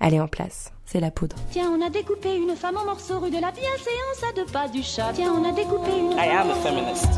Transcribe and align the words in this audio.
Elle 0.00 0.14
est 0.14 0.20
en 0.20 0.28
place. 0.28 0.72
C'est 0.86 1.00
la 1.00 1.10
poudre. 1.10 1.36
Tiens, 1.52 1.70
on 1.70 1.86
a 1.86 1.90
découpé 1.90 2.34
une 2.34 2.56
femme 2.56 2.76
en 2.76 2.84
morceaux 2.84 3.20
rue 3.20 3.30
de 3.30 3.38
la 3.38 3.52
bienséance 3.52 4.24
à 4.28 4.32
deux 4.34 4.46
pas 4.46 4.66
du 4.66 4.82
chat. 4.82 5.12
Tiens, 5.14 5.32
on 5.32 5.48
a 5.48 5.52
découpé 5.52 5.90
une. 5.96 6.12
I 6.12 6.30
am 6.30 6.50
a 6.50 6.54
feminist. 6.56 7.08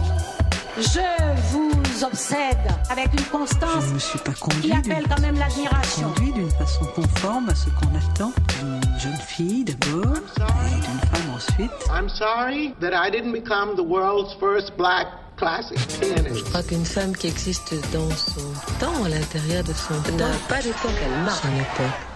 Je 0.78 1.52
vous 1.52 2.04
obsède 2.04 2.58
avec 2.90 3.12
une 3.12 3.24
constance 3.26 3.84
Je 3.84 3.88
ne 3.88 3.94
me 3.94 3.98
suis 3.98 4.18
pas 4.20 4.32
qui 4.32 4.40
conduit 4.40 4.72
appelle 4.72 5.04
quand 5.06 5.20
même 5.20 5.38
l'admiration. 5.38 6.08
conduit 6.08 6.32
d'une 6.32 6.50
façon 6.50 6.84
conforme 6.96 7.50
à 7.50 7.54
ce 7.54 7.66
qu'on 7.66 7.94
attend 7.94 8.32
d'une 8.58 8.98
jeune 8.98 9.16
fille 9.18 9.64
d'abord 9.64 10.16
et 10.16 10.74
d'une 10.80 11.00
femme 11.10 11.34
ensuite. 11.36 11.70
I'm 11.90 12.08
sorry 12.08 12.74
that 12.80 12.92
I 12.94 13.10
didn't 13.10 13.32
become 13.32 13.76
the 13.76 13.86
world's 13.86 14.34
first 14.40 14.74
black 14.78 15.08
classic 15.36 15.76
pianist. 16.00 16.36
Je 16.36 16.44
crois 16.44 16.62
qu'une 16.62 16.86
femme 16.86 17.14
qui 17.14 17.26
existe 17.26 17.74
dans 17.92 18.10
son 18.10 18.40
temps, 18.80 19.04
à 19.04 19.08
l'intérieur 19.10 19.62
de 19.64 19.74
son 19.74 19.94
temps, 20.02 20.16
n'a 20.16 20.26
pas 20.48 20.62
d'époque, 20.62 20.90
elle 21.04 21.24
marque 21.24 21.42
son 21.42 21.48
époque. 21.48 22.11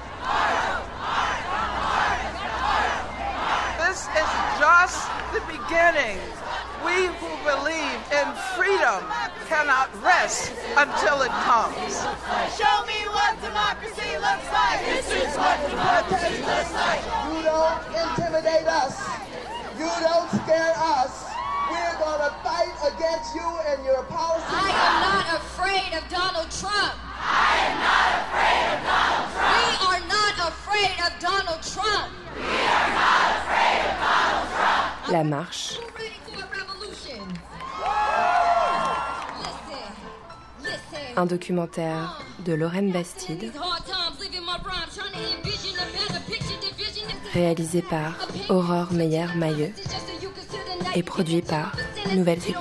Just 4.87 5.11
the 5.35 5.43
beginning. 5.51 6.19
We 6.87 7.11
who 7.19 7.31
believe 7.43 7.99
in 8.15 8.29
freedom 8.55 9.03
cannot 9.51 9.91
rest 9.99 10.55
until 10.79 11.23
it 11.23 11.35
comes. 11.43 12.07
Show 12.55 12.77
me 12.87 12.99
what 13.11 13.35
democracy 13.43 14.15
looks 14.23 14.47
like. 14.55 14.79
This 14.87 15.11
is 15.11 15.35
what 15.35 15.59
democracy 15.67 16.39
looks 16.39 16.71
like. 16.71 17.03
You 17.03 17.43
don't 17.43 17.83
intimidate 17.99 18.69
us. 18.71 18.95
You 19.75 19.91
don't 20.07 20.31
scare 20.39 20.75
us. 20.79 21.34
We're 21.67 21.98
gonna 21.98 22.31
fight 22.47 22.71
against 22.87 23.34
you 23.34 23.48
and 23.67 23.84
your 23.84 24.05
policies. 24.05 24.47
I 24.55 24.71
am 24.71 24.95
not 25.03 25.27
afraid 25.43 25.98
of 25.98 26.07
Donald 26.09 26.51
Trump. 26.62 26.95
I 27.19 27.59
am 27.67 27.77
not 27.83 28.09
afraid 28.23 28.71
of 28.71 28.79
Donald 28.87 29.34
Trump. 29.34 29.51
We 29.51 29.67
are 29.83 30.03
not 30.07 30.34
afraid 30.47 30.97
of 31.03 31.12
Donald 31.19 31.62
Trump. 31.75 32.09
We 32.39 32.55
are 32.71 32.91
not 32.95 33.36
La 35.11 35.23
marche, 35.23 35.79
un 41.17 41.27
documentaire 41.27 42.21
de 42.45 42.53
Lorraine 42.55 42.93
Bastide, 42.93 43.53
réalisé 47.33 47.83
par 47.83 48.15
Aurore 48.49 48.93
Meyer-Mailleux 48.93 49.73
et 50.95 51.03
produit 51.03 51.43
par 51.43 51.73
Nouvelles 52.15 52.41
You 52.49 52.55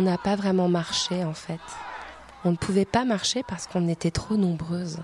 On 0.00 0.04
n'a 0.04 0.16
pas 0.16 0.34
vraiment 0.34 0.70
marché 0.70 1.24
en 1.26 1.34
fait. 1.34 1.60
On 2.46 2.52
ne 2.52 2.56
pouvait 2.56 2.86
pas 2.86 3.04
marcher 3.04 3.42
parce 3.42 3.66
qu'on 3.66 3.86
était 3.86 4.10
trop 4.10 4.38
nombreuses. 4.38 5.00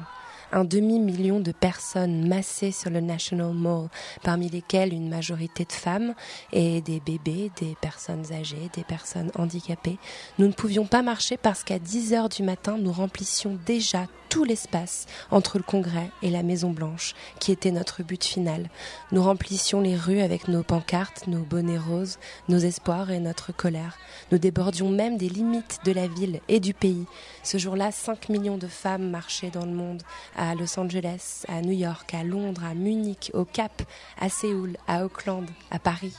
Un 0.52 0.64
demi-million 0.64 1.38
de 1.38 1.52
personnes 1.52 2.26
massées 2.26 2.72
sur 2.72 2.88
le 2.88 3.00
National 3.00 3.52
Mall, 3.52 3.90
parmi 4.22 4.48
lesquelles 4.48 4.94
une 4.94 5.10
majorité 5.10 5.66
de 5.66 5.72
femmes 5.72 6.14
et 6.50 6.80
des 6.80 7.00
bébés, 7.00 7.50
des 7.60 7.76
personnes 7.78 8.32
âgées, 8.32 8.70
des 8.72 8.84
personnes 8.84 9.30
handicapées. 9.34 9.98
Nous 10.38 10.46
ne 10.46 10.54
pouvions 10.54 10.86
pas 10.86 11.02
marcher 11.02 11.36
parce 11.36 11.62
qu'à 11.62 11.78
10 11.78 12.14
heures 12.14 12.30
du 12.30 12.42
matin, 12.42 12.78
nous 12.78 12.92
remplissions 12.92 13.58
déjà 13.66 14.06
tout 14.28 14.44
l'espace 14.44 15.06
entre 15.30 15.58
le 15.58 15.64
Congrès 15.64 16.10
et 16.22 16.30
la 16.30 16.42
Maison 16.42 16.70
Blanche, 16.70 17.14
qui 17.40 17.52
était 17.52 17.70
notre 17.70 18.02
but 18.02 18.24
final. 18.24 18.68
Nous 19.12 19.22
remplissions 19.22 19.80
les 19.80 19.96
rues 19.96 20.20
avec 20.20 20.48
nos 20.48 20.62
pancartes, 20.62 21.26
nos 21.26 21.40
bonnets 21.40 21.78
roses, 21.78 22.18
nos 22.48 22.58
espoirs 22.58 23.10
et 23.10 23.20
notre 23.20 23.52
colère. 23.52 23.98
Nous 24.30 24.38
débordions 24.38 24.90
même 24.90 25.16
des 25.16 25.28
limites 25.28 25.80
de 25.84 25.92
la 25.92 26.08
ville 26.08 26.40
et 26.48 26.60
du 26.60 26.74
pays. 26.74 27.06
Ce 27.42 27.58
jour-là, 27.58 27.92
5 27.92 28.28
millions 28.28 28.58
de 28.58 28.66
femmes 28.66 29.10
marchaient 29.10 29.50
dans 29.50 29.66
le 29.66 29.72
monde, 29.72 30.02
à 30.36 30.54
Los 30.54 30.78
Angeles, 30.78 31.44
à 31.48 31.60
New 31.62 31.72
York, 31.72 32.12
à 32.14 32.24
Londres, 32.24 32.64
à 32.64 32.74
Munich, 32.74 33.30
au 33.34 33.44
Cap, 33.44 33.82
à 34.20 34.28
Séoul, 34.28 34.76
à 34.88 35.04
Auckland, 35.04 35.46
à 35.70 35.78
Paris. 35.78 36.14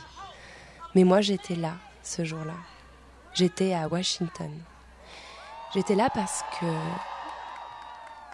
Mais 0.95 1.03
moi, 1.03 1.21
j'étais 1.21 1.55
là, 1.55 1.73
ce 2.03 2.23
jour-là. 2.23 2.55
J'étais 3.33 3.73
à 3.73 3.87
Washington. 3.87 4.51
J'étais 5.73 5.95
là 5.95 6.09
parce 6.13 6.43
que... 6.59 6.65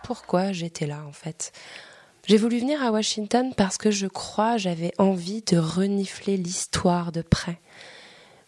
Pourquoi 0.03 0.51
j'étais 0.51 0.85
là, 0.85 1.03
en 1.07 1.13
fait 1.13 1.53
J'ai 2.27 2.37
voulu 2.37 2.59
venir 2.59 2.83
à 2.83 2.91
Washington 2.91 3.53
parce 3.55 3.77
que 3.77 3.89
je 3.89 4.07
crois 4.07 4.57
j'avais 4.57 4.91
envie 4.97 5.41
de 5.41 5.57
renifler 5.57 6.35
l'histoire 6.35 7.11
de 7.11 7.21
près. 7.21 7.59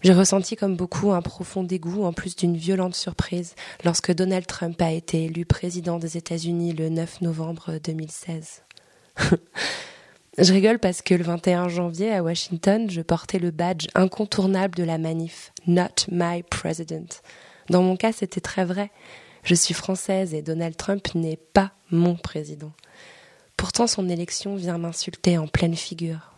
J'ai 0.01 0.13
ressenti 0.13 0.55
comme 0.55 0.75
beaucoup 0.75 1.13
un 1.13 1.21
profond 1.21 1.63
dégoût 1.63 2.03
en 2.03 2.13
plus 2.13 2.35
d'une 2.35 2.57
violente 2.57 2.93
surprise 2.93 3.55
lorsque 3.83 4.13
Donald 4.13 4.45
Trump 4.45 4.79
a 4.81 4.91
été 4.91 5.23
élu 5.23 5.45
président 5.45 5.97
des 5.97 6.17
États-Unis 6.17 6.73
le 6.73 6.89
9 6.89 7.21
novembre 7.21 7.79
2016. 7.83 8.61
je 10.37 10.53
rigole 10.53 10.77
parce 10.77 11.01
que 11.01 11.15
le 11.15 11.23
21 11.23 11.69
janvier 11.69 12.13
à 12.13 12.21
Washington, 12.21 12.89
je 12.89 13.01
portais 13.01 13.39
le 13.39 13.51
badge 13.51 13.87
incontournable 13.95 14.75
de 14.75 14.83
la 14.83 14.97
manif 14.97 15.53
Not 15.65 16.11
My 16.11 16.43
President. 16.43 17.21
Dans 17.69 17.81
mon 17.81 17.95
cas, 17.95 18.11
c'était 18.11 18.41
très 18.41 18.65
vrai. 18.65 18.91
Je 19.45 19.53
suis 19.53 19.75
française 19.75 20.33
et 20.33 20.41
Donald 20.41 20.75
Trump 20.75 21.13
n'est 21.13 21.37
pas 21.37 21.71
mon 21.91 22.15
président. 22.15 22.71
Pourtant, 23.57 23.85
son 23.85 24.09
élection 24.09 24.55
vient 24.55 24.79
m'insulter 24.79 25.37
en 25.37 25.45
pleine 25.45 25.75
figure. 25.75 26.33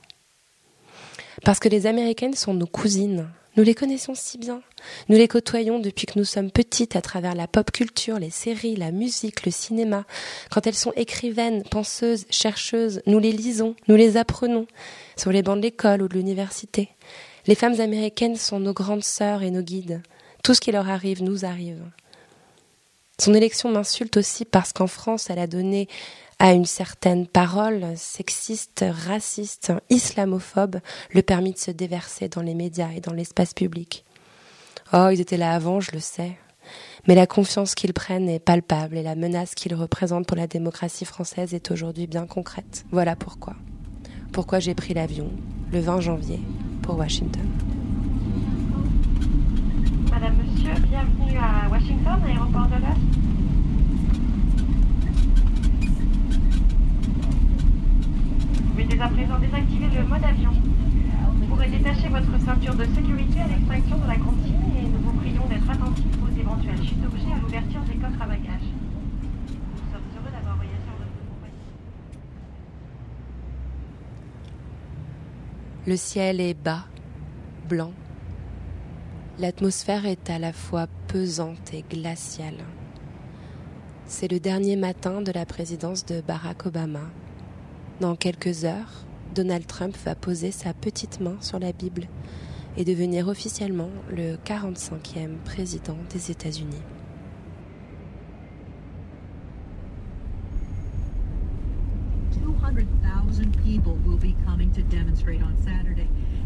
Parce 1.45 1.59
que 1.59 1.69
les 1.69 1.87
Américaines 1.87 2.33
sont 2.33 2.53
nos 2.53 2.67
cousines. 2.67 3.29
Nous 3.55 3.63
les 3.63 3.75
connaissons 3.75 4.13
si 4.13 4.37
bien. 4.37 4.61
Nous 5.07 5.15
les 5.15 5.29
côtoyons 5.29 5.79
depuis 5.79 6.05
que 6.05 6.19
nous 6.19 6.25
sommes 6.25 6.51
petites 6.51 6.97
à 6.97 7.01
travers 7.01 7.33
la 7.33 7.47
pop 7.47 7.71
culture, 7.71 8.19
les 8.19 8.29
séries, 8.29 8.75
la 8.75 8.91
musique, 8.91 9.45
le 9.45 9.51
cinéma. 9.53 10.03
Quand 10.51 10.67
elles 10.67 10.75
sont 10.75 10.93
écrivaines, 10.97 11.63
penseuses, 11.63 12.25
chercheuses, 12.29 13.01
nous 13.05 13.19
les 13.19 13.31
lisons, 13.31 13.75
nous 13.87 13.95
les 13.95 14.17
apprenons 14.17 14.67
sur 15.15 15.31
les 15.31 15.43
bancs 15.43 15.57
de 15.57 15.63
l'école 15.63 16.01
ou 16.01 16.09
de 16.09 16.13
l'université. 16.13 16.89
Les 17.45 17.55
femmes 17.55 17.79
américaines 17.79 18.35
sont 18.35 18.59
nos 18.59 18.73
grandes 18.73 19.05
sœurs 19.05 19.43
et 19.43 19.51
nos 19.51 19.61
guides. 19.61 20.03
Tout 20.43 20.53
ce 20.53 20.59
qui 20.59 20.73
leur 20.73 20.89
arrive 20.89 21.23
nous 21.23 21.45
arrive. 21.45 21.81
Son 23.19 23.33
élection 23.33 23.71
m'insulte 23.71 24.17
aussi 24.17 24.45
parce 24.45 24.73
qu'en 24.73 24.87
France, 24.87 25.29
elle 25.29 25.39
a 25.39 25.47
donné 25.47 25.87
à 26.39 26.53
une 26.53 26.65
certaine 26.65 27.25
parole 27.25 27.83
sexiste, 27.95 28.85
raciste, 28.87 29.73
islamophobe 29.89 30.77
le 31.11 31.21
permis 31.23 31.53
de 31.53 31.57
se 31.57 31.71
déverser 31.71 32.29
dans 32.29 32.43
les 32.43 32.53
médias 32.53 32.91
et 32.95 33.01
dans 33.01 33.13
l'espace 33.13 33.55
public. 33.55 34.05
Oh, 34.93 35.09
ils 35.11 35.19
étaient 35.19 35.37
là 35.37 35.53
avant, 35.53 35.79
je 35.79 35.91
le 35.93 35.99
sais. 35.99 36.37
Mais 37.07 37.15
la 37.15 37.25
confiance 37.25 37.73
qu'ils 37.73 37.93
prennent 37.93 38.29
est 38.29 38.39
palpable 38.39 38.97
et 38.97 39.03
la 39.03 39.15
menace 39.15 39.55
qu'ils 39.55 39.73
représentent 39.73 40.27
pour 40.27 40.37
la 40.37 40.47
démocratie 40.47 41.05
française 41.05 41.53
est 41.53 41.71
aujourd'hui 41.71 42.05
bien 42.05 42.27
concrète. 42.27 42.85
Voilà 42.91 43.15
pourquoi. 43.15 43.55
Pourquoi 44.31 44.59
j'ai 44.59 44.75
pris 44.75 44.93
l'avion 44.93 45.31
le 45.71 45.79
20 45.79 46.01
janvier 46.01 46.39
pour 46.83 46.97
Washington. 46.97 47.47
Madame, 50.19 50.37
Monsieur, 50.37 50.73
bienvenue 50.89 51.37
à 51.37 51.69
Washington, 51.69 52.19
aéroport 52.25 52.65
de 52.65 52.81
l'Est. 52.81 52.97
Vous 58.55 58.69
pouvez 58.71 58.85
dès 58.85 58.99
à 58.99 59.09
présent 59.09 59.37
désactiver 59.37 59.85
le 59.95 60.07
mode 60.07 60.23
avion. 60.23 60.53
Vous 61.35 61.45
pourrez 61.45 61.69
détacher 61.69 62.07
votre 62.09 62.35
ceinture 62.43 62.73
de 62.73 62.85
sécurité 62.85 63.41
à 63.41 63.47
l'extinction 63.47 63.97
de 63.99 64.07
la 64.07 64.15
consigne 64.15 64.73
et 64.79 64.87
nous 64.87 64.97
vous 65.03 65.13
prions 65.19 65.45
d'être 65.49 65.69
attentifs 65.69 66.17
aux 66.23 66.39
éventuelles 66.39 66.83
chutes 66.83 67.01
d'objets 67.01 67.33
à 67.35 67.39
l'ouverture 67.39 67.81
des 67.81 67.97
coffres 67.97 68.21
à 68.23 68.25
bagages. 68.25 68.71
Nous 69.49 69.91
sommes 69.91 70.01
heureux 70.17 70.31
d'avoir 70.31 70.55
voyagé 70.55 70.81
en 70.87 70.97
votre 70.97 71.13
compagnie. 71.29 71.53
Le 75.85 75.95
ciel 75.95 76.41
est 76.41 76.55
bas, 76.55 76.85
blanc. 77.69 77.91
L'atmosphère 79.39 80.07
est 80.07 80.31
à 80.31 80.39
la 80.39 80.51
fois 80.51 80.87
pesante 81.07 81.71
et 81.71 81.83
glaciale. 81.87 82.57
C'est 84.07 84.31
le 84.31 84.39
dernier 84.39 84.75
matin 84.75 85.21
de 85.21 85.31
la 85.31 85.45
présidence 85.45 86.07
de 86.07 86.21
Barack 86.21 86.65
Obama. 86.65 87.03
Dans 88.01 88.15
quelques 88.15 88.65
heures, 88.65 89.05
Donald 89.35 89.67
Trump 89.67 89.95
va 90.03 90.15
poser 90.15 90.49
sa 90.49 90.73
petite 90.73 91.19
main 91.19 91.37
sur 91.39 91.59
la 91.59 91.71
Bible 91.71 92.07
et 92.77 92.83
devenir 92.83 93.27
officiellement 93.27 93.91
le 94.09 94.37
45e 94.37 95.37
président 95.45 95.97
des 96.11 96.31
États-Unis. 96.31 96.81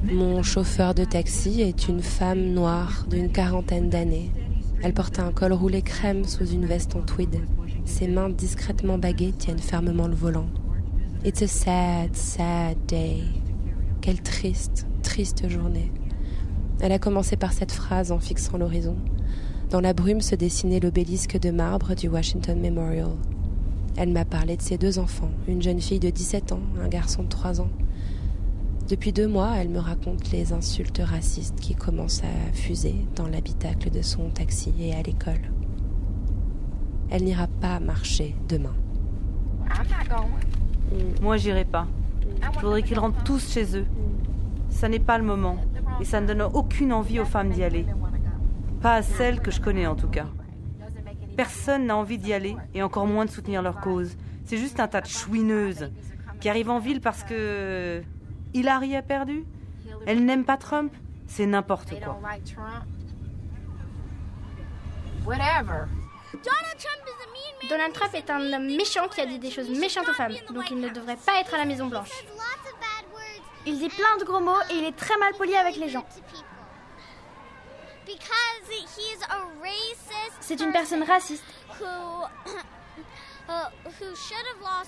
Mon 0.03 0.43
chauffeur 0.43 0.93
de 0.93 1.05
taxi 1.05 1.61
est 1.61 1.87
une 1.87 2.01
femme 2.01 2.53
noire 2.53 3.05
d'une 3.09 3.31
quarantaine 3.31 3.89
d'années. 3.89 4.31
Elle 4.83 4.93
porte 4.93 5.19
un 5.19 5.31
col 5.31 5.53
roulé 5.53 5.81
crème 5.81 6.25
sous 6.25 6.45
une 6.45 6.65
veste 6.65 6.95
en 6.95 7.01
tweed. 7.01 7.39
Ses 7.85 8.07
mains 8.07 8.29
discrètement 8.29 8.97
baguées 8.97 9.33
tiennent 9.37 9.59
fermement 9.59 10.07
le 10.07 10.15
volant. 10.15 10.47
It's 11.23 11.41
a 11.43 11.47
sad, 11.47 12.15
sad 12.15 12.77
day. 12.87 13.21
Quelle 14.01 14.21
triste, 14.21 14.87
triste 15.03 15.47
journée. 15.47 15.91
Elle 16.79 16.91
a 16.91 16.99
commencé 16.99 17.37
par 17.37 17.53
cette 17.53 17.71
phrase 17.71 18.11
en 18.11 18.19
fixant 18.19 18.57
l'horizon. 18.57 18.95
Dans 19.69 19.81
la 19.81 19.93
brume 19.93 20.21
se 20.21 20.35
dessinait 20.35 20.79
l'obélisque 20.79 21.39
de 21.39 21.51
marbre 21.51 21.93
du 21.93 22.07
Washington 22.07 22.59
Memorial. 22.59 23.11
Elle 23.97 24.11
m'a 24.11 24.25
parlé 24.25 24.57
de 24.57 24.61
ses 24.61 24.77
deux 24.77 24.99
enfants, 24.99 25.31
une 25.47 25.61
jeune 25.61 25.81
fille 25.81 25.99
de 25.99 26.09
17 26.09 26.53
ans, 26.53 26.61
un 26.81 26.87
garçon 26.87 27.23
de 27.23 27.27
3 27.27 27.61
ans. 27.61 27.69
Depuis 28.87 29.13
deux 29.13 29.27
mois, 29.27 29.51
elle 29.57 29.69
me 29.69 29.79
raconte 29.79 30.31
les 30.31 30.53
insultes 30.53 31.01
racistes 31.03 31.59
qui 31.59 31.75
commencent 31.75 32.23
à 32.23 32.53
fuser 32.53 32.95
dans 33.15 33.27
l'habitacle 33.27 33.89
de 33.89 34.01
son 34.01 34.29
taxi 34.29 34.73
et 34.79 34.93
à 34.93 35.01
l'école. 35.01 35.51
Elle 37.09 37.23
n'ira 37.23 37.47
pas 37.47 37.79
marcher 37.79 38.35
demain. 38.47 38.75
Moi, 41.21 41.37
j'irai 41.37 41.65
pas. 41.65 41.87
Je 42.55 42.59
voudrais 42.61 42.83
qu'ils 42.83 42.99
rentrent 42.99 43.23
tous 43.23 43.51
chez 43.51 43.77
eux. 43.77 43.85
Ça 44.69 44.89
n'est 44.89 44.99
pas 44.99 45.17
le 45.17 45.23
moment. 45.23 45.57
Et 45.99 46.05
ça 46.05 46.21
ne 46.21 46.27
donne 46.27 46.41
aucune 46.41 46.93
envie 46.93 47.19
aux 47.19 47.25
femmes 47.25 47.49
d'y 47.51 47.63
aller. 47.63 47.85
Pas 48.81 48.95
à 48.95 49.01
celles 49.01 49.41
que 49.41 49.51
je 49.51 49.61
connais 49.61 49.87
en 49.87 49.95
tout 49.95 50.07
cas. 50.07 50.27
Personne 51.41 51.87
n'a 51.87 51.95
envie 51.95 52.19
d'y 52.19 52.33
aller 52.33 52.55
et 52.75 52.83
encore 52.83 53.07
moins 53.07 53.25
de 53.25 53.31
soutenir 53.31 53.63
leur 53.63 53.81
cause. 53.81 54.15
C'est 54.45 54.57
juste 54.57 54.79
un 54.79 54.87
tas 54.87 55.01
de 55.01 55.07
chouineuses 55.07 55.89
qui 56.39 56.49
arrivent 56.49 56.69
en 56.69 56.77
ville 56.77 57.01
parce 57.01 57.23
que 57.23 58.03
Hillary 58.53 58.95
a 58.95 59.01
perdu. 59.01 59.43
Elle 60.05 60.23
n'aime 60.23 60.45
pas 60.45 60.57
Trump. 60.57 60.93
C'est 61.25 61.47
n'importe 61.47 61.99
quoi. 61.99 62.19
Donald 67.67 67.93
Trump 67.93 68.13
est 68.13 68.29
un 68.29 68.53
homme 68.53 68.75
méchant 68.75 69.07
qui 69.07 69.21
a 69.21 69.25
dit 69.25 69.39
des 69.39 69.49
choses 69.49 69.69
méchantes 69.79 70.09
aux 70.09 70.13
femmes, 70.13 70.35
donc 70.53 70.69
il 70.69 70.79
ne 70.79 70.89
devrait 70.89 71.17
pas 71.25 71.39
être 71.41 71.55
à 71.55 71.57
la 71.57 71.65
Maison 71.65 71.87
Blanche. 71.87 72.23
Il 73.65 73.79
dit 73.79 73.89
plein 73.89 74.15
de 74.19 74.25
gros 74.25 74.41
mots 74.41 74.61
et 74.69 74.75
il 74.75 74.83
est 74.83 74.95
très 74.95 75.17
mal 75.17 75.33
poli 75.33 75.55
avec 75.55 75.75
les 75.77 75.89
gens. 75.89 76.05
C'est 80.39 80.59
une 80.59 80.71
personne 80.71 81.03
raciste. 81.03 81.43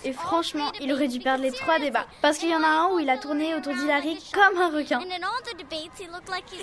Et 0.05 0.13
franchement, 0.13 0.71
il 0.79 0.91
aurait 0.93 1.07
dû 1.07 1.19
perdre 1.19 1.43
les 1.43 1.51
trois 1.51 1.79
débats. 1.79 2.05
Parce 2.21 2.37
qu'il 2.37 2.49
y 2.49 2.55
en 2.55 2.63
a 2.63 2.67
un 2.67 2.89
où 2.93 2.99
il 2.99 3.09
a 3.09 3.17
tourné 3.17 3.55
autour 3.55 3.73
d'Hillary 3.73 4.17
comme 4.33 4.57
un 4.57 4.69
requin. 4.69 5.01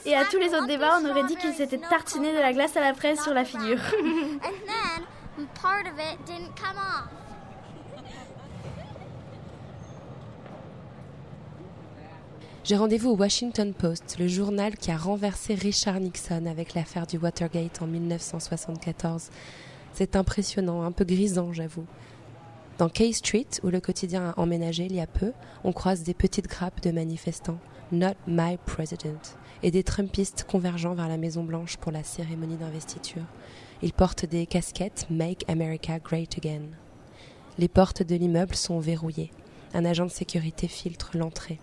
Et 0.07 0.17
à 0.17 0.25
tous 0.25 0.39
les 0.39 0.55
autres 0.55 0.67
débats, 0.67 0.99
on 1.03 1.11
aurait 1.11 1.25
dit 1.25 1.37
qu'il 1.37 1.53
s'était 1.53 1.79
tartiné 1.79 2.33
de 2.33 2.39
la 2.39 2.53
glace 2.53 2.77
à 2.77 2.81
la 2.81 2.95
fraise 2.95 3.23
sur 3.23 3.35
la 3.35 3.45
figure. 3.45 3.81
J'ai 12.63 12.77
rendez-vous 12.77 13.13
au 13.13 13.17
Washington 13.17 13.73
Post, 13.73 14.17
le 14.19 14.29
journal 14.29 14.77
qui 14.77 14.91
a 14.91 14.97
renversé 14.99 15.55
Richard 15.55 15.99
Nixon 15.99 16.45
avec 16.45 16.75
l'affaire 16.75 17.07
du 17.07 17.17
Watergate 17.17 17.81
en 17.81 17.87
1974. 17.87 19.31
C'est 19.95 20.15
impressionnant, 20.15 20.83
un 20.83 20.93
peu 20.93 21.05
grisant, 21.05 21.55
j'avoue. 21.55 21.87
Dans 22.77 22.91
K 22.91 23.15
Street, 23.15 23.47
où 23.63 23.69
le 23.69 23.81
quotidien 23.81 24.29
a 24.31 24.39
emménagé 24.39 24.85
il 24.85 24.95
y 24.95 25.01
a 25.01 25.07
peu, 25.07 25.33
on 25.65 25.73
croise 25.73 26.03
des 26.03 26.13
petites 26.13 26.49
grappes 26.49 26.83
de 26.83 26.91
manifestants, 26.91 27.59
Not 27.93 28.17
My 28.27 28.59
President, 28.67 29.39
et 29.63 29.71
des 29.71 29.83
Trumpistes 29.83 30.45
convergeant 30.45 30.93
vers 30.93 31.09
la 31.09 31.17
Maison 31.17 31.45
Blanche 31.45 31.79
pour 31.79 31.93
la 31.93 32.05
cérémonie 32.05 32.57
d'investiture. 32.57 33.25
Ils 33.81 33.95
portent 33.95 34.27
des 34.27 34.45
casquettes 34.45 35.07
Make 35.09 35.47
America 35.49 35.99
Great 35.99 36.37
Again. 36.37 36.69
Les 37.59 37.69
portes 37.69 38.03
de 38.03 38.17
l'immeuble 38.17 38.55
sont 38.55 38.81
verrouillées. 38.81 39.31
Un 39.73 39.87
agent 39.87 40.05
de 40.05 40.11
sécurité 40.11 40.69
filtre 40.69 41.13
l'entrée. 41.15 41.59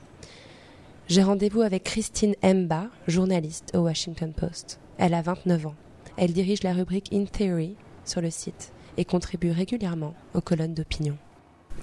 J'ai 1.10 1.24
rendez-vous 1.24 1.62
avec 1.62 1.86
Christine 1.86 2.36
Emba, 2.44 2.90
journaliste 3.08 3.72
au 3.74 3.80
Washington 3.80 4.34
Post. 4.34 4.78
Elle 4.98 5.14
a 5.14 5.22
29 5.22 5.68
ans. 5.68 5.76
Elle 6.18 6.34
dirige 6.34 6.64
la 6.64 6.74
rubrique 6.74 7.14
In 7.14 7.24
Theory 7.24 7.78
sur 8.04 8.20
le 8.20 8.30
site 8.30 8.74
et 8.98 9.06
contribue 9.06 9.52
régulièrement 9.52 10.16
aux 10.34 10.42
colonnes 10.42 10.74
d'opinion. 10.74 11.18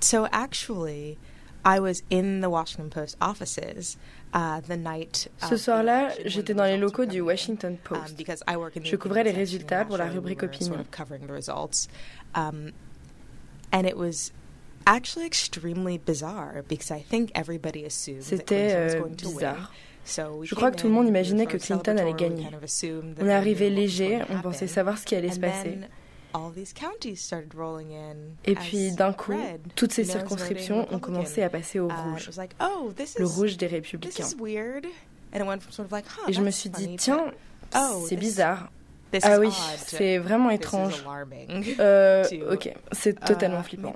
So 0.02 0.26
actually, 0.30 1.16
I 1.64 1.80
was 1.80 2.02
in 2.12 2.42
the 2.42 2.50
Washington 2.50 2.90
Post 2.90 3.16
offices 3.22 3.96
uh, 4.34 4.60
the 4.68 4.76
night. 4.76 5.30
Ce 5.48 5.56
soir-là, 5.56 6.10
j'étais 6.26 6.52
dans 6.52 6.64
les 6.64 6.76
locaux 6.76 7.06
du 7.06 7.22
Washington 7.22 7.78
um, 7.90 7.98
Post. 7.98 8.22
Je 8.84 8.96
couvrais 8.96 9.24
les 9.24 9.30
résultats 9.30 9.86
pour 9.86 9.96
la 9.96 10.10
rubrique 10.10 10.42
opinion. 10.42 10.84
And 14.86 14.96
it 14.96 15.00
was 15.00 15.00
actually 15.00 15.26
extremely 15.26 15.98
bizarre 15.98 16.62
because 16.68 16.90
I 16.90 17.00
think 17.02 17.30
everybody 17.34 17.84
assumed 17.84 18.22
that 18.22 18.36
C'était 18.36 18.46
Clinton 18.46 18.84
was 18.84 18.94
euh, 18.94 19.00
going 19.00 19.16
to 19.16 19.26
win. 19.28 19.34
bizarre. 19.36 19.72
So 20.04 20.36
we 20.40 20.46
Je 20.46 20.54
crois 20.54 20.70
que 20.70 20.76
tout 20.76 20.86
le 20.86 20.92
monde 20.92 21.08
imaginait 21.08 21.46
que 21.46 21.56
Clinton 21.56 21.96
allait 21.96 22.12
gagner. 22.12 22.46
On 23.20 23.26
est 23.26 23.32
arrivé 23.32 23.70
léger, 23.70 24.20
on 24.28 24.40
pensait 24.42 24.66
savoir 24.66 24.98
ce 24.98 25.04
qui 25.04 25.14
allait 25.14 25.32
se 25.32 25.40
passer. 25.40 25.70
then 25.70 25.88
all 26.34 26.50
these 26.52 26.72
counties 26.74 27.16
started 27.16 27.54
rolling 27.54 27.92
in 27.94 28.16
Et 28.44 28.54
puis 28.54 28.92
d'un 28.92 29.12
coup, 29.12 29.32
toutes 29.76 29.92
ces 29.92 30.04
circonscriptions 30.04 30.86
ont 30.92 30.98
commencé 30.98 31.42
à 31.42 31.48
passer 31.48 31.78
au 31.80 31.88
Uh, 31.88 32.10
rouge. 32.10 32.30
oh, 32.60 32.92
Le 33.18 33.26
rouge 33.26 33.56
des 33.56 33.66
républicains. 33.66 34.26
Et 36.28 36.32
je 36.32 36.40
me 36.42 36.50
suis 36.50 36.70
dit, 36.70 36.96
tiens, 36.96 37.32
Oh, 37.74 38.04
c'est 38.08 38.16
bizarre. 38.16 38.70
Ah 39.22 39.38
oui, 39.38 39.50
c'est 39.78 40.18
vraiment 40.18 40.50
étrange. 40.50 41.04
Euh, 41.78 42.24
ok, 42.52 42.72
c'est 42.92 43.18
totalement 43.20 43.60
Uh, 43.60 43.64
flippant. 43.64 43.94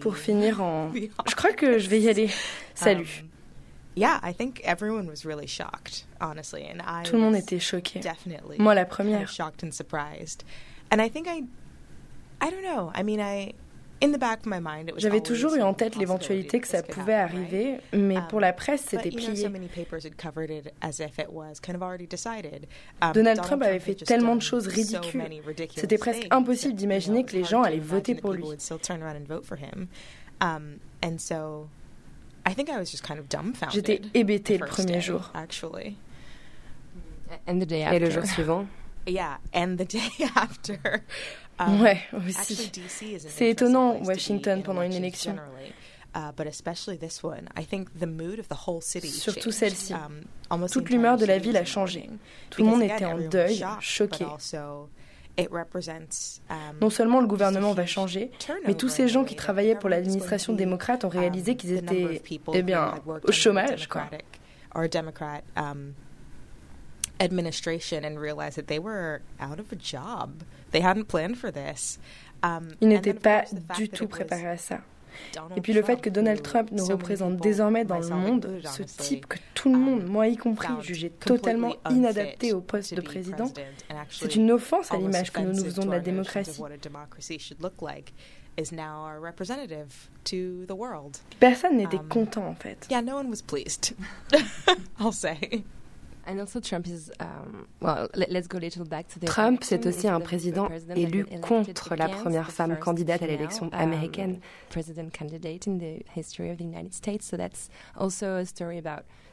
Pour 0.00 0.16
finir 0.16 0.62
en... 0.62 0.92
Je 1.28 1.34
crois 1.34 1.52
que 1.52 1.78
je 1.78 1.88
vais 1.88 2.00
y 2.00 2.08
aller. 2.08 2.30
Salut. 2.74 3.22
Um, 3.22 3.28
yeah, 3.96 4.18
I 4.22 4.32
think 4.32 4.60
everyone 4.64 5.06
was 5.06 5.24
really 5.24 5.46
shocked, 5.46 6.06
honestly, 6.20 6.64
and 6.64 6.80
I 6.80 7.04
Tout 7.04 7.16
le 7.16 7.20
monde 7.22 7.36
était 7.36 7.60
choqué. 7.60 8.00
Moi, 8.58 8.74
la 8.74 8.84
première. 8.84 9.28
and 10.90 11.00
I 11.00 11.08
think 11.08 11.26
I 11.28 11.42
I 12.40 12.50
don't 12.50 12.62
know. 12.64 12.90
I 12.94 13.02
mean, 13.02 13.20
I 13.20 13.54
in 14.02 14.10
the 14.12 14.18
back 14.18 14.40
of 14.40 14.46
my 14.46 14.58
mind 14.60 14.88
it 14.88 14.94
was 14.94 15.00
J'avais 15.00 15.16
always 15.18 15.22
toujours 15.22 15.54
eu 15.54 15.62
en 15.62 15.70
a 15.70 15.74
tête 15.74 15.94
possibility 15.94 15.98
l'éventualité 16.00 16.60
que 16.60 16.66
ça 16.68 16.82
could 16.82 16.94
pouvait 16.94 17.14
happen, 17.14 17.36
arriver, 17.38 17.80
mais 17.92 18.16
Um, 18.18 18.26
pour 18.28 18.40
la 18.40 18.52
presse, 18.52 18.82
but, 18.82 18.90
c'était 18.90 19.10
plié. 19.10 19.28
Um, 23.00 23.12
Donald 23.12 23.40
Trump 23.42 23.62
avait 23.62 23.76
had 23.76 23.82
fait 23.82 23.94
tellement 23.94 24.30
done 24.30 24.38
de 24.38 24.42
choses 24.42 24.64
so 24.64 24.70
ridicules. 24.70 25.18
many 25.22 25.40
ridiculous 25.40 25.80
C'était 25.80 25.98
presque 25.98 26.20
things 26.22 26.32
impossible 26.32 26.72
that, 26.74 26.78
d'imaginer 26.78 27.24
que 27.24 27.32
les 27.36 27.44
gens 27.44 27.62
allaient 27.62 27.78
to 27.78 27.84
voter 27.84 28.12
imagine 28.12 28.20
pour 28.22 28.30
that 28.30 28.36
lui. 28.36 28.42
people 28.42 28.48
would 28.50 28.60
still 28.60 28.78
turn 28.78 29.02
around 29.02 29.16
and 29.16 29.26
vote 29.26 29.44
for 29.44 29.56
him. 29.56 29.88
Um, 30.40 30.80
and 31.02 31.18
so 31.20 31.68
I 32.44 32.54
think 32.54 32.68
I 32.68 32.76
was 32.78 32.90
just 32.90 33.02
kind 33.04 33.18
of 33.20 33.28
dumbfounded. 33.28 33.74
J'étais 33.74 34.00
hébétée 34.14 34.58
le 34.58 34.66
premier 34.66 35.00
jour. 35.00 35.30
Actually. 35.34 35.96
And 37.46 37.60
the 37.60 37.66
day 37.66 37.82
Et 37.82 37.98
le 37.98 38.06
after. 38.06 38.10
jour 38.10 38.26
suivant 38.26 38.66
Yeah, 39.06 39.38
and 39.52 39.78
the 39.78 39.84
day 39.88 40.10
after. 40.36 41.02
Um, 41.68 41.80
Ouais, 41.80 42.00
aussi. 42.26 42.70
C'est 43.28 43.50
étonnant, 43.50 43.96
Washington, 44.04 44.58
in 44.58 44.62
pendant 44.62 44.82
une 44.82 44.92
élection. 44.92 45.32
generally. 45.34 45.72
But 46.36 46.46
especially 46.46 46.98
this 46.98 47.22
one, 47.24 47.48
I 47.56 47.64
think 47.64 47.88
the 47.98 48.06
mood 48.06 48.38
of 48.38 48.48
the 48.48 48.68
whole 48.68 48.82
city 48.82 49.08
Surtout 49.08 49.50
celle-ci. 49.50 49.94
Um, 49.94 50.66
Toute 50.70 50.90
l'humeur 50.90 51.16
de 51.16 51.24
la 51.24 51.38
ville 51.38 51.56
a 51.56 51.64
changé. 51.64 52.10
Tout 52.50 52.62
le 52.62 52.68
monde 52.68 52.82
était 52.82 53.06
en 53.06 53.16
deuil, 53.18 53.64
choqué. 53.80 54.26
um, 56.50 56.78
Non 56.80 56.90
seulement 56.90 57.20
le 57.20 57.26
gouvernement 57.26 57.72
va 57.72 57.86
changer, 57.86 58.30
mais 58.66 58.74
tous 58.74 58.90
ces 58.90 59.08
gens 59.08 59.24
qui 59.24 59.36
travaillaient 59.36 59.76
pour 59.76 59.88
l'administration 59.88 60.52
démocrate 60.52 61.04
ont 61.04 61.08
réalisé 61.08 61.56
qu'ils 61.56 61.72
étaient, 61.72 62.20
eh 62.52 62.62
bien, 62.62 62.94
au 63.06 63.32
chômage, 63.32 63.88
quoi. 63.88 64.02
Democratic 64.02 64.26
or 64.74 64.82
a 64.82 64.88
Democrat 64.88 65.42
um, 65.56 65.92
administration 67.22 68.04
and 68.04 68.18
realized 68.18 68.56
that 68.56 68.66
they 68.66 68.78
were 68.78 69.20
out 69.40 69.58
of 69.58 69.72
a 69.72 69.76
job. 69.76 70.42
They 70.72 70.80
hadn't 70.80 71.06
planned 71.08 71.38
for 71.38 71.50
this. 71.52 71.98
Um, 72.42 72.68
Ils 72.80 72.88
n'étaient 72.88 73.14
pas 73.14 73.44
du 73.76 73.88
tout 73.88 74.08
préparés 74.08 74.48
à 74.48 74.58
ça. 74.58 74.80
Et 75.56 75.60
puis 75.60 75.72
le 75.72 75.82
fait 75.82 76.00
que 76.00 76.10
Donald 76.10 76.42
Trump 76.42 76.70
nous 76.72 76.86
représente 76.86 77.36
désormais 77.36 77.84
dans 77.84 77.98
le 77.98 78.08
monde, 78.08 78.60
ce 78.64 78.82
type 78.82 79.26
que 79.26 79.38
tout 79.54 79.70
le 79.72 79.78
monde, 79.78 80.06
moi 80.06 80.26
y 80.28 80.36
compris, 80.36 80.68
jugeait 80.80 81.10
totalement 81.10 81.76
inadapté 81.90 82.52
au 82.52 82.60
poste 82.60 82.94
de 82.94 83.00
président, 83.00 83.52
c'est 84.10 84.34
une 84.36 84.50
offense 84.50 84.90
à 84.90 84.96
l'image 84.96 85.30
que 85.30 85.40
nous 85.40 85.52
nous 85.52 85.64
faisons 85.64 85.84
de 85.84 85.90
la 85.90 86.00
démocratie. 86.00 86.60
Personne 91.40 91.76
n'était 91.76 91.98
content 92.08 92.46
en 92.46 92.54
fait. 92.54 92.86
Yeah, 92.90 93.02
no 93.02 93.16
one 93.16 93.28
was 93.28 93.42
pleased. 93.42 93.94
I'll 95.00 95.12
say. 95.12 95.64
Trump, 99.26 99.60
c'est 99.64 99.86
aussi 99.86 100.08
un 100.08 100.20
président 100.20 100.68
élu 100.94 101.26
contre 101.40 101.94
la 101.96 102.08
première 102.08 102.50
femme 102.50 102.78
candidate 102.78 103.22
à 103.22 103.26
l'élection 103.26 103.68
américaine. 103.72 104.38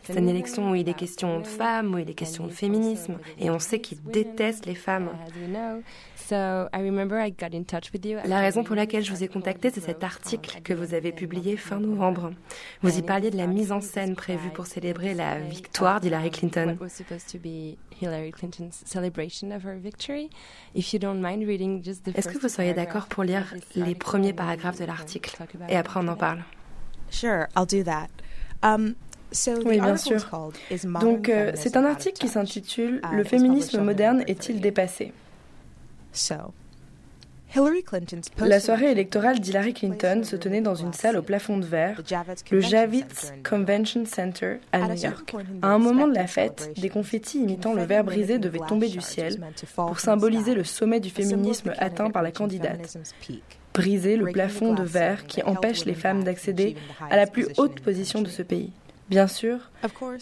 C'est 0.04 0.18
une 0.18 0.30
élection 0.30 0.72
où 0.72 0.76
il 0.76 0.90
est 0.90 0.94
question 0.94 1.40
de 1.40 1.48
femmes, 1.48 1.94
où 1.94 1.98
il 1.98 2.10
est 2.10 2.16
question 2.16 2.48
de 2.48 2.52
féminisme, 2.52 3.18
et 3.40 3.50
on 3.50 3.60
sait 3.60 3.80
qu'il 3.80 4.02
déteste 4.02 4.66
les 4.66 4.76
femmes. 4.76 5.10
La 6.32 8.40
raison 8.40 8.64
pour 8.64 8.76
laquelle 8.76 9.04
je 9.04 9.12
vous 9.12 9.24
ai 9.24 9.28
contacté, 9.28 9.72
c'est 9.72 9.82
cet 9.82 10.04
article 10.04 10.62
que 10.64 10.74
vous 10.74 10.94
avez 10.94 11.12
publié 11.12 11.58
fin 11.58 11.80
novembre. 11.80 12.32
Vous 12.82 12.98
y 12.98 13.02
parliez 13.02 13.32
de 13.32 13.38
la 13.38 13.48
mise 13.48 13.72
en 13.72 13.82
scène 13.82 14.16
prévue 14.16 14.50
pour 14.50 14.68
célébrer 14.68 15.14
la 15.14 15.40
victoire 15.40 16.02
d'Hillary 16.02 16.32
Clinton. 16.32 16.78
Est-ce 22.16 22.28
que 22.28 22.40
vous 22.40 22.50
seriez 22.50 22.74
d'accord 22.74 23.08
pour 23.08 23.24
lire 23.24 23.54
les 23.76 23.96
premiers 23.96 24.34
paragraphes 24.34 24.80
de 24.80 24.86
l'article 24.86 25.38
et 25.68 25.76
après 25.76 26.00
on 26.02 26.08
en 26.08 26.16
parle? 26.16 26.44
Sure, 27.10 27.48
I'll 27.56 27.66
do 27.66 27.84
that. 27.84 28.10
Um, 28.62 28.94
oui, 29.66 29.80
bien 29.80 29.98
sûr. 29.98 30.26
Donc, 31.02 31.30
euh, 31.30 31.52
c'est 31.56 31.78
un 31.78 31.86
article 31.86 32.18
qui 32.20 32.28
s'intitule 32.28 33.02
Le 33.12 33.24
féminisme 33.24 33.82
moderne 33.82 34.24
est-il 34.28 34.62
dépassé? 34.62 35.14
La 38.38 38.60
soirée 38.60 38.92
électorale 38.92 39.40
d'Hillary 39.40 39.74
Clinton 39.74 40.22
se 40.24 40.36
tenait 40.36 40.62
dans 40.62 40.76
une 40.76 40.94
salle 40.94 41.18
au 41.18 41.24
plafond 41.24 41.58
de 41.58 41.66
verre, 41.66 42.02
le 42.52 42.60
Javits 42.60 43.04
Convention 43.48 44.06
Center 44.06 44.58
à 44.72 44.88
New 44.88 45.02
York. 45.02 45.36
À 45.62 45.70
un 45.70 45.80
moment 45.80 46.08
de 46.08 46.14
la 46.14 46.28
fête, 46.28 46.72
des 46.80 46.90
confettis 46.90 47.40
imitant 47.40 47.74
le 47.74 47.84
verre 47.84 48.04
brisé 48.04 48.38
devaient 48.38 48.60
tomber 48.68 48.88
du 48.88 49.02
ciel 49.02 49.40
pour 49.76 50.00
symboliser 50.00 50.54
le 50.54 50.64
sommet 50.64 51.00
du 51.00 51.10
féminisme 51.10 51.74
atteint 51.80 52.12
par 52.12 52.22
la 52.22 52.32
candidate. 52.32 52.98
Briser 53.74 54.16
le 54.16 54.32
plafond 54.32 54.74
de 54.74 54.84
verre 54.84 55.26
qui 55.26 55.42
empêche 55.42 55.86
les 55.86 55.96
femmes 55.96 56.24
d'accéder 56.24 56.76
à 57.10 57.16
la 57.16 57.26
plus 57.26 57.48
haute 57.58 57.80
position 57.82 58.22
de 58.22 58.30
ce 58.30 58.44
pays. 58.44 58.72
Bien 59.10 59.28
sûr, 59.28 59.58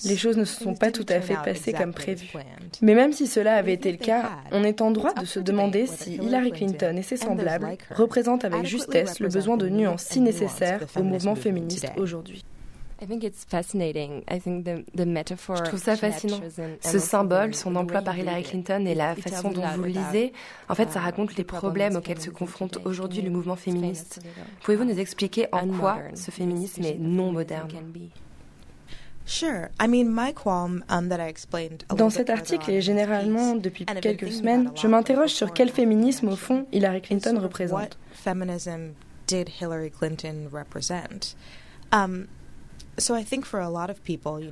les 0.06 0.16
choses 0.16 0.38
ne 0.38 0.46
se 0.46 0.64
sont 0.64 0.74
pas 0.74 0.92
tout 0.92 1.06
à 1.10 1.20
fait 1.20 1.36
passées 1.44 1.74
comme 1.74 1.94
prévu. 1.94 2.28
Mais 2.82 2.96
même 2.96 3.12
si 3.14 3.28
cela 3.28 3.56
avait 3.56 3.74
été 3.74 3.92
le 3.92 3.98
cas, 3.98 4.30
on 4.52 4.64
est 4.64 4.82
en 4.82 4.92
droit 4.92 5.14
de 5.14 5.26
se 5.26 5.40
demander 5.40 5.88
si 5.88 6.16
Hillary 6.16 6.52
Clinton 6.52 6.96
et 6.98 7.04
ses 7.04 7.18
semblables 7.18 7.78
représentent 7.92 8.46
avec 8.46 8.66
justesse 8.66 9.20
le 9.20 9.30
besoin 9.30 9.58
de 9.58 9.68
nuances 9.68 10.04
si 10.04 10.22
nécessaires 10.22 10.82
au 10.96 11.04
mouvement 11.04 11.36
féministe 11.36 11.88
aujourd'hui. 11.98 12.44
Je 13.00 13.06
trouve 15.64 15.80
ça 15.80 15.96
fascinant. 15.96 16.40
Ce 16.82 16.98
symbole, 16.98 17.54
son 17.54 17.76
emploi 17.76 18.02
par 18.02 18.18
Hillary 18.18 18.44
Clinton 18.44 18.86
et 18.88 18.96
la 18.96 19.16
façon 19.16 19.52
dont 19.52 19.68
vous 19.76 19.84
le 19.84 19.90
lisez, 19.90 20.34
en 20.68 20.76
fait, 20.76 20.90
ça 20.90 21.00
raconte 21.00 21.36
les 21.36 21.44
problèmes 21.44 21.96
auxquels 21.96 22.22
se 22.22 22.30
confronte 22.30 22.80
aujourd'hui 22.86 23.22
le 23.22 23.30
mouvement 23.30 23.56
féministe. 23.56 24.20
Pouvez-vous 24.64 24.86
nous 24.86 25.00
expliquer 25.00 25.48
en 25.52 25.68
quoi 25.68 26.00
ce 26.16 26.32
féminisme 26.32 26.84
est 26.84 26.98
non 27.00 27.32
moderne? 27.32 27.70
Dans 31.96 32.10
cet 32.10 32.30
article 32.30 32.72
et 32.72 32.82
généralement 32.82 33.56
depuis 33.56 33.86
quelques 33.86 34.32
semaines, 34.32 34.72
je 34.76 34.88
m'interroge 34.88 35.32
sur 35.32 35.54
quel 35.54 35.70
féminisme 35.70 36.30
au 36.30 36.36
fond 36.36 36.66
Hillary 36.72 37.02
Clinton 37.02 37.40
représente. 37.40 37.98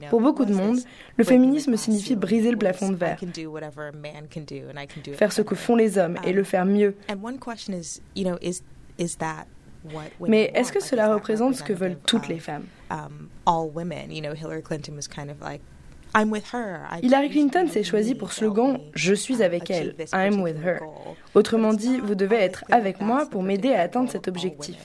Pour 0.10 0.22
beaucoup 0.22 0.46
de 0.46 0.54
monde, 0.54 0.80
le 1.18 1.24
féminisme 1.24 1.78
signifie 1.78 2.16
briser 2.16 2.52
le 2.52 2.58
plafond 2.58 2.90
de 2.90 2.96
verre, 2.96 3.20
faire 5.14 5.32
ce 5.32 5.42
que 5.42 5.56
font 5.56 5.76
les 5.76 5.98
hommes 5.98 6.18
et 6.24 6.34
le 6.34 6.44
faire 6.44 6.66
mieux. 6.66 6.96
Mais 10.28 10.52
est-ce 10.54 10.72
que 10.72 10.84
cela 10.84 11.14
représente 11.14 11.56
ce 11.56 11.64
que 11.64 11.74
veulent 11.74 11.98
toutes 12.06 12.28
les 12.28 12.40
femmes? 12.40 12.66
Hillary 17.04 17.30
Clinton 17.30 17.68
s'est 17.68 17.84
choisie 17.84 18.16
pour 18.16 18.32
slogan 18.32 18.80
Je 18.94 19.14
suis 19.14 19.44
avec 19.44 19.70
elle, 19.70 19.96
I'm 20.14 20.42
with 20.42 20.56
her. 20.64 20.80
Autrement 21.34 21.74
dit, 21.74 22.00
vous 22.00 22.16
devez 22.16 22.38
être 22.38 22.64
avec 22.72 23.02
moi 23.02 23.26
pour 23.26 23.44
m'aider 23.44 23.74
à 23.74 23.82
atteindre 23.82 24.10
cet 24.10 24.28
objectif. 24.30 24.78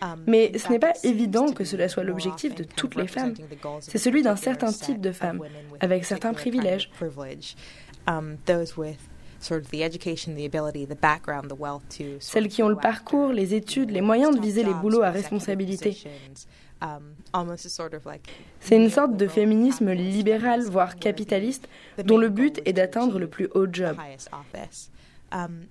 Um, 0.00 0.22
Mais 0.28 0.56
ce 0.56 0.68
n'est 0.70 0.78
pas 0.78 0.92
évident 1.02 1.52
que 1.52 1.64
cela 1.64 1.88
soit 1.88 2.04
l'objectif 2.04 2.54
de 2.54 2.62
toutes 2.62 2.94
les 2.94 3.08
femmes. 3.08 3.34
C'est 3.80 3.98
celui 3.98 4.22
d'un 4.22 4.36
certain 4.36 4.72
type 4.72 5.00
de 5.00 5.10
femmes, 5.10 5.40
avec 5.80 6.04
certains 6.04 6.32
privilèges. 6.32 6.90
Celles 12.20 12.48
qui 12.48 12.62
ont 12.62 12.68
le 12.68 12.76
parcours, 12.76 13.32
les 13.32 13.54
études, 13.54 13.90
les 13.90 14.00
moyens 14.00 14.36
de 14.36 14.40
viser 14.40 14.62
les 14.62 14.74
boulots 14.74 15.02
à 15.02 15.10
responsabilité. 15.10 15.96
Um, 17.34 17.54
C'est 18.60 18.76
une 18.76 18.90
sorte 18.90 19.16
de 19.16 19.26
féminisme 19.26 19.92
libéral, 19.92 20.62
voire 20.62 20.96
capitaliste, 20.96 21.68
dont 22.04 22.18
le 22.18 22.28
but 22.28 22.60
est 22.64 22.72
d'atteindre 22.72 23.18
le 23.18 23.28
plus 23.28 23.48
haut 23.54 23.66
job. 23.70 23.96
Um, 25.30 25.66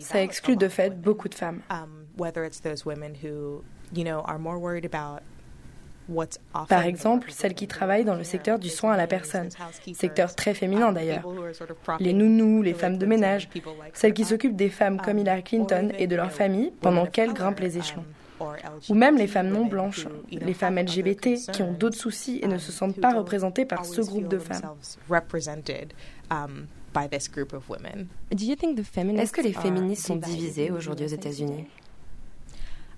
Ça 0.00 0.22
exclut 0.22 0.56
de 0.56 0.68
fait 0.68 0.90
beaucoup 1.00 1.28
de 1.28 1.34
femmes. 1.34 1.60
Par 6.68 6.82
exemple, 6.84 7.30
celles 7.30 7.54
qui 7.54 7.66
travaillent 7.66 8.04
dans 8.04 8.14
le 8.14 8.24
secteur 8.24 8.58
du 8.58 8.68
soin 8.68 8.92
à 8.92 8.96
la 8.96 9.06
personne, 9.06 9.48
secteur 9.94 10.34
très 10.34 10.54
féminin 10.54 10.92
d'ailleurs. 10.92 11.24
Les 12.00 12.12
nounous, 12.12 12.62
les 12.62 12.74
femmes 12.74 12.98
de 12.98 13.06
ménage, 13.06 13.48
celles 13.92 14.14
qui 14.14 14.24
s'occupent 14.24 14.56
des 14.56 14.70
femmes 14.70 15.00
comme 15.00 15.18
Hillary 15.18 15.42
Clinton 15.42 15.90
et 15.98 16.06
de 16.06 16.16
leurs 16.16 16.32
familles 16.32 16.72
pendant 16.80 17.06
qu'elles 17.06 17.32
grimpent 17.32 17.60
les 17.60 17.78
échelons. 17.78 18.04
Ou 18.88 18.94
même 18.94 19.16
les 19.16 19.26
femmes 19.26 19.48
non 19.48 19.66
blanches, 19.66 20.06
les 20.30 20.54
femmes 20.54 20.78
LGBT 20.78 21.50
qui 21.52 21.62
ont 21.62 21.72
d'autres 21.72 21.96
soucis 21.96 22.40
et 22.42 22.46
ne 22.46 22.58
se 22.58 22.72
sentent 22.72 23.00
pas 23.00 23.14
représentées 23.14 23.64
par 23.64 23.84
ce 23.84 24.00
groupe 24.00 24.28
de 24.28 24.38
femmes. 24.38 24.74
Est-ce 29.18 29.32
que 29.32 29.42
les 29.42 29.52
féministes 29.52 30.06
sont 30.06 30.16
divisées 30.16 30.70
aujourd'hui 30.70 31.06
aux 31.06 31.10
États-Unis? 31.10 31.66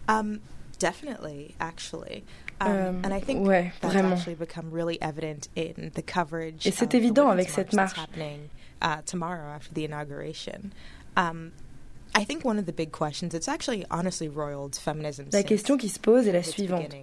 Um, 0.09 0.39
Definitely, 0.79 1.55
actually. 1.59 2.25
Um, 2.61 3.03
ouais, 3.45 3.73
vraiment. 3.83 4.17
Et 6.65 6.71
c'est 6.71 6.95
évident 6.95 7.29
avec 7.29 7.51
cette 7.51 7.73
marche. 7.73 7.99
La 15.33 15.43
question 15.43 15.77
qui 15.77 15.89
se 15.89 15.99
pose 15.99 16.27
est 16.27 16.33
la 16.33 16.43
suivante. 16.43 16.95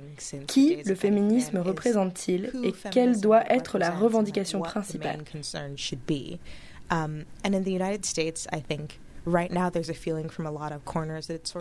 Qui 0.47 0.77
le 0.85 0.95
féminisme 0.95 1.57
représente-t-il 1.59 2.51
et 2.63 2.73
quelle 2.91 3.19
doit 3.19 3.43
être 3.51 3.77
la 3.77 3.91
revendication 3.91 4.61
principale? 4.61 5.23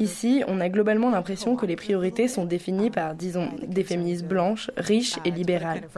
Ici, 0.00 0.44
on 0.46 0.60
a 0.60 0.68
globalement 0.68 1.10
l'impression 1.10 1.56
que 1.56 1.64
les 1.64 1.76
priorités 1.76 2.28
sont 2.28 2.44
définies 2.44 2.90
par, 2.90 3.14
disons, 3.14 3.48
des 3.66 3.84
féministes 3.84 4.26
blanches, 4.26 4.70
riches 4.76 5.16
et 5.24 5.30
libérales. 5.30 5.88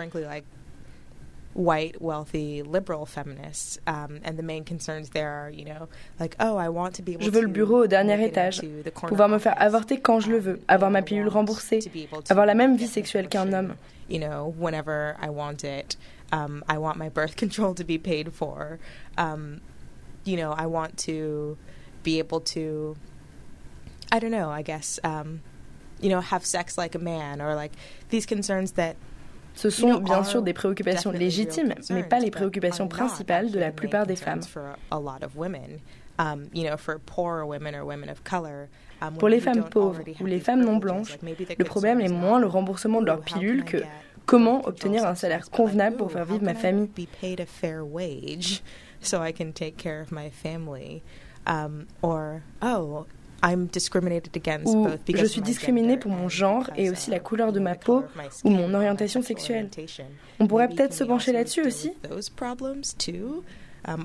White, 1.56 2.00
wealthy, 2.02 2.62
liberal 2.62 3.06
feminists, 3.06 3.78
um, 3.86 4.20
and 4.22 4.38
the 4.38 4.42
main 4.42 4.62
concerns 4.62 5.10
there 5.10 5.30
are, 5.30 5.50
you 5.50 5.64
know, 5.64 5.88
like, 6.20 6.36
oh, 6.38 6.56
I 6.56 6.68
want 6.68 6.94
to 6.96 7.02
be 7.02 7.14
able 7.14 7.24
Je 7.24 7.30
veux 7.30 7.42
le 7.42 7.48
bureau 7.48 7.84
au 7.84 7.86
dernier 7.86 8.22
étage, 8.22 8.60
pouvoir 9.08 9.28
me 9.28 9.38
faire 9.38 9.54
avorter 9.58 9.98
quand 9.98 10.20
je 10.20 10.30
le 10.30 10.38
veux, 10.38 10.60
avoir 10.68 10.90
ma 10.90 11.00
pilule 11.00 11.28
remboursée, 11.28 11.80
avoir 12.28 12.46
la 12.46 12.54
même 12.54 12.76
vie 12.76 12.86
sexuelle 12.86 13.28
qu'un 13.28 13.52
homme. 13.52 13.74
You 14.08 14.20
know, 14.20 14.54
whenever 14.56 15.16
I 15.20 15.30
want 15.30 15.64
it, 15.64 15.96
um, 16.30 16.62
I 16.68 16.78
want 16.78 16.96
my 16.96 17.08
birth 17.08 17.36
control 17.42 17.74
to 17.74 17.84
be 17.84 17.98
paid 17.98 18.32
for. 18.32 18.78
Um, 19.16 19.62
you 20.24 20.36
know, 20.36 20.52
I 20.52 20.66
want 20.66 20.98
to 20.98 21.56
be 22.02 22.18
able 22.18 22.40
to, 22.40 22.96
I 24.12 24.18
don't 24.18 24.30
know, 24.30 24.50
I 24.50 24.62
guess, 24.62 25.00
um, 25.02 25.40
you 26.00 26.10
know, 26.10 26.20
have 26.20 26.44
sex 26.44 26.76
like 26.76 26.94
a 26.94 26.98
man 26.98 27.40
or 27.40 27.54
like 27.54 27.72
these 28.10 28.26
concerns 28.26 28.72
that 28.72 28.96
Ce 29.56 29.70
sont 29.70 29.98
bien 29.98 30.22
sûr 30.22 30.42
des 30.42 30.52
préoccupations 30.52 31.10
légitimes, 31.10 31.74
mais 31.90 32.04
pas 32.04 32.20
les 32.20 32.30
préoccupations 32.30 32.88
principales 32.88 33.50
de 33.50 33.58
la 33.58 33.72
plupart 33.72 34.06
des 34.06 34.16
femmes. 34.16 34.40
Um, 36.18 36.46
you 36.54 36.64
know, 36.66 36.78
for 36.78 36.98
poorer 36.98 37.46
women 37.46 37.74
or 37.74 37.84
women 37.84 38.08
of 38.08 38.24
color, 38.24 38.68
um, 39.02 39.18
Pour 39.18 39.28
les 39.28 39.38
femmes 39.38 39.68
pauvres 39.68 40.00
ou 40.18 40.24
les 40.24 40.40
femmes 40.40 40.64
non 40.64 40.78
blanches, 40.78 41.18
le 41.22 41.64
problème 41.64 42.00
est 42.00 42.08
moins 42.08 42.40
le 42.40 42.46
remboursement 42.46 43.02
de 43.02 43.06
leurs 43.06 43.20
pilules 43.20 43.64
que 43.64 43.82
comment 44.24 44.66
obtenir 44.66 45.04
un 45.06 45.14
salaire 45.14 45.50
convenable 45.50 45.96
pour 45.96 46.10
faire 46.10 46.24
vivre 46.24 46.42
ma 46.42 46.54
famille? 46.54 46.88
I'm 53.46 53.66
discriminated 53.66 54.36
against 54.36 54.74
ou 54.74 54.84
both 54.84 55.00
je 55.06 55.24
suis 55.24 55.40
discriminée 55.40 55.96
pour 55.96 56.10
mon 56.10 56.28
genre 56.28 56.68
et 56.76 56.90
aussi 56.90 57.10
la 57.10 57.20
couleur 57.20 57.52
de 57.52 57.60
ma 57.60 57.76
peau 57.76 58.02
ou 58.44 58.50
mon 58.50 58.74
orientation 58.74 59.22
sexuelle. 59.22 59.70
On 60.40 60.48
pourrait 60.48 60.68
peut-être 60.68 60.94
se 60.94 61.04
pencher 61.04 61.32
là-dessus 61.32 61.62
aussi. 61.62 61.92
Um, 63.88 64.04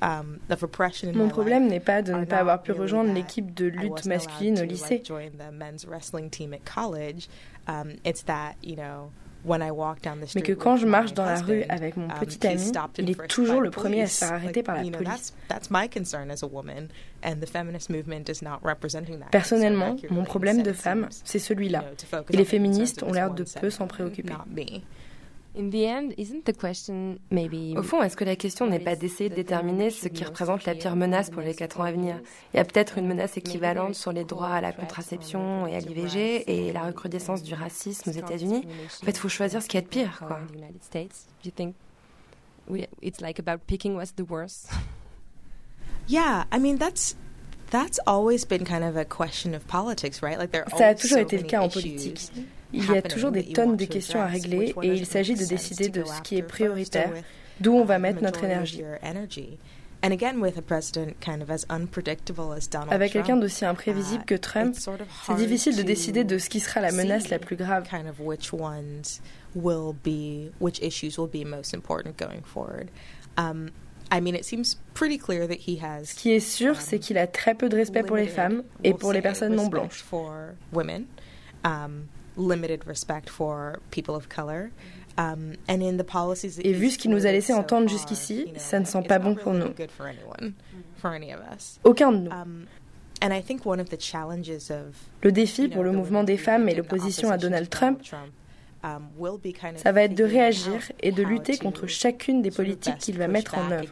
um, 0.00 0.38
Mon 1.14 1.28
problème 1.28 1.66
n'est 1.66 1.80
pas 1.80 2.00
de 2.00 2.14
ne 2.14 2.24
pas 2.24 2.38
avoir 2.38 2.62
pu 2.62 2.72
rejoindre 2.72 3.12
l'équipe 3.12 3.52
de 3.52 3.66
lutte 3.66 4.06
masculine 4.06 4.58
au 4.60 4.64
lycée. 4.64 5.02
Mais 10.34 10.42
que 10.42 10.52
quand 10.52 10.76
je 10.76 10.86
marche 10.86 11.12
dans 11.14 11.24
la 11.24 11.40
rue 11.40 11.64
avec 11.68 11.96
mon 11.96 12.08
petit 12.08 12.46
ami, 12.46 12.72
il 12.98 13.10
est 13.10 13.26
toujours 13.28 13.60
le 13.60 13.70
premier 13.70 14.02
à 14.02 14.06
se 14.06 14.24
faire 14.24 14.32
arrêter 14.34 14.62
par 14.62 14.82
la 14.82 14.90
police. 14.90 15.34
Personnellement, 19.30 19.96
mon 20.10 20.24
problème 20.24 20.62
de 20.62 20.72
femme, 20.72 21.08
c'est 21.24 21.38
celui-là. 21.38 21.84
Et 22.30 22.36
les 22.36 22.44
féministes 22.44 23.02
ont 23.02 23.12
l'air 23.12 23.32
de 23.32 23.44
peu 23.60 23.70
s'en 23.70 23.86
préoccuper. 23.86 24.34
Au 27.76 27.82
fond, 27.82 28.02
est-ce 28.02 28.16
que 28.16 28.24
la 28.24 28.36
question 28.36 28.66
n'est 28.66 28.80
pas 28.80 28.96
d'essayer 28.96 29.30
de 29.30 29.34
déterminer 29.34 29.90
ce 29.90 30.08
qui 30.08 30.24
représente 30.24 30.64
la 30.64 30.74
pire 30.74 30.96
menace 30.96 31.30
pour 31.30 31.42
les 31.42 31.54
quatre 31.54 31.80
ans 31.80 31.84
à 31.84 31.92
venir? 31.92 32.20
Il 32.52 32.56
y 32.56 32.60
a 32.60 32.64
peut-être 32.64 32.98
une 32.98 33.06
menace 33.06 33.36
équivalente 33.36 33.94
sur 33.94 34.12
les 34.12 34.24
droits 34.24 34.50
à 34.50 34.60
la 34.60 34.72
contraception 34.72 35.66
et 35.66 35.76
à 35.76 35.80
l'IVG 35.80 36.44
et 36.50 36.72
la 36.72 36.82
recrudescence 36.82 37.42
du 37.42 37.54
racisme 37.54 38.10
aux 38.10 38.12
États-Unis. 38.12 38.66
En 39.02 39.04
fait, 39.04 39.12
il 39.12 39.18
faut 39.18 39.28
choisir 39.28 39.62
ce 39.62 39.68
qui 39.68 39.76
est 39.76 39.82
de 39.82 39.86
pire, 39.86 40.22
quoi. 40.26 40.40
It's 43.02 43.20
like 43.20 43.38
about 43.38 43.66
picking 43.66 43.94
what's 43.94 44.12
the 44.14 44.28
worst? 44.28 44.70
Yeah, 46.06 46.44
I 46.52 46.58
mean 46.58 46.76
that's 46.76 47.16
that's 47.70 47.98
always 48.06 48.44
been 48.44 48.64
kind 48.64 48.84
of 48.84 48.96
a 48.96 49.04
question 49.06 49.54
of 49.54 49.66
politics, 49.66 50.22
right? 50.22 50.38
Like 50.38 50.52
there 50.52 50.64
Ça 50.76 50.88
a 50.88 50.94
toujours 50.94 51.18
été 51.18 51.38
le 51.38 51.44
cas 51.44 51.62
en 51.62 51.68
politique. 51.68 52.30
Il 52.74 52.90
y 52.90 52.96
a 52.96 53.02
toujours 53.02 53.30
des 53.30 53.44
tonnes 53.44 53.76
de 53.76 53.84
questions 53.84 54.20
à 54.20 54.26
régler 54.26 54.74
et 54.82 54.88
il 54.88 55.06
s'agit 55.06 55.34
de 55.34 55.44
décider 55.44 55.88
de 55.88 56.04
ce 56.04 56.20
qui 56.22 56.36
est 56.36 56.42
prioritaire, 56.42 57.12
d'où 57.60 57.72
on 57.72 57.84
va 57.84 57.98
mettre 57.98 58.22
notre 58.22 58.44
énergie. 58.44 58.82
Avec 62.90 63.12
quelqu'un 63.12 63.36
d'aussi 63.36 63.64
imprévisible 63.64 64.24
que 64.24 64.34
Trump, 64.34 64.76
c'est 65.26 65.36
difficile 65.36 65.76
de 65.76 65.82
décider 65.82 66.24
de 66.24 66.36
ce 66.36 66.50
qui 66.50 66.60
sera 66.60 66.80
la 66.80 66.92
menace 66.92 67.30
la 67.30 67.38
plus 67.38 67.56
grave. 67.56 67.84
Ce 76.04 76.14
qui 76.14 76.30
est 76.32 76.40
sûr, 76.40 76.80
c'est 76.80 76.98
qu'il 76.98 77.18
a 77.18 77.26
très 77.26 77.54
peu 77.54 77.68
de 77.68 77.76
respect 77.76 78.02
pour 78.02 78.16
les 78.16 78.28
femmes 78.28 78.62
et 78.82 78.92
pour 78.92 79.12
les 79.12 79.22
personnes 79.22 79.54
non 79.54 79.68
blanches. 79.68 80.04
Limited 82.36 82.86
respect 82.86 83.28
for 83.30 83.80
people 83.90 84.14
of 84.14 84.28
color. 84.28 84.70
And 85.16 85.56
in 85.68 85.96
the 85.96 86.04
policies 86.04 86.58
Et 86.64 86.72
vu 86.72 86.90
ce 86.90 86.98
qu'il 86.98 87.12
nous 87.12 87.24
a 87.26 87.32
laissé 87.32 87.52
entendre 87.52 87.88
jusqu'ici, 87.88 88.52
ça 88.56 88.80
ne 88.80 88.84
sent 88.84 89.02
pas 89.02 89.18
bon 89.18 89.36
pour 89.36 89.52
nous. 89.52 89.72
Aucun 91.84 92.12
de 92.12 92.18
nous. 92.18 92.30
Um, 92.32 92.66
and 93.22 93.32
I 93.32 93.40
think 93.40 93.64
one 93.64 93.80
of 93.80 93.90
the 93.90 94.00
challenges 94.00 94.70
of, 94.70 95.08
le 95.22 95.30
défi 95.30 95.68
pour 95.68 95.84
le 95.84 95.92
mouvement 95.92 96.24
des 96.24 96.36
femmes 96.36 96.68
et 96.68 96.74
l'opposition 96.74 97.30
à 97.30 97.38
Donald 97.38 97.70
Trump, 97.70 98.00
um, 98.82 99.08
ça 99.76 99.92
va 99.92 100.02
être 100.02 100.14
de 100.14 100.24
réagir 100.24 100.90
et 101.00 101.12
de 101.12 101.22
lutter 101.22 101.58
contre 101.58 101.86
chacune 101.86 102.42
des 102.42 102.50
politiques 102.50 102.98
qu'il 102.98 103.18
va 103.18 103.28
mettre 103.28 103.56
en 103.56 103.70
œuvre. 103.70 103.88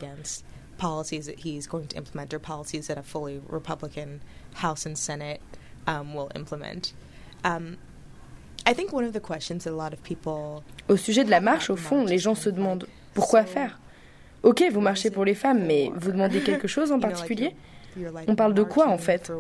Au 10.89 10.97
sujet 10.97 11.25
de 11.25 11.31
la 11.31 11.41
marche, 11.41 11.71
au 11.71 11.77
fond, 11.77 12.05
les 12.05 12.19
gens 12.19 12.35
se 12.35 12.51
demandent 12.51 12.87
pourquoi 13.15 13.45
faire. 13.45 13.79
Ok, 14.43 14.65
vous 14.73 14.81
marchez 14.81 15.11
pour 15.11 15.25
les 15.25 15.35
femmes, 15.35 15.65
mais 15.65 15.91
vous 15.95 16.13
demandez 16.13 16.41
quelque 16.41 16.69
chose 16.77 16.91
en 16.93 16.99
particulier? 16.99 17.55
On 18.27 18.35
parle 18.35 18.55
de 18.55 18.63
quoi 18.63 18.89
en 18.89 18.99
fait? 18.99 19.31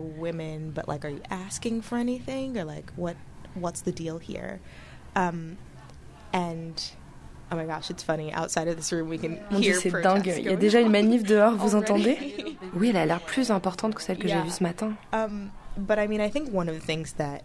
Oh 7.53 7.57
my 7.57 7.67
gosh, 7.67 7.91
it's 7.91 8.03
funny. 8.03 8.33
Outside 8.33 8.67
of 8.67 8.77
this 8.77 8.93
room, 8.93 9.11
we 9.11 9.19
can 9.19 9.37
Mon 9.51 9.61
Dieu, 9.61 9.75
c'est 9.75 9.91
dingue. 9.91 10.33
Il 10.39 10.45
y 10.45 10.49
a 10.49 10.57
déjà 10.57 10.81
une 10.81 10.91
manif 10.91 11.23
dehors, 11.23 11.55
vous 11.57 11.75
entendez? 11.75 12.17
Oui, 12.75 12.89
elle 12.89 12.97
a 12.97 13.05
l'air 13.05 13.21
plus 13.21 13.51
importante 13.51 13.95
que 13.95 14.01
celle 14.01 14.17
que 14.17 14.27
j'ai 14.27 14.41
vue 14.41 14.49
ce 14.49 14.63
matin. 14.63 14.93
Um, 15.13 15.51
but 15.77 15.99
I 15.99 16.09
mean, 16.09 16.23
I 16.27 16.31
think 16.31 16.49
one 16.55 16.71
of 16.71 16.75
the 16.75 16.83
things 16.83 17.13
that 17.19 17.43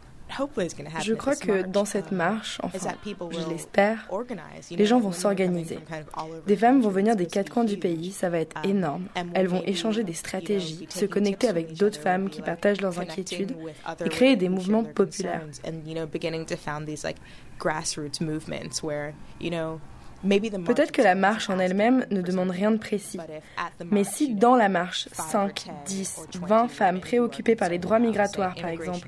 je 1.02 1.14
crois 1.14 1.36
que 1.36 1.66
dans 1.66 1.86
cette 1.86 2.12
um, 2.12 2.18
marche, 2.18 2.60
enfin, 2.64 2.94
je 3.32 3.50
l'espère, 3.50 4.10
les 4.72 4.86
gens 4.86 5.00
vont 5.00 5.12
s'organiser. 5.12 5.80
Des 6.46 6.56
femmes 6.56 6.82
vont 6.82 6.90
venir 6.90 7.16
des 7.16 7.28
quatre 7.28 7.50
coins 7.50 7.64
du 7.64 7.78
pays, 7.78 8.12
ça 8.12 8.30
va 8.30 8.40
être 8.40 8.58
um, 8.64 8.70
énorme. 8.70 9.08
Elles 9.34 9.48
vont 9.48 9.64
échanger 9.66 10.04
des 10.04 10.14
stratégies, 10.14 10.88
se 10.90 11.06
connecter 11.06 11.48
avec 11.48 11.74
d'autres 11.74 12.00
femmes 12.00 12.30
qui 12.30 12.42
partagent 12.42 12.82
leurs 12.82 13.00
inquiétudes 13.00 13.56
et 14.04 14.10
créer 14.10 14.36
des 14.36 14.50
mouvements 14.50 14.84
populaires. 14.84 15.44
Peut-être 20.24 20.92
que 20.92 21.02
la 21.02 21.16
marche 21.16 21.50
en 21.50 21.60
elle-même 21.60 22.06
ne 22.12 22.22
demande 22.22 22.50
rien 22.50 22.72
de 22.72 22.78
précis. 22.78 23.20
Mais 23.92 24.04
si 24.04 24.34
dans 24.34 24.56
la 24.56 24.70
marche, 24.70 25.08
5, 25.12 25.68
10, 25.86 26.28
20 26.42 26.68
femmes 26.68 27.00
préoccupées 27.00 27.56
par 27.56 27.70
les 27.70 27.78
droits 27.78 28.00
migratoires, 28.00 28.56
par 28.56 28.70
exemple, 28.70 29.08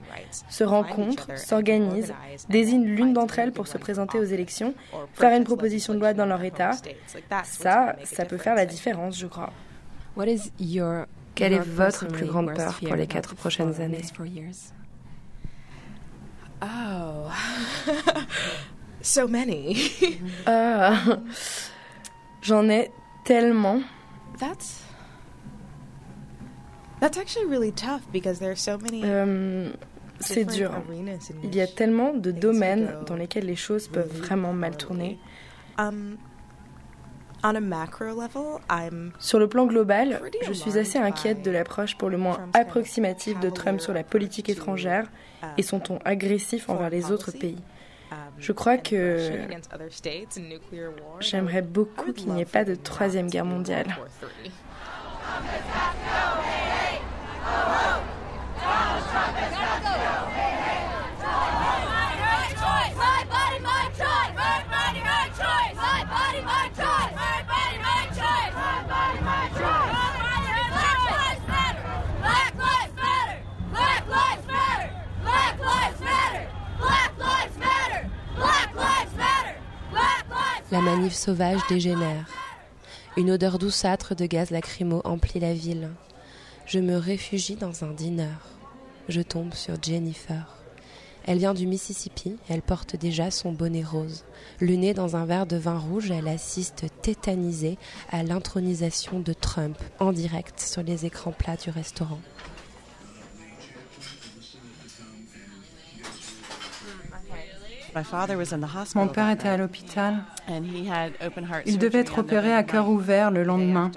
se 0.49 0.63
rencontrent, 0.63 1.27
s'organisent, 1.37 2.13
désignent 2.49 2.85
l'une 2.85 3.13
d'entre 3.13 3.39
elles 3.39 3.51
pour 3.51 3.67
se 3.67 3.77
présenter 3.77 4.19
aux 4.19 4.23
élections, 4.23 4.73
faire 5.13 5.35
une 5.35 5.43
proposition 5.43 5.93
de 5.93 5.99
loi 5.99 6.13
dans 6.13 6.25
leur 6.25 6.43
État, 6.43 6.71
ça, 7.43 7.95
ça 8.03 8.25
peut 8.25 8.37
faire 8.37 8.55
la 8.55 8.65
différence, 8.65 9.17
je 9.17 9.27
crois. 9.27 9.51
Quelle 11.35 11.53
est 11.53 11.59
votre 11.59 12.07
plus 12.07 12.25
grande 12.25 12.53
peur 12.53 12.79
pour 12.85 12.95
les 12.95 13.07
quatre 13.07 13.35
prochaines 13.35 13.81
années? 13.81 14.01
Oh. 16.61 17.29
So 19.01 19.27
many. 19.27 19.75
Ah, 20.45 21.19
j'en 22.41 22.69
ai 22.69 22.91
tellement. 23.23 23.81
That's 24.37 24.83
That's 26.99 27.17
actually 27.17 27.45
really 27.45 27.71
tough 27.71 28.01
because 28.11 28.39
there 28.39 28.51
are 28.51 28.57
so 28.57 28.77
many. 28.77 29.01
Euh, 29.05 29.71
c'est 30.19 30.43
dur. 30.43 30.71
Il 31.43 31.55
y 31.55 31.61
a 31.61 31.67
tellement 31.67 32.13
de 32.13 32.31
domaines 32.31 32.93
dans 33.05 33.15
lesquels 33.15 33.45
les 33.45 33.55
choses 33.55 33.87
peuvent 33.87 34.11
vraiment 34.11 34.51
mal 34.51 34.75
tourner. 34.75 35.17
Um, 35.77 36.17
on 37.41 37.55
a 37.55 37.61
macro 37.61 38.07
level, 38.07 38.59
I'm 38.69 39.13
sur 39.17 39.39
le 39.39 39.47
plan 39.47 39.65
global, 39.65 40.19
je 40.45 40.51
suis 40.51 40.77
assez 40.77 40.97
inquiète 40.97 41.41
de 41.41 41.51
l'approche 41.51 41.97
pour 41.97 42.09
le 42.09 42.17
moins 42.17 42.37
approximative 42.53 43.39
de 43.39 43.49
Trump 43.49 43.79
sur 43.79 43.93
la 43.93 44.03
politique 44.03 44.49
étrangère 44.49 45.09
et 45.57 45.63
son 45.63 45.79
ton 45.79 45.99
agressif 46.03 46.67
envers 46.69 46.89
les 46.89 47.11
autres 47.11 47.31
pays. 47.31 47.59
Je 48.37 48.51
crois 48.51 48.77
que 48.77 49.17
j'aimerais 51.19 51.61
beaucoup 51.61 52.13
qu'il 52.13 52.33
n'y 52.33 52.41
ait 52.41 52.45
pas 52.45 52.63
de 52.63 52.75
troisième 52.75 53.29
guerre 53.29 53.45
mondiale. 53.45 53.87
La 80.71 80.81
manif 80.81 81.13
sauvage 81.13 81.61
dégénère. 81.67 82.25
Une 83.17 83.31
odeur 83.31 83.57
douceâtre 83.57 84.15
de 84.15 84.25
gaz 84.27 84.51
lacrymo 84.51 85.01
emplit 85.03 85.39
la 85.39 85.53
ville. 85.53 85.89
Je 86.67 86.79
me 86.79 86.95
réfugie 86.95 87.55
dans 87.55 87.83
un 87.83 87.91
dîner. 87.91 88.29
Je 89.07 89.21
tombe 89.21 89.55
sur 89.55 89.81
Jennifer. 89.81 90.59
Elle 91.25 91.39
vient 91.39 91.53
du 91.53 91.67
Mississippi, 91.67 92.37
elle 92.49 92.61
porte 92.61 92.95
déjà 92.95 93.31
son 93.31 93.51
bonnet 93.51 93.83
rose. 93.83 94.25
Le 94.59 94.75
nez 94.75 94.93
dans 94.93 95.15
un 95.15 95.25
verre 95.25 95.45
de 95.47 95.57
vin 95.57 95.77
rouge, 95.77 96.11
elle 96.11 96.27
assiste 96.27 96.85
tétanisée 97.01 97.77
à 98.11 98.23
l'intronisation 98.23 99.19
de 99.19 99.33
Trump 99.33 99.77
en 99.99 100.11
direct 100.11 100.59
sur 100.59 100.83
les 100.83 101.05
écrans 101.05 101.31
plats 101.31 101.57
du 101.57 101.71
restaurant. 101.71 102.19
Mon 108.95 109.07
père 109.07 109.29
était 109.29 109.49
à 109.49 109.57
l'hôpital. 109.57 110.23
Il 111.65 111.77
devait 111.77 111.99
être 111.99 112.19
opéré 112.19 112.53
à 112.53 112.63
cœur 112.63 112.89
ouvert 112.89 113.31
le 113.31 113.43
lendemain. 113.43 113.91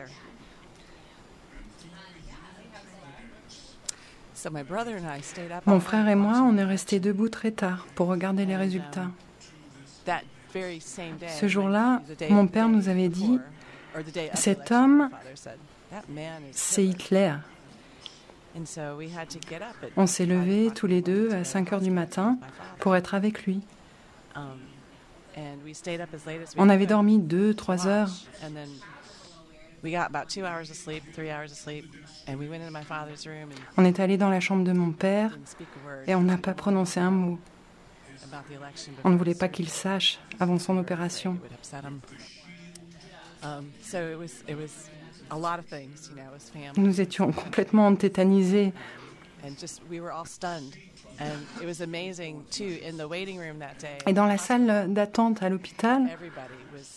Mon 5.66 5.80
frère 5.80 6.08
et 6.08 6.14
moi, 6.14 6.42
on 6.42 6.56
est 6.56 6.64
restés 6.64 7.00
debout 7.00 7.28
très 7.28 7.52
tard 7.52 7.86
pour 7.94 8.08
regarder 8.08 8.44
les 8.44 8.56
résultats. 8.56 9.10
Ce 10.54 11.48
jour-là, 11.48 12.02
mon 12.30 12.46
père 12.46 12.68
nous 12.68 12.88
avait 12.88 13.08
dit, 13.08 13.38
cet 14.34 14.72
homme, 14.72 15.10
c'est 16.50 16.84
Hitler. 16.84 17.34
On 19.96 20.06
s'est 20.06 20.26
levés 20.26 20.70
tous 20.74 20.86
les 20.86 21.00
deux 21.00 21.32
à 21.32 21.44
5 21.44 21.72
heures 21.72 21.80
du 21.80 21.90
matin 21.90 22.38
pour 22.80 22.96
être 22.96 23.14
avec 23.14 23.46
lui. 23.46 23.62
On 26.56 26.68
avait 26.68 26.86
dormi 26.86 27.18
deux, 27.18 27.54
trois 27.54 27.86
heures. 27.86 28.10
On 33.76 33.84
est 33.84 34.00
allé 34.00 34.16
dans 34.16 34.28
la 34.30 34.40
chambre 34.40 34.64
de 34.64 34.72
mon 34.72 34.92
père 34.92 35.38
et 36.06 36.14
on 36.14 36.22
n'a 36.22 36.38
pas 36.38 36.54
prononcé 36.54 37.00
un 37.00 37.10
mot. 37.10 37.38
On 39.04 39.10
ne 39.10 39.16
voulait 39.16 39.34
pas 39.34 39.48
qu'il 39.48 39.68
sache 39.68 40.20
avant 40.38 40.58
son 40.58 40.78
opération. 40.78 41.38
Nous 46.76 47.00
étions 47.00 47.32
complètement 47.32 47.94
tétanisés. 47.96 48.72
Et 54.06 54.12
dans 54.12 54.26
la 54.26 54.38
salle 54.38 54.92
d'attente 54.92 55.42
à 55.42 55.48
l'hôpital, 55.48 56.08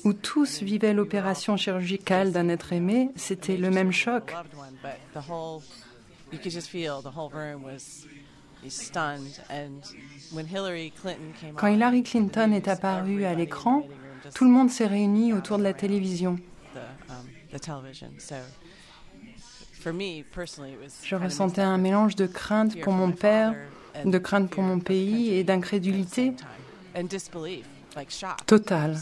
où 0.04 0.14
tous 0.14 0.62
vivaient 0.62 0.94
l'opération 0.94 1.58
chirurgicale 1.58 2.32
d'un 2.32 2.50
être 2.50 2.74
aimé, 2.74 3.10
c'était 3.16 3.58
le 3.58 3.70
même 3.72 3.92
choc. 3.92 4.34
Quand 11.56 11.68
Hillary 11.68 12.04
Clinton 12.04 12.52
est 12.52 12.68
apparue 12.68 13.26
à 13.26 13.34
l'écran, 13.34 13.88
tout 14.34 14.46
le 14.46 14.52
monde 14.52 14.70
s'est 14.70 14.88
réuni 14.88 15.34
autour 15.34 15.58
de 15.58 15.64
la 15.64 15.74
télévision. 15.74 16.40
Je 21.04 21.16
ressentais 21.16 21.62
un 21.62 21.78
mélange 21.78 22.16
de 22.16 22.26
crainte 22.26 22.80
pour 22.82 22.94
mon 22.94 23.12
père, 23.12 23.54
de 24.04 24.18
crainte 24.18 24.50
pour 24.50 24.64
mon 24.64 24.80
pays 24.80 25.34
et 25.34 25.44
d'incrédulité 25.44 26.34
totale. 28.46 28.98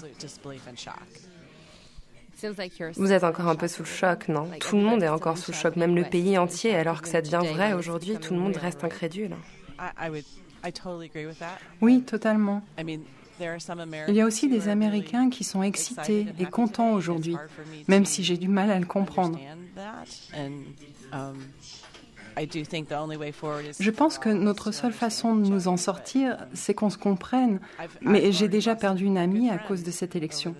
Vous 2.95 3.11
êtes 3.11 3.23
encore 3.23 3.47
un 3.47 3.55
peu 3.55 3.67
sous 3.67 3.83
le 3.83 3.87
choc, 3.87 4.27
non? 4.27 4.49
Tout 4.59 4.75
le 4.75 4.83
monde 4.83 5.01
est 5.01 5.07
encore 5.07 5.37
sous 5.37 5.51
le 5.51 5.57
choc, 5.57 5.75
même 5.75 5.95
le 5.95 6.03
pays 6.03 6.37
entier, 6.37 6.75
alors 6.75 7.01
que 7.01 7.07
ça 7.07 7.21
devient 7.21 7.43
vrai 7.53 7.73
aujourd'hui, 7.73 8.17
tout 8.17 8.33
le 8.33 8.39
monde 8.39 8.57
reste 8.57 8.83
incrédule. 8.83 9.35
Oui, 11.81 12.01
totalement. 12.03 12.61
Il 12.79 14.15
y 14.15 14.21
a 14.21 14.25
aussi 14.25 14.47
des 14.47 14.67
Américains 14.67 15.29
qui 15.29 15.43
sont 15.43 15.63
excités 15.63 16.27
et 16.37 16.45
contents 16.45 16.91
aujourd'hui, 16.91 17.35
même 17.87 18.05
si 18.05 18.23
j'ai 18.23 18.37
du 18.37 18.47
mal 18.47 18.69
à 18.69 18.79
le 18.79 18.85
comprendre. 18.85 19.39
Je 23.79 23.91
pense 23.91 24.17
que 24.17 24.29
notre 24.29 24.71
seule 24.71 24.93
façon 24.93 25.35
de 25.35 25.47
nous 25.47 25.67
en 25.67 25.77
sortir, 25.77 26.37
c'est 26.53 26.73
qu'on 26.73 26.89
se 26.89 26.97
comprenne. 26.97 27.59
Mais 28.01 28.31
j'ai 28.31 28.47
déjà 28.47 28.75
perdu 28.75 29.05
une 29.05 29.17
amie 29.17 29.49
à 29.49 29.57
cause 29.57 29.83
de 29.83 29.91
cette 29.91 30.15
élection. 30.15 30.55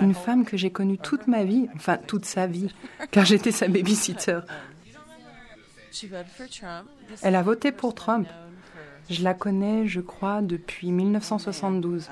Une 0.00 0.14
femme 0.14 0.44
que 0.44 0.56
j'ai 0.56 0.70
connue 0.70 0.98
toute 0.98 1.26
ma 1.26 1.44
vie, 1.44 1.68
enfin 1.74 1.98
toute 1.98 2.24
sa 2.24 2.46
vie, 2.46 2.72
car 3.10 3.24
j'étais 3.24 3.52
sa 3.52 3.68
babysitter. 3.68 4.40
Elle 7.22 7.34
a 7.34 7.42
voté 7.42 7.72
pour 7.72 7.94
Trump. 7.94 8.28
Je 9.10 9.22
la 9.22 9.34
connais, 9.34 9.86
je 9.86 10.00
crois, 10.00 10.42
depuis 10.42 10.92
1972. 10.92 12.08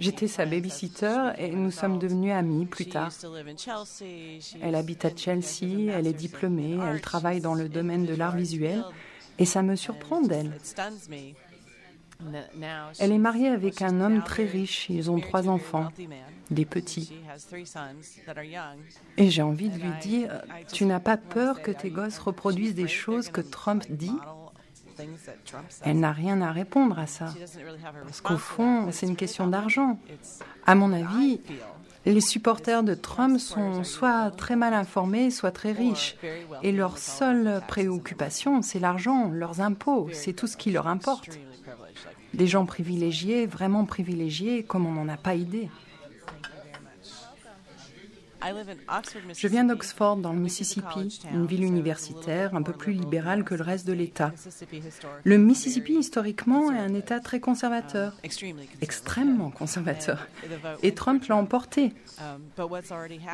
J'étais 0.00 0.26
sa 0.26 0.46
babysitter 0.46 1.30
et 1.38 1.50
nous 1.50 1.70
sommes 1.70 1.98
devenus 1.98 2.32
amis 2.32 2.66
plus 2.66 2.86
tard. 2.86 3.10
Elle 4.62 4.74
habite 4.74 5.04
à 5.04 5.10
Chelsea, 5.14 5.90
elle 5.92 6.06
est 6.06 6.12
diplômée, 6.12 6.78
elle 6.82 7.00
travaille 7.00 7.40
dans 7.40 7.54
le 7.54 7.68
domaine 7.68 8.06
de 8.06 8.14
l'art 8.14 8.36
visuel 8.36 8.84
et 9.38 9.44
ça 9.44 9.62
me 9.62 9.76
surprend 9.76 10.20
d'elle. 10.20 10.52
Elle 12.98 13.12
est 13.12 13.18
mariée 13.18 13.48
avec 13.48 13.82
un 13.82 14.00
homme 14.00 14.22
très 14.22 14.44
riche, 14.44 14.88
ils 14.90 15.10
ont 15.10 15.20
trois 15.20 15.48
enfants 15.48 15.88
des 16.50 16.64
petits. 16.64 17.12
Et 19.16 19.30
j'ai 19.30 19.42
envie 19.42 19.68
de 19.68 19.78
lui 19.78 19.92
dire, 20.02 20.42
tu 20.72 20.84
n'as 20.84 21.00
pas 21.00 21.16
peur 21.16 21.62
que 21.62 21.70
tes 21.70 21.90
gosses 21.90 22.18
reproduisent 22.18 22.74
des 22.74 22.88
choses 22.88 23.28
que 23.28 23.40
Trump 23.40 23.84
dit? 23.88 24.16
Elle 25.82 26.00
n'a 26.00 26.12
rien 26.12 26.42
à 26.42 26.52
répondre 26.52 26.98
à 26.98 27.06
ça. 27.06 27.32
Parce 28.04 28.20
qu'au 28.20 28.36
fond, 28.36 28.88
c'est 28.90 29.06
une 29.06 29.16
question 29.16 29.46
d'argent. 29.46 29.98
À 30.66 30.74
mon 30.74 30.92
avis, 30.92 31.40
les 32.06 32.20
supporters 32.20 32.82
de 32.82 32.94
Trump 32.94 33.38
sont 33.38 33.84
soit 33.84 34.30
très 34.30 34.56
mal 34.56 34.74
informés, 34.74 35.30
soit 35.30 35.52
très 35.52 35.72
riches. 35.72 36.16
Et 36.62 36.72
leur 36.72 36.98
seule 36.98 37.62
préoccupation, 37.68 38.62
c'est 38.62 38.78
l'argent, 38.78 39.30
leurs 39.30 39.60
impôts, 39.60 40.08
c'est 40.12 40.32
tout 40.32 40.46
ce 40.46 40.56
qui 40.56 40.70
leur 40.70 40.86
importe. 40.86 41.38
Des 42.34 42.46
gens 42.46 42.66
privilégiés, 42.66 43.46
vraiment 43.46 43.84
privilégiés, 43.84 44.62
comme 44.62 44.86
on 44.86 44.92
n'en 44.92 45.08
a 45.08 45.16
pas 45.16 45.34
idée. 45.34 45.68
Je 49.34 49.48
viens 49.48 49.64
d'Oxford, 49.64 50.16
dans 50.16 50.32
le 50.32 50.38
Mississippi, 50.38 51.20
une 51.32 51.46
ville 51.46 51.64
universitaire 51.64 52.54
un 52.54 52.62
peu 52.62 52.72
plus 52.72 52.92
libérale 52.92 53.44
que 53.44 53.54
le 53.54 53.62
reste 53.62 53.86
de 53.86 53.92
l'État. 53.92 54.32
Le 55.24 55.36
Mississippi, 55.36 55.94
historiquement, 55.94 56.72
est 56.72 56.78
un 56.78 56.94
État 56.94 57.20
très 57.20 57.40
conservateur, 57.40 58.16
extrêmement 58.80 59.50
conservateur. 59.50 60.26
Et 60.82 60.94
Trump 60.94 61.24
l'a 61.26 61.36
emporté. 61.36 61.92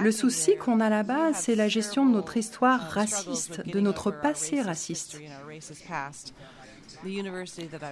Le 0.01 0.11
souci 0.11 0.57
qu'on 0.57 0.81
a 0.81 0.91
là-bas, 0.91 1.33
c'est 1.35 1.55
la 1.55 1.69
gestion 1.69 2.07
de 2.07 2.13
notre 2.13 2.37
histoire 2.37 2.81
raciste, 2.81 3.67
de 3.67 3.81
notre 3.81 4.11
passé 4.11 4.61
raciste. 4.61 5.21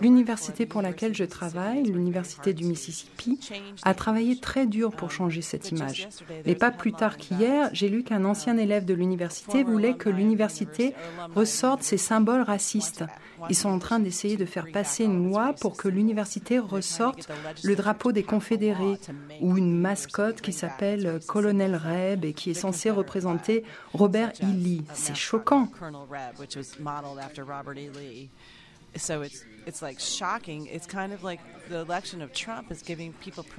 L'université 0.01 0.67
pour 0.67 0.83
laquelle 0.83 1.14
je 1.14 1.25
travaille, 1.25 1.83
l'université 1.85 2.53
du 2.53 2.64
Mississippi, 2.64 3.38
a 3.83 3.95
travaillé 3.95 4.38
très 4.38 4.67
dur 4.67 4.93
pour 4.93 5.11
changer 5.11 5.43
cette 5.43 5.71
image. 5.71 6.09
Mais 6.47 6.55
pas 6.55 6.71
plus 6.71 6.93
tard 6.93 7.17
qu'hier, 7.17 7.71
j'ai 7.73 7.88
lu 7.88 8.05
qu'un 8.05 8.25
ancien 8.25 8.57
élève 8.57 8.85
de 8.85 8.95
l'université 8.95 9.62
voulait 9.62 9.95
que 9.95 10.09
l'université 10.09 10.95
ressorte 11.35 11.83
ses 11.83 11.99
symboles 11.99 12.43
racistes. 12.43 13.05
Ils 13.51 13.57
sont 13.57 13.69
en 13.69 13.79
train 13.79 13.99
d'essayer 13.99 14.37
de 14.37 14.45
faire 14.45 14.67
passer 14.73 15.05
une 15.05 15.29
loi 15.29 15.55
pour 15.61 15.77
que 15.77 15.88
l'université 15.88 16.59
ressorte 16.59 17.29
le 17.62 17.77
drapeau 17.77 18.12
des 18.12 18.23
confédérés 18.23 18.99
ou 19.40 19.57
une 19.57 19.79
mascotte 19.79 20.40
qui 20.40 20.53
s'appelle 20.53 21.21
Colonel 21.27 21.77
Reb 21.77 22.25
et 22.25 22.33
qui 22.33 22.51
est 22.51 22.55
censée 22.55 22.90
représenter 22.90 23.64
Robert 23.93 24.33
E. 24.43 24.47
Lee. 24.47 24.85
C'est 24.95 25.17
choquant. 25.17 25.69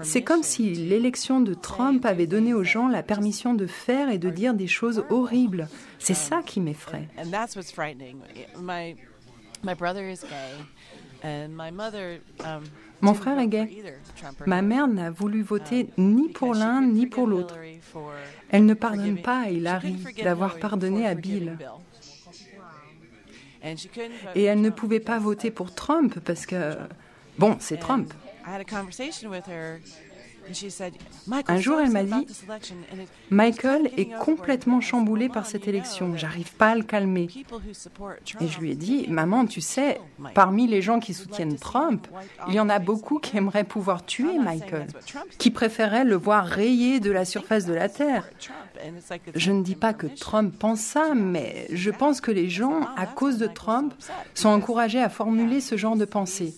C'est 0.04 0.22
comme 0.22 0.44
si 0.44 0.74
l'élection 0.76 1.42
de 1.42 1.54
Trump 1.54 2.06
avait 2.06 2.28
donné 2.28 2.54
aux 2.54 2.64
gens 2.64 2.88
la 2.88 3.04
permission 3.04 3.54
de 3.54 3.66
faire 3.66 4.10
et 4.10 4.18
de 4.18 4.30
dire 4.30 4.54
des 4.54 4.68
choses 4.68 5.04
horribles. 5.10 5.68
C'est 6.00 6.14
ça 6.14 6.42
qui 6.46 6.62
m'effraie. 6.62 7.08
Mon 13.02 13.14
frère 13.14 13.40
est 13.40 13.48
gay. 13.48 13.84
Ma 14.46 14.62
mère 14.62 14.88
n'a 14.88 15.10
voulu 15.10 15.42
voter 15.42 15.90
ni 15.98 16.30
pour 16.30 16.54
l'un 16.54 16.82
ni 16.82 17.08
pour 17.08 17.28
l'autre. 17.28 17.58
Elle 18.50 18.66
ne 18.66 18.74
pardonne 18.74 19.22
pas 19.22 19.42
à 19.42 19.50
Hillary 19.50 19.98
d'avoir 20.24 20.60
pardonné 20.60 21.08
à 21.08 21.16
Bill. 21.16 21.58
Et 24.36 24.44
elle 24.44 24.62
ne 24.62 24.70
pouvait 24.70 25.00
pas 25.00 25.20
voter 25.20 25.52
pour 25.52 25.74
Trump 25.74 26.20
parce 26.20 26.46
que, 26.46 26.76
bon, 27.38 27.58
c'est 27.60 27.78
Trump. 27.78 28.14
Un 31.48 31.58
jour, 31.58 31.80
elle 31.80 31.92
m'a 31.92 32.04
dit, 32.04 32.28
Michael 33.30 33.92
est 33.98 34.12
complètement 34.20 34.82
chamboulé 34.82 35.30
par 35.30 35.46
cette 35.46 35.68
élection, 35.68 36.16
j'arrive 36.16 36.54
pas 36.54 36.72
à 36.72 36.76
le 36.76 36.84
calmer. 36.84 37.28
Et 38.42 38.48
je 38.48 38.60
lui 38.60 38.72
ai 38.72 38.76
dit, 38.76 39.08
maman, 39.08 39.46
tu 39.46 39.62
sais, 39.62 40.00
parmi 40.34 40.68
les 40.68 40.82
gens 40.82 41.00
qui 41.00 41.14
soutiennent 41.14 41.58
Trump, 41.58 42.08
il 42.48 42.54
y 42.54 42.60
en 42.60 42.70
a 42.70 42.80
beaucoup 42.80 43.20
qui 43.20 43.38
aimeraient 43.38 43.64
pouvoir 43.64 44.06
tuer 44.06 44.38
Michael, 44.38 44.88
qui 45.38 45.52
préféraient 45.52 46.06
le 46.06 46.16
voir 46.16 46.46
rayé 46.46 47.00
de 47.00 47.12
la 47.12 47.26
surface 47.26 47.66
de 47.66 47.74
la 47.74 47.90
Terre. 47.90 48.30
Je 49.36 49.52
ne 49.52 49.64
dis 49.64 49.76
pas 49.76 49.94
que 49.94 50.08
Trump 50.08 50.54
pense 50.58 50.82
ça, 50.82 51.14
mais 51.16 51.68
je 51.72 51.92
pense 51.92 52.22
que 52.22 52.32
les 52.32 52.50
gens, 52.50 52.82
à 52.96 53.06
cause 53.06 53.38
de 53.38 53.48
Trump, 53.48 53.94
sont 54.34 54.50
encouragés 54.50 55.02
à 55.02 55.10
formuler 55.10 55.62
ce 55.62 55.78
genre 55.78 55.96
de 55.96 56.06
pensée. 56.06 56.54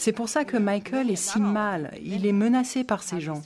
C'est 0.00 0.12
pour 0.12 0.30
ça 0.30 0.46
que 0.46 0.56
Michael 0.56 1.10
est 1.10 1.16
si 1.16 1.38
mal. 1.38 1.92
Il 2.02 2.24
est 2.24 2.32
menacé 2.32 2.84
par 2.84 3.02
ces 3.02 3.20
gens. 3.20 3.42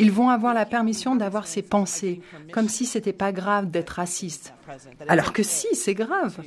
Ils 0.00 0.10
vont 0.10 0.30
avoir 0.30 0.54
la 0.54 0.64
permission 0.64 1.14
d'avoir 1.14 1.46
ses 1.46 1.60
pensées, 1.60 2.22
comme 2.52 2.70
si 2.70 2.86
c'était 2.86 3.12
pas 3.12 3.32
grave 3.32 3.70
d'être 3.70 3.90
raciste. 3.90 4.54
Alors 5.08 5.34
que 5.34 5.42
si, 5.42 5.66
c'est 5.74 5.92
grave. 5.92 6.42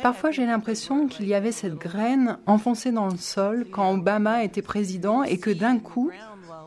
Parfois, 0.00 0.30
j'ai 0.30 0.46
l'impression 0.46 1.08
qu'il 1.08 1.26
y 1.26 1.34
avait 1.34 1.52
cette 1.52 1.74
graine 1.74 2.38
enfoncée 2.46 2.92
dans 2.92 3.08
le 3.08 3.16
sol 3.18 3.66
quand 3.68 3.92
Obama 3.92 4.44
était 4.44 4.62
président 4.62 5.24
et 5.24 5.38
que 5.38 5.50
d'un 5.50 5.80
coup, 5.80 6.12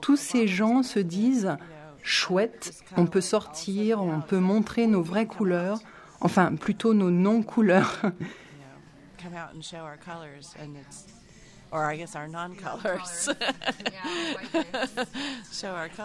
tous 0.01 0.17
ces 0.17 0.47
gens 0.47 0.83
se 0.83 0.99
disent 0.99 1.55
chouette, 2.03 2.73
on 2.97 3.05
peut 3.05 3.21
sortir, 3.21 4.01
on 4.01 4.21
peut 4.21 4.39
montrer 4.39 4.87
nos 4.87 5.01
vraies 5.03 5.27
couleurs, 5.27 5.79
enfin 6.19 6.55
plutôt 6.55 6.93
nos 6.93 7.11
non-couleurs. 7.11 8.01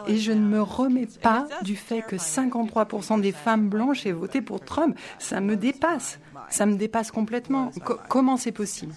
Et 0.06 0.18
je 0.18 0.32
ne 0.32 0.40
me 0.40 0.62
remets 0.62 1.06
pas 1.06 1.48
du 1.62 1.76
fait 1.76 2.02
que 2.02 2.16
53% 2.16 3.20
des 3.20 3.32
femmes 3.32 3.68
blanches 3.68 4.06
aient 4.06 4.12
voté 4.12 4.42
pour 4.42 4.60
Trump. 4.60 4.96
Ça 5.18 5.40
me 5.40 5.56
dépasse. 5.56 6.20
Ça 6.50 6.66
me 6.66 6.76
dépasse 6.76 7.10
complètement. 7.10 7.72
comment 8.08 8.36
c'est 8.36 8.52
possible? 8.52 8.94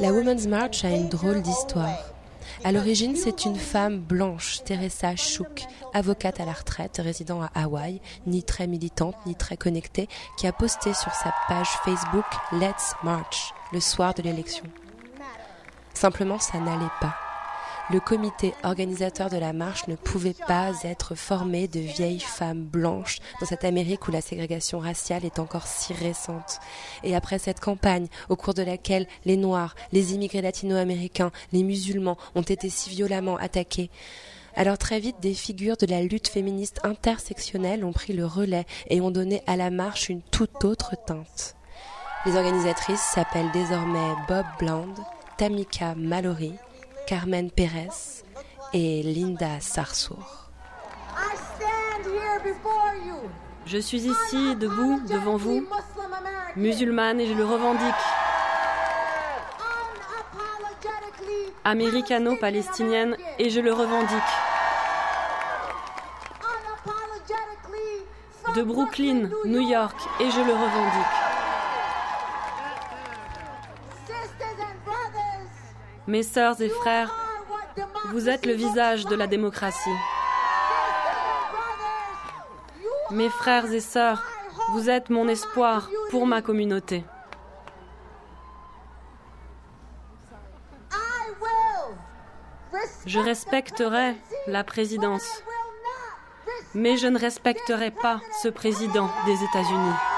La 0.00 0.12
Women's 0.12 0.46
March 0.46 0.84
a 0.84 0.90
une 0.90 1.08
drôle 1.08 1.42
d'histoire. 1.42 1.98
À 2.64 2.72
l'origine, 2.72 3.16
c'est 3.16 3.44
une 3.44 3.56
femme 3.56 3.98
blanche, 3.98 4.62
Teresa 4.64 5.16
Shook, 5.16 5.64
avocate 5.92 6.40
à 6.40 6.44
la 6.44 6.52
retraite, 6.52 7.00
résidant 7.02 7.42
à 7.42 7.50
Hawaï, 7.54 8.00
ni 8.26 8.42
très 8.42 8.66
militante, 8.66 9.16
ni 9.26 9.34
très 9.34 9.56
connectée, 9.56 10.08
qui 10.38 10.46
a 10.46 10.52
posté 10.52 10.94
sur 10.94 11.12
sa 11.12 11.34
page 11.48 11.68
Facebook 11.84 12.24
Let's 12.52 12.94
March 13.02 13.52
le 13.72 13.80
soir 13.80 14.14
de 14.14 14.22
l'élection. 14.22 14.64
Simplement, 15.92 16.38
ça 16.38 16.58
n'allait 16.58 16.86
pas 17.00 17.16
le 17.88 18.00
comité 18.00 18.52
organisateur 18.64 19.30
de 19.30 19.36
la 19.36 19.52
marche 19.52 19.86
ne 19.86 19.94
pouvait 19.94 20.34
pas 20.46 20.72
être 20.82 21.14
formé 21.14 21.68
de 21.68 21.78
vieilles 21.78 22.18
femmes 22.18 22.64
blanches 22.64 23.18
dans 23.40 23.46
cette 23.46 23.64
Amérique 23.64 24.08
où 24.08 24.10
la 24.10 24.20
ségrégation 24.20 24.80
raciale 24.80 25.24
est 25.24 25.38
encore 25.38 25.66
si 25.66 25.92
récente. 25.92 26.58
Et 27.04 27.14
après 27.14 27.38
cette 27.38 27.60
campagne, 27.60 28.08
au 28.28 28.34
cours 28.34 28.54
de 28.54 28.62
laquelle 28.62 29.06
les 29.24 29.36
Noirs, 29.36 29.76
les 29.92 30.14
immigrés 30.14 30.42
latino-américains, 30.42 31.30
les 31.52 31.62
musulmans 31.62 32.18
ont 32.34 32.42
été 32.42 32.70
si 32.70 32.90
violemment 32.90 33.36
attaqués, 33.36 33.90
alors 34.58 34.78
très 34.78 35.00
vite, 35.00 35.20
des 35.20 35.34
figures 35.34 35.76
de 35.76 35.84
la 35.84 36.00
lutte 36.00 36.28
féministe 36.28 36.80
intersectionnelle 36.82 37.84
ont 37.84 37.92
pris 37.92 38.14
le 38.14 38.24
relais 38.24 38.64
et 38.88 39.02
ont 39.02 39.10
donné 39.10 39.42
à 39.46 39.54
la 39.54 39.68
marche 39.68 40.08
une 40.08 40.22
toute 40.22 40.64
autre 40.64 40.94
teinte. 41.06 41.56
Les 42.24 42.36
organisatrices 42.36 43.02
s'appellent 43.02 43.52
désormais 43.52 44.14
Bob 44.26 44.46
Bland, 44.58 44.94
Tamika 45.36 45.94
Mallory, 45.94 46.54
Carmen 47.06 47.52
Pérez 47.52 48.24
et 48.72 49.02
Linda 49.04 49.60
Sarsour. 49.60 50.50
Je 53.64 53.78
suis 53.78 54.06
ici, 54.06 54.56
debout, 54.56 55.00
devant 55.08 55.36
vous, 55.36 55.64
musulmane, 56.56 57.20
et 57.20 57.28
je 57.28 57.34
le 57.34 57.44
revendique. 57.44 57.94
Américano-palestinienne, 61.64 63.16
et 63.38 63.50
je 63.50 63.60
le 63.60 63.72
revendique. 63.72 64.18
De 68.56 68.62
Brooklyn, 68.62 69.30
New 69.44 69.68
York, 69.68 69.96
et 70.18 70.30
je 70.30 70.40
le 70.40 70.52
revendique. 70.52 71.25
Mes 76.06 76.22
sœurs 76.22 76.60
et 76.60 76.68
frères, 76.68 77.12
vous 78.10 78.28
êtes 78.28 78.46
le 78.46 78.52
visage 78.52 79.06
de 79.06 79.16
la 79.16 79.26
démocratie. 79.26 79.98
Mes 83.10 83.28
frères 83.28 83.72
et 83.72 83.80
sœurs, 83.80 84.22
vous 84.70 84.88
êtes 84.88 85.10
mon 85.10 85.26
espoir 85.26 85.90
pour 86.10 86.26
ma 86.28 86.42
communauté. 86.42 87.04
Je 93.04 93.18
respecterai 93.18 94.14
la 94.46 94.62
présidence, 94.62 95.42
mais 96.72 96.96
je 96.96 97.08
ne 97.08 97.18
respecterai 97.18 97.90
pas 97.90 98.20
ce 98.42 98.48
président 98.48 99.10
des 99.26 99.42
États-Unis. 99.42 100.15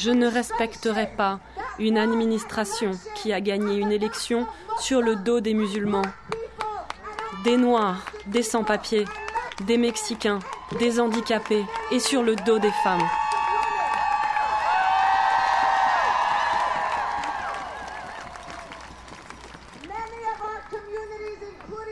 Je 0.00 0.12
ne 0.12 0.28
respecterai 0.28 1.10
pas 1.16 1.40
une 1.80 1.98
administration 1.98 2.92
qui 3.16 3.32
a 3.32 3.40
gagné 3.40 3.78
une 3.78 3.90
élection 3.90 4.46
sur 4.78 5.02
le 5.02 5.16
dos 5.16 5.40
des 5.40 5.54
musulmans, 5.54 6.02
des 7.42 7.56
Noirs, 7.56 8.06
des 8.26 8.44
sans-papiers, 8.44 9.06
des 9.66 9.76
Mexicains, 9.76 10.38
des 10.78 11.00
handicapés 11.00 11.64
et 11.90 11.98
sur 11.98 12.22
le 12.22 12.36
dos 12.36 12.60
des 12.60 12.70
femmes. 12.84 13.02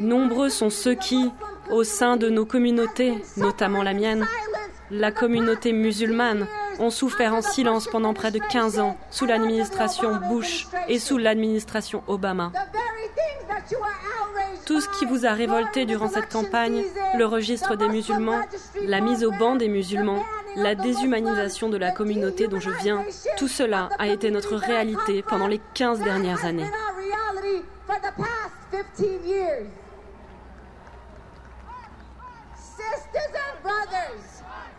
Nombreux 0.01 0.49
sont 0.49 0.71
ceux 0.71 0.95
qui, 0.95 1.33
au 1.73 1.83
sein 1.83 2.17
de 2.17 2.31
nos 2.31 2.47
communautés, 2.47 3.15
notamment 3.37 3.83
la 3.83 3.95
mienne, 3.95 4.29
la 4.93 5.11
communauté 5.11 5.73
musulmane, 5.73 6.47
ont 6.79 6.91
souffert 6.91 7.35
en 7.35 7.43
silence 7.43 7.87
pendant 7.87 8.15
près 8.15 8.31
de 8.31 8.39
15 8.39 8.79
ans 8.79 8.97
sous 9.11 9.27
l'administration 9.27 10.17
Bush 10.29 10.67
et 10.89 10.99
sous 10.99 11.19
l'administration 11.19 12.03
Obama. 12.07 12.53
Tout 14.65 14.81
ce 14.81 14.89
qui 14.99 15.05
vous 15.05 15.27
a 15.27 15.33
révolté 15.33 15.87
durant 15.87 16.09
cette 16.09 16.33
campagne, 16.33 16.83
le 17.17 17.25
registre 17.25 17.77
des 17.77 17.89
musulmans, 17.89 18.41
la 18.83 19.01
mise 19.01 19.25
au 19.25 19.31
banc 19.31 19.57
des 19.57 19.69
musulmans, 19.69 20.23
la 20.57 20.75
déshumanisation 20.75 21.69
de 21.69 21.77
la 21.77 21.93
communauté 21.93 22.49
dont 22.49 22.61
je 22.61 22.71
viens, 22.71 23.05
tout 23.37 23.49
cela 23.49 23.91
a 23.99 24.09
été 24.09 24.31
notre 24.31 24.57
réalité 24.57 25.23
pendant 25.23 25.47
les 25.47 25.61
15 25.75 26.01
dernières 26.01 26.45
années. 26.45 26.71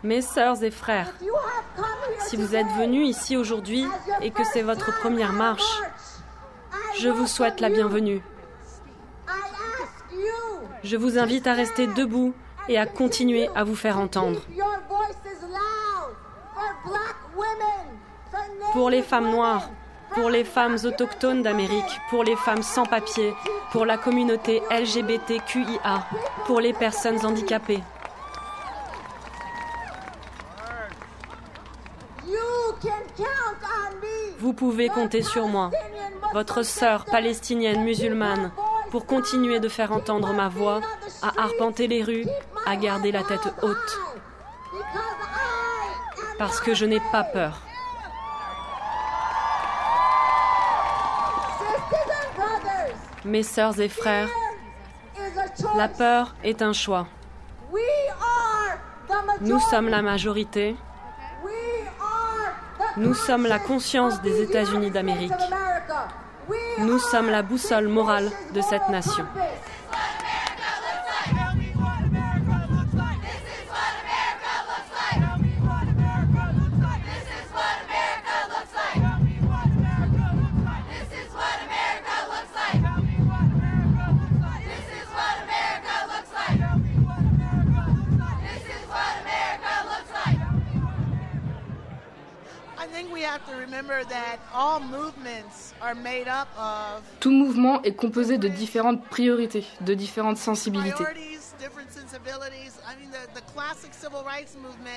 Mes 0.04 0.22
sœurs 0.22 0.62
et 0.62 0.70
frères, 0.70 1.12
si 2.20 2.36
vous 2.36 2.54
êtes 2.54 2.68
venus 2.78 3.08
ici 3.08 3.36
aujourd'hui 3.36 3.84
et 4.20 4.30
que 4.30 4.44
c'est 4.44 4.62
votre 4.62 4.96
première 5.00 5.32
marche, 5.32 5.82
je 7.00 7.08
vous 7.08 7.26
souhaite 7.26 7.60
la 7.60 7.68
bienvenue. 7.68 8.22
Je 10.84 10.96
vous 10.96 11.18
invite 11.18 11.48
à 11.48 11.54
rester 11.54 11.88
debout 11.88 12.32
et 12.68 12.78
à 12.78 12.86
continuer 12.86 13.48
à 13.56 13.64
vous 13.64 13.74
faire 13.74 13.98
entendre. 13.98 14.40
Pour 18.72 18.90
les 18.90 19.02
femmes 19.02 19.30
noires, 19.30 19.68
pour 20.12 20.30
les 20.30 20.44
femmes 20.44 20.76
autochtones 20.84 21.42
d'Amérique, 21.42 22.00
pour 22.08 22.22
les 22.22 22.36
femmes 22.36 22.62
sans 22.62 22.86
papier, 22.86 23.34
pour 23.72 23.84
la 23.84 23.98
communauté 23.98 24.62
LGBTQIA, 24.70 26.06
pour 26.46 26.60
les 26.60 26.72
personnes 26.72 27.24
handicapées. 27.26 27.82
Vous 34.38 34.52
pouvez 34.52 34.88
compter 34.88 35.22
sur 35.22 35.46
moi, 35.46 35.70
votre 36.32 36.62
sœur 36.62 37.04
palestinienne 37.04 37.82
musulmane, 37.82 38.52
pour 38.90 39.06
continuer 39.06 39.60
de 39.60 39.68
faire 39.68 39.92
entendre 39.92 40.32
ma 40.32 40.48
voix, 40.48 40.80
à 41.22 41.42
arpenter 41.42 41.86
les 41.86 42.02
rues, 42.02 42.26
à 42.66 42.76
garder 42.76 43.12
la 43.12 43.22
tête 43.22 43.52
haute. 43.62 44.00
Parce 46.38 46.60
que 46.60 46.74
je 46.74 46.84
n'ai 46.86 47.00
pas 47.12 47.24
peur. 47.24 47.60
Mes 53.24 53.42
sœurs 53.42 53.80
et 53.80 53.88
frères, 53.88 54.28
la 55.76 55.88
peur 55.88 56.34
est 56.44 56.62
un 56.62 56.72
choix. 56.72 57.06
Nous 59.40 59.58
sommes 59.58 59.88
la 59.88 60.02
majorité. 60.02 60.76
Nous 62.98 63.14
sommes 63.14 63.46
la 63.46 63.60
conscience 63.60 64.20
des 64.22 64.42
États-Unis 64.42 64.90
d'Amérique. 64.90 65.32
Nous 66.80 66.98
sommes 66.98 67.30
la 67.30 67.42
boussole 67.42 67.86
morale 67.86 68.30
de 68.54 68.60
cette 68.60 68.88
nation. 68.88 69.24
Tout 97.20 97.30
mouvement 97.30 97.82
est 97.82 97.94
composé 97.94 98.38
de 98.38 98.48
différentes 98.48 99.04
priorités, 99.06 99.66
de 99.80 99.94
différentes 99.94 100.38
sensibilités. 100.38 101.04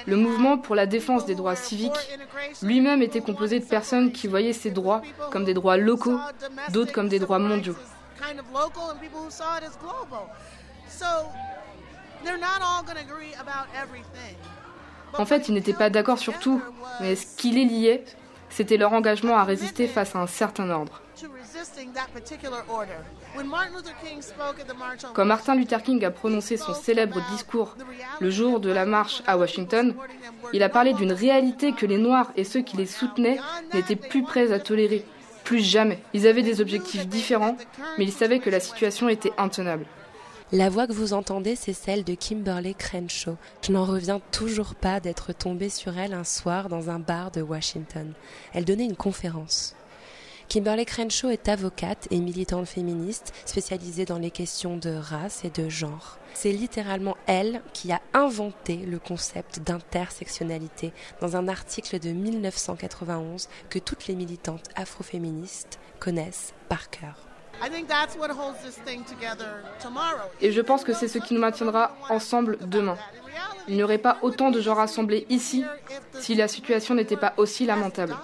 Le 0.07 0.15
mouvement 0.15 0.57
pour 0.57 0.75
la 0.75 0.85
défense 0.85 1.25
des 1.25 1.35
droits 1.35 1.55
civiques 1.55 1.91
lui-même 2.61 3.01
était 3.01 3.21
composé 3.21 3.59
de 3.59 3.65
personnes 3.65 4.11
qui 4.11 4.27
voyaient 4.27 4.53
ces 4.53 4.71
droits 4.71 5.01
comme 5.31 5.43
des 5.43 5.53
droits 5.53 5.77
locaux, 5.77 6.19
d'autres 6.69 6.91
comme 6.91 7.09
des 7.09 7.19
droits 7.19 7.39
mondiaux. 7.39 7.75
En 15.13 15.25
fait, 15.25 15.49
ils 15.49 15.53
n'étaient 15.53 15.73
pas 15.73 15.89
d'accord 15.89 16.19
sur 16.19 16.39
tout, 16.39 16.61
mais 17.01 17.15
ce 17.15 17.35
qui 17.35 17.51
les 17.51 17.65
liait, 17.65 18.05
c'était 18.51 18.77
leur 18.77 18.93
engagement 18.93 19.37
à 19.37 19.43
résister 19.43 19.87
face 19.87 20.15
à 20.15 20.19
un 20.19 20.27
certain 20.27 20.69
ordre. 20.69 21.01
Quand 25.13 25.25
Martin 25.25 25.55
Luther 25.55 25.81
King 25.83 26.03
a 26.05 26.11
prononcé 26.11 26.57
son 26.57 26.73
célèbre 26.73 27.21
discours 27.31 27.75
le 28.19 28.29
jour 28.29 28.59
de 28.59 28.71
la 28.71 28.85
marche 28.85 29.23
à 29.27 29.37
Washington, 29.37 29.95
il 30.53 30.63
a 30.63 30.69
parlé 30.69 30.93
d'une 30.93 31.13
réalité 31.13 31.71
que 31.71 31.85
les 31.85 31.97
Noirs 31.97 32.31
et 32.35 32.43
ceux 32.43 32.61
qui 32.61 32.77
les 32.77 32.85
soutenaient 32.85 33.39
n'étaient 33.73 33.95
plus 33.95 34.23
prêts 34.23 34.51
à 34.51 34.59
tolérer, 34.59 35.05
plus 35.43 35.59
jamais. 35.59 35.99
Ils 36.13 36.27
avaient 36.27 36.43
des 36.43 36.61
objectifs 36.61 37.07
différents, 37.07 37.57
mais 37.97 38.05
ils 38.05 38.11
savaient 38.11 38.39
que 38.39 38.49
la 38.49 38.59
situation 38.59 39.09
était 39.09 39.33
intenable. 39.37 39.85
La 40.53 40.69
voix 40.69 40.85
que 40.85 40.91
vous 40.91 41.13
entendez, 41.13 41.55
c'est 41.55 41.71
celle 41.71 42.03
de 42.03 42.13
Kimberly 42.13 42.75
Crenshaw. 42.75 43.37
Je 43.65 43.71
n'en 43.71 43.85
reviens 43.85 44.19
toujours 44.33 44.75
pas 44.75 44.99
d'être 44.99 45.31
tombée 45.31 45.69
sur 45.69 45.97
elle 45.97 46.13
un 46.13 46.25
soir 46.25 46.67
dans 46.67 46.89
un 46.89 46.99
bar 46.99 47.31
de 47.31 47.41
Washington. 47.41 48.11
Elle 48.53 48.65
donnait 48.65 48.83
une 48.83 48.97
conférence. 48.97 49.77
Kimberly 50.49 50.83
Crenshaw 50.83 51.29
est 51.29 51.47
avocate 51.47 52.09
et 52.11 52.19
militante 52.19 52.67
féministe 52.67 53.31
spécialisée 53.45 54.03
dans 54.03 54.17
les 54.17 54.29
questions 54.29 54.75
de 54.75 54.93
race 54.93 55.45
et 55.45 55.51
de 55.51 55.69
genre. 55.69 56.17
C'est 56.33 56.51
littéralement 56.51 57.15
elle 57.27 57.61
qui 57.71 57.93
a 57.93 58.01
inventé 58.13 58.75
le 58.75 58.99
concept 58.99 59.61
d'intersectionnalité 59.61 60.91
dans 61.21 61.37
un 61.37 61.47
article 61.47 61.97
de 61.97 62.09
1991 62.09 63.47
que 63.69 63.79
toutes 63.79 64.07
les 64.07 64.15
militantes 64.15 64.67
afroféministes 64.75 65.79
connaissent 66.01 66.53
par 66.67 66.89
cœur. 66.89 67.30
Et 70.41 70.51
je 70.51 70.61
pense 70.61 70.83
que 70.83 70.93
c'est 70.93 71.07
ce 71.07 71.17
qui 71.19 71.33
nous 71.33 71.39
maintiendra 71.39 71.95
ensemble 72.09 72.57
demain. 72.61 72.97
Il 73.67 73.75
n'y 73.75 73.83
aurait 73.83 73.97
pas 73.97 74.17
autant 74.21 74.49
de 74.51 74.59
gens 74.59 74.73
rassemblés 74.73 75.25
ici 75.29 75.63
si 76.19 76.35
la 76.35 76.47
situation 76.47 76.95
n'était 76.95 77.17
pas 77.17 77.33
aussi 77.37 77.65
lamentable. 77.65 78.15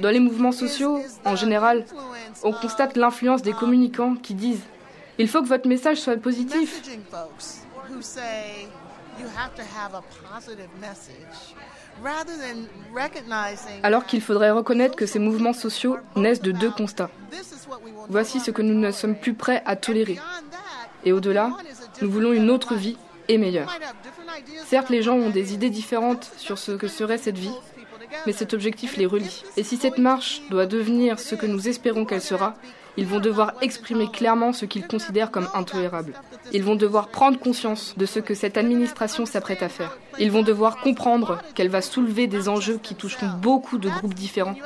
Dans 0.00 0.10
les 0.10 0.20
mouvements 0.20 0.52
sociaux, 0.52 1.02
en 1.24 1.36
général, 1.36 1.84
on 2.42 2.52
constate 2.52 2.96
l'influence 2.96 3.42
des 3.42 3.52
communicants 3.52 4.14
qui 4.14 4.34
disent⁇ 4.34 4.60
Il 5.18 5.28
faut 5.28 5.42
que 5.42 5.48
votre 5.48 5.68
message 5.68 5.98
soit 5.98 6.16
positif⁇ 6.16 6.82
alors 13.82 14.06
qu'il 14.06 14.20
faudrait 14.20 14.50
reconnaître 14.50 14.96
que 14.96 15.06
ces 15.06 15.18
mouvements 15.18 15.52
sociaux 15.52 15.96
naissent 16.16 16.42
de 16.42 16.52
deux 16.52 16.70
constats. 16.70 17.10
Voici 18.08 18.40
ce 18.40 18.50
que 18.50 18.62
nous 18.62 18.78
ne 18.78 18.90
sommes 18.90 19.16
plus 19.16 19.34
prêts 19.34 19.62
à 19.66 19.76
tolérer. 19.76 20.18
Et 21.04 21.12
au-delà, 21.12 21.50
nous 22.00 22.10
voulons 22.10 22.32
une 22.32 22.50
autre 22.50 22.74
vie 22.74 22.96
et 23.28 23.38
meilleure. 23.38 23.74
Certes, 24.66 24.90
les 24.90 25.02
gens 25.02 25.16
ont 25.16 25.30
des 25.30 25.54
idées 25.54 25.70
différentes 25.70 26.30
sur 26.36 26.58
ce 26.58 26.72
que 26.72 26.88
serait 26.88 27.18
cette 27.18 27.38
vie, 27.38 27.54
mais 28.26 28.32
cet 28.32 28.54
objectif 28.54 28.96
les 28.96 29.06
relie. 29.06 29.42
Et 29.56 29.62
si 29.62 29.76
cette 29.76 29.98
marche 29.98 30.42
doit 30.50 30.66
devenir 30.66 31.18
ce 31.18 31.34
que 31.34 31.46
nous 31.46 31.68
espérons 31.68 32.04
qu'elle 32.04 32.22
sera, 32.22 32.54
ils 32.96 33.06
vont 33.06 33.20
devoir 33.20 33.54
exprimer 33.62 34.10
clairement 34.10 34.52
ce 34.52 34.66
qu'ils 34.66 34.86
considèrent 34.86 35.30
comme 35.30 35.48
intolérable. 35.54 36.14
Ils 36.52 36.62
vont 36.62 36.74
devoir 36.74 37.08
prendre 37.08 37.38
conscience 37.38 37.94
de 37.96 38.06
ce 38.06 38.20
que 38.20 38.34
cette 38.34 38.58
administration 38.58 39.24
s'apprête 39.24 39.62
à 39.62 39.68
faire. 39.68 39.96
Ils 40.18 40.30
vont 40.30 40.42
devoir 40.42 40.76
comprendre 40.78 41.40
qu'elle 41.54 41.70
va 41.70 41.80
soulever 41.80 42.26
des 42.26 42.48
enjeux 42.48 42.78
qui 42.82 42.94
toucheront 42.94 43.30
beaucoup 43.40 43.78
de 43.78 43.88
groupes 43.88 44.14
différents, 44.14 44.56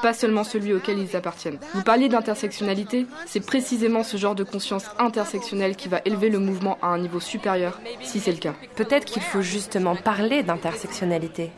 pas 0.00 0.14
seulement 0.14 0.44
celui 0.44 0.72
auquel 0.72 0.98
ils 0.98 1.16
appartiennent. 1.16 1.58
Vous 1.74 1.82
parliez 1.82 2.08
d'intersectionnalité, 2.08 3.06
c'est 3.26 3.44
précisément 3.44 4.04
ce 4.04 4.16
genre 4.16 4.34
de 4.34 4.44
conscience 4.44 4.86
intersectionnelle 4.98 5.76
qui 5.76 5.88
va 5.88 6.00
élever 6.04 6.28
le 6.28 6.38
mouvement 6.38 6.78
à 6.82 6.88
un 6.88 6.98
niveau 6.98 7.20
supérieur, 7.20 7.80
si 8.00 8.20
c'est 8.20 8.32
le 8.32 8.38
cas. 8.38 8.54
Peut-être 8.76 9.04
qu'il 9.04 9.22
faut 9.22 9.42
justement 9.42 9.96
parler 9.96 10.42
d'intersectionnalité. 10.42 11.50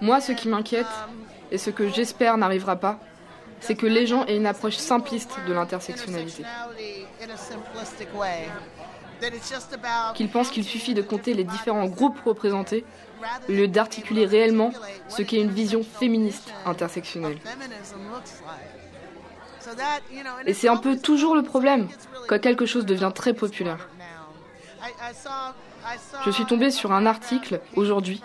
Moi, 0.00 0.20
ce 0.20 0.32
qui 0.32 0.48
m'inquiète, 0.48 0.86
et 1.50 1.58
ce 1.58 1.70
que 1.70 1.88
j'espère 1.88 2.36
n'arrivera 2.36 2.76
pas, 2.76 2.98
c'est 3.60 3.74
que 3.74 3.86
les 3.86 4.06
gens 4.06 4.24
aient 4.26 4.36
une 4.36 4.46
approche 4.46 4.76
simpliste 4.76 5.36
de 5.46 5.52
l'intersectionnalité. 5.52 6.44
Qu'ils 10.14 10.28
pensent 10.28 10.50
qu'il 10.50 10.64
suffit 10.64 10.94
de 10.94 11.02
compter 11.02 11.34
les 11.34 11.44
différents 11.44 11.86
groupes 11.86 12.20
représentés 12.24 12.84
au 13.48 13.52
lieu 13.52 13.68
d'articuler 13.68 14.26
réellement 14.26 14.72
ce 15.08 15.22
qu'est 15.22 15.40
une 15.40 15.50
vision 15.50 15.82
féministe 15.82 16.52
intersectionnelle. 16.64 17.38
Et 20.46 20.54
c'est 20.54 20.68
un 20.68 20.76
peu 20.76 20.96
toujours 20.96 21.34
le 21.34 21.42
problème 21.42 21.88
quand 22.28 22.40
quelque 22.40 22.66
chose 22.66 22.86
devient 22.86 23.10
très 23.14 23.34
populaire. 23.34 23.88
Je 26.24 26.30
suis 26.30 26.46
tombée 26.46 26.70
sur 26.70 26.92
un 26.92 27.06
article 27.06 27.60
aujourd'hui 27.74 28.20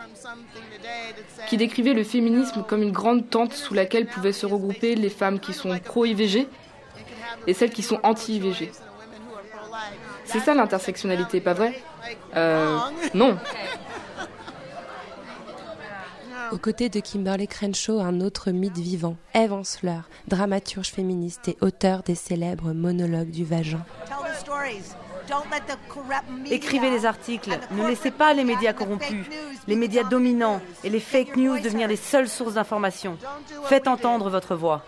qui 1.47 1.58
décrivait 1.58 1.93
le 1.93 2.04
féminisme 2.04 2.63
comme 2.67 2.82
une 2.82 2.91
grande 2.91 3.30
tente 3.30 3.54
sous 3.54 3.73
laquelle 3.73 4.08
pouvaient 4.08 4.34
se 4.34 4.45
regrouper 4.45 4.95
les 4.95 5.10
femmes 5.10 5.39
qui 5.39 5.54
sont 5.54 5.77
pro-IVG 5.80 6.47
et 7.47 7.54
celles 7.54 7.71
qui 7.71 7.82
sont 7.82 7.99
anti-IVG. 8.04 8.71
C'est 10.25 10.39
ça 10.39 10.54
l'intersectionnalité, 10.54 11.41
pas 11.41 11.54
vrai? 11.54 11.73
Euh. 12.36 12.77
Non. 13.13 13.38
Aux 16.51 16.58
côtés 16.58 16.89
de 16.89 16.99
Kimberly 16.99 17.47
Crenshaw, 17.47 18.01
un 18.01 18.19
autre 18.19 18.51
mythe 18.51 18.77
vivant, 18.77 19.15
Eve 19.34 19.54
Ensler, 19.54 20.01
dramaturge 20.27 20.89
féministe 20.89 21.47
et 21.47 21.58
auteur 21.62 22.04
des 22.04 22.15
célèbres 22.15 22.73
monologues 22.73 23.32
du 23.32 23.45
vagin. 23.45 23.86
Écrivez 26.49 26.89
les 26.89 27.05
articles, 27.05 27.57
ne 27.71 27.87
laissez 27.87 28.11
pas 28.11 28.33
les 28.33 28.43
médias 28.43 28.73
corrompus, 28.73 29.25
les 29.67 29.75
médias 29.75 30.03
dominants 30.03 30.61
et 30.83 30.89
les 30.89 30.99
fake 30.99 31.35
news 31.35 31.59
devenir 31.59 31.87
les 31.87 31.95
seules 31.95 32.29
sources 32.29 32.55
d'information. 32.55 33.17
Faites 33.65 33.87
entendre 33.87 34.29
votre 34.29 34.55
voix. 34.55 34.83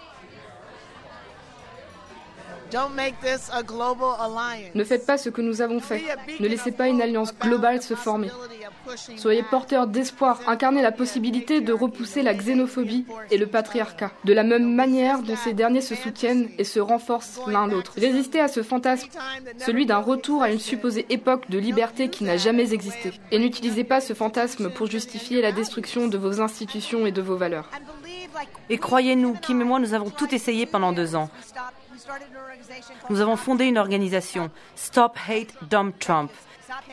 Ne 4.74 4.84
faites 4.84 5.06
pas 5.06 5.18
ce 5.18 5.30
que 5.30 5.42
nous 5.42 5.62
avons 5.62 5.80
fait. 5.80 6.02
Ne 6.40 6.48
laissez 6.48 6.72
pas 6.72 6.88
une 6.88 7.02
alliance 7.02 7.34
globale 7.38 7.82
se 7.82 7.94
former. 7.94 8.30
Soyez 9.18 9.44
porteurs 9.44 9.88
d'espoir, 9.88 10.40
incarnez 10.48 10.82
la 10.82 10.92
possibilité 10.92 11.62
de 11.62 11.74
repousser 11.74 12.22
la 12.22 12.34
xénophobie 12.34 13.06
et 13.32 13.38
le 13.38 13.48
patriarcat, 13.48 14.12
de 14.26 14.34
la 14.34 14.44
même 14.44 14.74
manière 14.74 15.22
dont 15.22 15.36
ces 15.36 15.54
derniers 15.54 15.82
se 15.82 15.96
soutiennent 15.96 16.50
et 16.58 16.64
se 16.64 16.80
renforcent 16.80 17.40
l'un 17.48 17.68
l'autre. 17.68 17.94
Résistez 17.98 18.40
à 18.40 18.48
ce 18.48 18.64
fantasme, 18.64 19.08
celui 19.58 19.86
d'un 19.86 20.00
retour 20.00 20.44
à 20.44 20.52
une 20.52 20.60
supposée 20.60 21.06
époque 21.10 21.50
de 21.50 21.58
liberté 21.58 22.10
qui 22.10 22.24
n'a 22.24 22.38
jamais 22.38 22.74
existé. 22.74 23.14
Et 23.32 23.40
n'utilisez 23.40 23.84
pas 23.84 24.02
ce 24.02 24.14
fantasme 24.14 24.70
pour 24.70 24.88
justifier 24.88 25.42
la 25.42 25.52
destruction 25.52 26.08
de 26.08 26.18
vos 26.18 26.42
institutions 26.42 27.06
et 27.06 27.12
de 27.12 27.22
vos 27.22 27.36
valeurs. 27.36 27.70
Et 28.70 28.78
croyez-nous, 28.78 29.36
Kim 29.36 29.62
et 29.62 29.66
moi, 29.66 29.80
nous 29.80 29.94
avons 29.94 30.10
tout 30.10 30.34
essayé 30.34 30.66
pendant 30.66 30.92
deux 30.92 31.16
ans. 31.16 31.30
Nous 33.10 33.22
avons 33.22 33.36
fondé 33.36 33.66
une 33.66 33.78
organisation, 33.78 34.50
Stop 34.76 35.18
Hate 35.28 35.54
Dump 35.70 35.98
Trump. 36.00 36.32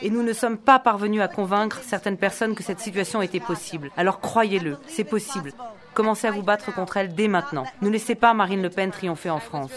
Et 0.01 0.09
nous 0.09 0.23
ne 0.23 0.33
sommes 0.33 0.57
pas 0.57 0.79
parvenus 0.79 1.21
à 1.21 1.27
convaincre 1.27 1.81
certaines 1.83 2.17
personnes 2.17 2.55
que 2.55 2.63
cette 2.63 2.79
situation 2.79 3.21
était 3.21 3.39
possible. 3.39 3.91
Alors 3.97 4.19
croyez-le, 4.19 4.77
c'est 4.87 5.03
possible. 5.03 5.53
Commencez 5.93 6.27
à 6.27 6.31
vous 6.31 6.41
battre 6.41 6.73
contre 6.73 6.97
elle 6.97 7.13
dès 7.13 7.27
maintenant. 7.27 7.65
Ne 7.81 7.89
laissez 7.89 8.15
pas 8.15 8.33
Marine 8.33 8.61
Le 8.61 8.69
Pen 8.69 8.91
triompher 8.91 9.29
en 9.29 9.39
France. 9.39 9.71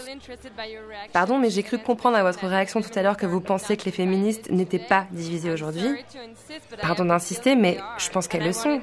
Pardon, 1.11 1.37
mais 1.37 1.49
j'ai 1.49 1.63
cru 1.63 1.77
comprendre 1.77 2.17
à 2.17 2.23
votre 2.23 2.47
réaction 2.47 2.81
tout 2.81 2.97
à 2.97 3.01
l'heure 3.01 3.17
que 3.17 3.25
vous 3.25 3.41
pensiez 3.41 3.75
que 3.75 3.85
les 3.85 3.91
féministes 3.91 4.49
n'étaient 4.49 4.79
pas 4.79 5.07
divisées 5.11 5.51
aujourd'hui. 5.51 5.89
Pardon 6.81 7.05
d'insister, 7.05 7.55
mais 7.55 7.79
je 7.97 8.09
pense 8.09 8.27
qu'elles 8.27 8.45
le 8.45 8.53
sont. 8.53 8.79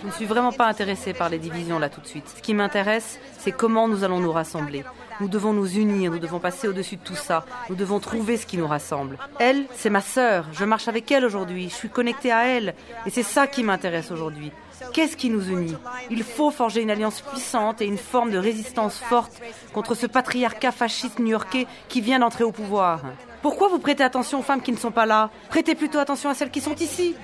Je 0.00 0.06
ne 0.06 0.12
suis 0.12 0.26
vraiment 0.26 0.52
pas 0.52 0.66
intéressée 0.66 1.14
par 1.14 1.28
les 1.30 1.38
divisions 1.38 1.78
là 1.78 1.88
tout 1.88 2.00
de 2.00 2.06
suite. 2.06 2.28
Ce 2.36 2.42
qui 2.42 2.52
m'intéresse, 2.52 3.18
c'est 3.38 3.52
comment 3.52 3.88
nous 3.88 4.04
allons 4.04 4.20
nous 4.20 4.32
rassembler. 4.32 4.84
Nous 5.20 5.28
devons 5.28 5.52
nous 5.52 5.76
unir, 5.76 6.10
nous 6.10 6.18
devons 6.18 6.40
passer 6.40 6.68
au-dessus 6.68 6.96
de 6.96 7.02
tout 7.02 7.14
ça. 7.14 7.44
Nous 7.68 7.76
devons 7.76 8.00
trouver 8.00 8.36
ce 8.36 8.46
qui 8.46 8.56
nous 8.56 8.66
rassemble. 8.66 9.18
Elle, 9.38 9.66
c'est 9.74 9.90
ma 9.90 10.00
sœur. 10.00 10.46
Je 10.52 10.64
marche 10.64 10.88
avec 10.88 11.10
elle 11.12 11.24
aujourd'hui. 11.24 11.68
Je 11.68 11.74
suis 11.74 11.88
connectée 11.88 12.32
à 12.32 12.46
elle. 12.46 12.74
Et 13.06 13.10
c'est 13.10 13.22
ça 13.22 13.46
qui 13.46 13.62
m'intéresse 13.62 14.10
aujourd'hui. 14.10 14.52
Qu'est-ce 14.92 15.16
qui 15.16 15.30
nous 15.30 15.48
unit? 15.48 15.76
Il 16.10 16.24
faut 16.24 16.50
forger 16.50 16.82
une 16.82 16.90
alliance 16.90 17.20
puissante 17.20 17.80
et 17.80 17.86
une 17.86 17.98
forme 17.98 18.30
de 18.30 18.38
résistance 18.38 18.98
forte 18.98 19.40
contre 19.72 19.94
ce 19.94 20.06
patriarcat 20.06 20.72
fasciste 20.72 21.20
new-yorkais 21.20 21.66
qui 21.88 22.00
vient 22.00 22.18
d'entrer 22.18 22.44
au 22.44 22.52
pouvoir. 22.52 23.00
Pourquoi 23.40 23.68
vous 23.68 23.78
prêtez 23.78 24.02
attention 24.02 24.40
aux 24.40 24.42
femmes 24.42 24.62
qui 24.62 24.72
ne 24.72 24.76
sont 24.76 24.90
pas 24.90 25.06
là? 25.06 25.30
Prêtez 25.48 25.74
plutôt 25.74 25.98
attention 25.98 26.30
à 26.30 26.34
celles 26.34 26.50
qui 26.50 26.60
sont 26.60 26.74
ici. 26.74 27.14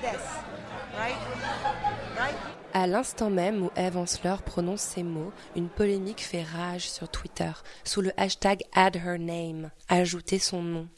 À 2.72 2.86
l'instant 2.86 3.30
même 3.30 3.64
où 3.64 3.70
Eve 3.74 3.96
Ensler 3.96 4.36
prononce 4.46 4.82
ces 4.82 5.02
mots, 5.02 5.32
une 5.56 5.68
polémique 5.68 6.20
fait 6.20 6.44
rage 6.44 6.88
sur 6.88 7.08
Twitter 7.08 7.50
sous 7.82 8.00
le 8.00 8.12
hashtag 8.16 8.62
Add 8.72 8.94
Her 8.94 9.18
Name, 9.18 9.70
ajouter 9.88 10.38
son 10.38 10.62
nom. 10.62 10.88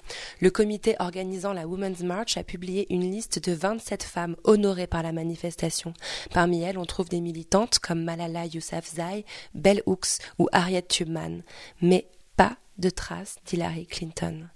Le 0.40 0.50
comité 0.50 0.96
organisant 0.98 1.54
la 1.54 1.66
Women's 1.66 2.00
March 2.00 2.36
a 2.36 2.44
publié 2.44 2.92
une 2.92 3.10
liste 3.10 3.42
de 3.48 3.52
27 3.52 4.02
femmes 4.02 4.36
honorées 4.44 4.86
par 4.86 5.02
la 5.02 5.12
manifestation. 5.12 5.94
Parmi 6.34 6.60
elles, 6.62 6.76
on 6.76 6.84
trouve 6.84 7.08
des 7.08 7.22
militantes 7.22 7.78
comme 7.78 8.04
Malala 8.04 8.44
Yousafzai, 8.44 9.24
Bell 9.54 9.82
Hooks 9.86 10.18
ou 10.38 10.48
Harriet 10.52 10.82
Tubman. 10.82 11.42
Mais 11.80 12.06
pas 12.36 12.58
de 12.76 12.90
traces 12.90 13.36
d'Hillary 13.46 13.86
Clinton. 13.86 14.46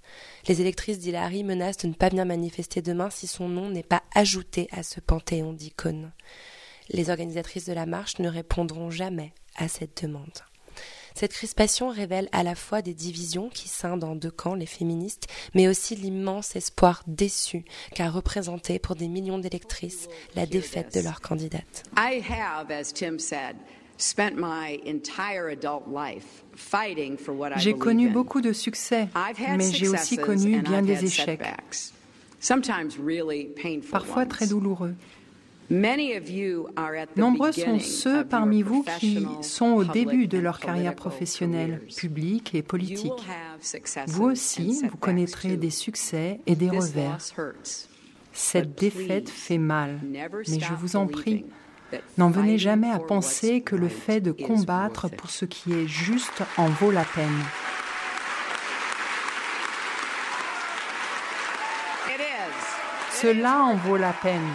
Les 0.47 0.61
électrices 0.61 0.99
d'Hillary 0.99 1.43
menacent 1.43 1.77
de 1.77 1.87
ne 1.87 1.93
pas 1.93 2.09
venir 2.09 2.27
manifester 2.27 2.83
demain 2.83 3.09
si 3.09 3.25
son 3.25 3.49
nom 3.49 3.71
n'est 3.71 3.81
pas 3.81 4.03
ajouté 4.13 4.67
à 4.71 4.83
ce 4.83 4.99
panthéon 4.99 5.53
d'icônes. 5.53 6.11
Les 6.89 7.09
organisatrices 7.09 7.65
de 7.65 7.73
la 7.73 7.85
marche 7.85 8.19
ne 8.19 8.29
répondront 8.29 8.89
jamais 8.89 9.33
à 9.55 9.67
cette 9.67 10.03
demande. 10.03 10.43
Cette 11.15 11.33
crispation 11.33 11.89
révèle 11.89 12.29
à 12.31 12.43
la 12.43 12.53
fois 12.53 12.83
des 12.83 12.93
divisions 12.93 13.49
qui 13.49 13.67
scindent 13.67 14.03
en 14.03 14.15
deux 14.15 14.29
camps 14.29 14.53
les 14.53 14.67
féministes, 14.67 15.25
mais 15.55 15.67
aussi 15.67 15.95
l'immense 15.95 16.55
espoir 16.55 17.01
déçu 17.07 17.65
qu'a 17.95 18.11
représenté 18.11 18.77
pour 18.77 18.95
des 18.95 19.07
millions 19.07 19.39
d'électrices 19.39 20.09
la 20.35 20.45
défaite 20.45 20.93
de 20.93 21.01
leur 21.01 21.19
candidate. 21.21 21.83
J'ai 27.57 27.73
connu 27.73 28.09
beaucoup 28.09 28.41
de 28.41 28.53
succès, 28.53 29.07
mais 29.57 29.71
j'ai 29.71 29.89
aussi 29.89 30.17
connu 30.17 30.61
bien 30.61 30.83
des 30.83 31.03
échecs, 31.03 31.41
parfois 33.91 34.27
très 34.27 34.45
douloureux. 34.45 34.93
Nombreux 35.69 37.51
sont 37.51 37.79
ceux 37.79 38.25
parmi 38.25 38.61
vous 38.61 38.85
qui 38.99 39.27
sont 39.41 39.71
au 39.71 39.83
début 39.83 40.27
de 40.27 40.37
leur 40.37 40.59
carrière 40.59 40.95
professionnelle, 40.95 41.81
publique 41.95 42.55
et 42.55 42.61
politique. 42.61 43.11
Vous 44.07 44.25
aussi, 44.25 44.81
vous 44.89 44.97
connaîtrez 44.97 45.57
des 45.57 45.69
succès 45.69 46.39
et 46.45 46.55
des 46.55 46.69
revers. 46.69 47.17
Cette 48.31 48.77
défaite 48.77 49.29
fait 49.29 49.57
mal, 49.57 49.99
mais 50.03 50.59
je 50.59 50.73
vous 50.73 50.95
en 50.95 51.07
prie, 51.07 51.45
n'en 52.17 52.29
venez 52.29 52.57
jamais 52.57 52.89
à 52.89 52.99
penser 52.99 53.61
que 53.61 53.75
le 53.75 53.89
fait 53.89 54.21
de 54.21 54.31
combattre 54.31 55.09
pour 55.09 55.29
ce 55.29 55.45
qui 55.45 55.73
est 55.73 55.87
juste 55.87 56.43
en 56.57 56.67
vaut 56.67 56.91
la 56.91 57.03
peine. 57.03 57.43
Cela 63.11 63.63
en 63.63 63.75
vaut 63.75 63.97
la 63.97 64.13
peine. 64.13 64.47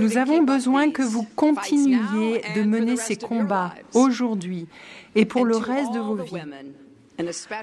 Nous 0.00 0.16
avons 0.16 0.42
besoin 0.42 0.90
que 0.90 1.02
vous 1.02 1.26
continuiez 1.36 2.42
de 2.54 2.62
mener 2.62 2.96
ces 2.96 3.16
combats 3.16 3.74
aujourd'hui 3.94 4.66
et 5.14 5.24
pour 5.24 5.44
le 5.44 5.56
reste 5.56 5.92
de 5.92 5.98
vos 5.98 6.16
vies. 6.16 6.40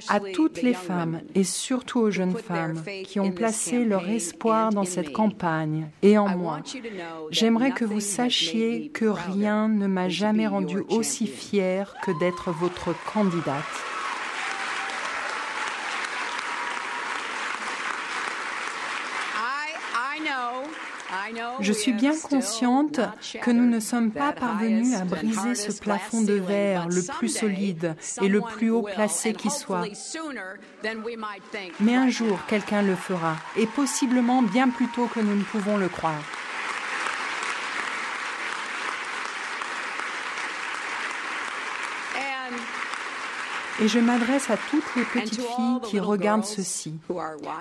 À 0.07 0.19
toutes 0.19 0.61
les 0.61 0.75
femmes 0.75 1.21
et 1.33 1.43
surtout 1.43 1.99
aux 1.99 2.11
jeunes 2.11 2.37
femmes 2.37 2.83
qui 3.05 3.19
ont 3.19 3.31
placé 3.31 3.83
leur 3.83 4.07
espoir 4.07 4.69
dans 4.69 4.83
cette 4.83 5.11
campagne 5.11 5.89
et 6.03 6.17
en 6.19 6.27
moi, 6.37 6.59
j'aimerais 7.31 7.71
que 7.71 7.83
vous 7.83 7.99
sachiez 7.99 8.89
que 8.89 9.05
rien 9.05 9.67
ne 9.67 9.87
m'a 9.87 10.09
jamais 10.09 10.45
rendu 10.45 10.83
aussi 10.89 11.25
fière 11.25 11.95
que 12.03 12.11
d'être 12.19 12.51
votre 12.51 12.93
candidate. 13.11 13.63
Je 21.59 21.73
suis 21.73 21.93
bien 21.93 22.13
consciente 22.17 22.99
que 23.41 23.51
nous 23.51 23.65
ne 23.65 23.79
sommes 23.79 24.11
pas 24.11 24.31
parvenus 24.31 24.95
à 24.95 25.05
briser 25.05 25.55
ce 25.55 25.71
plafond 25.71 26.21
de 26.21 26.33
verre 26.33 26.87
le 26.87 27.01
plus 27.17 27.29
solide 27.29 27.95
et 28.21 28.27
le 28.27 28.41
plus 28.41 28.69
haut 28.69 28.83
placé 28.83 29.33
qui 29.33 29.49
soit. 29.49 29.85
Mais 31.79 31.95
un 31.95 32.09
jour, 32.09 32.39
quelqu'un 32.47 32.81
le 32.81 32.95
fera, 32.95 33.35
et 33.55 33.65
possiblement 33.65 34.41
bien 34.41 34.69
plus 34.69 34.87
tôt 34.87 35.07
que 35.07 35.19
nous 35.19 35.35
ne 35.35 35.43
pouvons 35.43 35.77
le 35.77 35.89
croire. 35.89 36.21
Et 43.79 43.87
je 43.87 43.99
m'adresse 43.99 44.49
à 44.49 44.57
toutes 44.57 44.95
les 44.95 45.03
petites 45.03 45.41
filles 45.41 45.79
qui 45.83 45.99
regardent 45.99 46.45
ceci. 46.45 46.93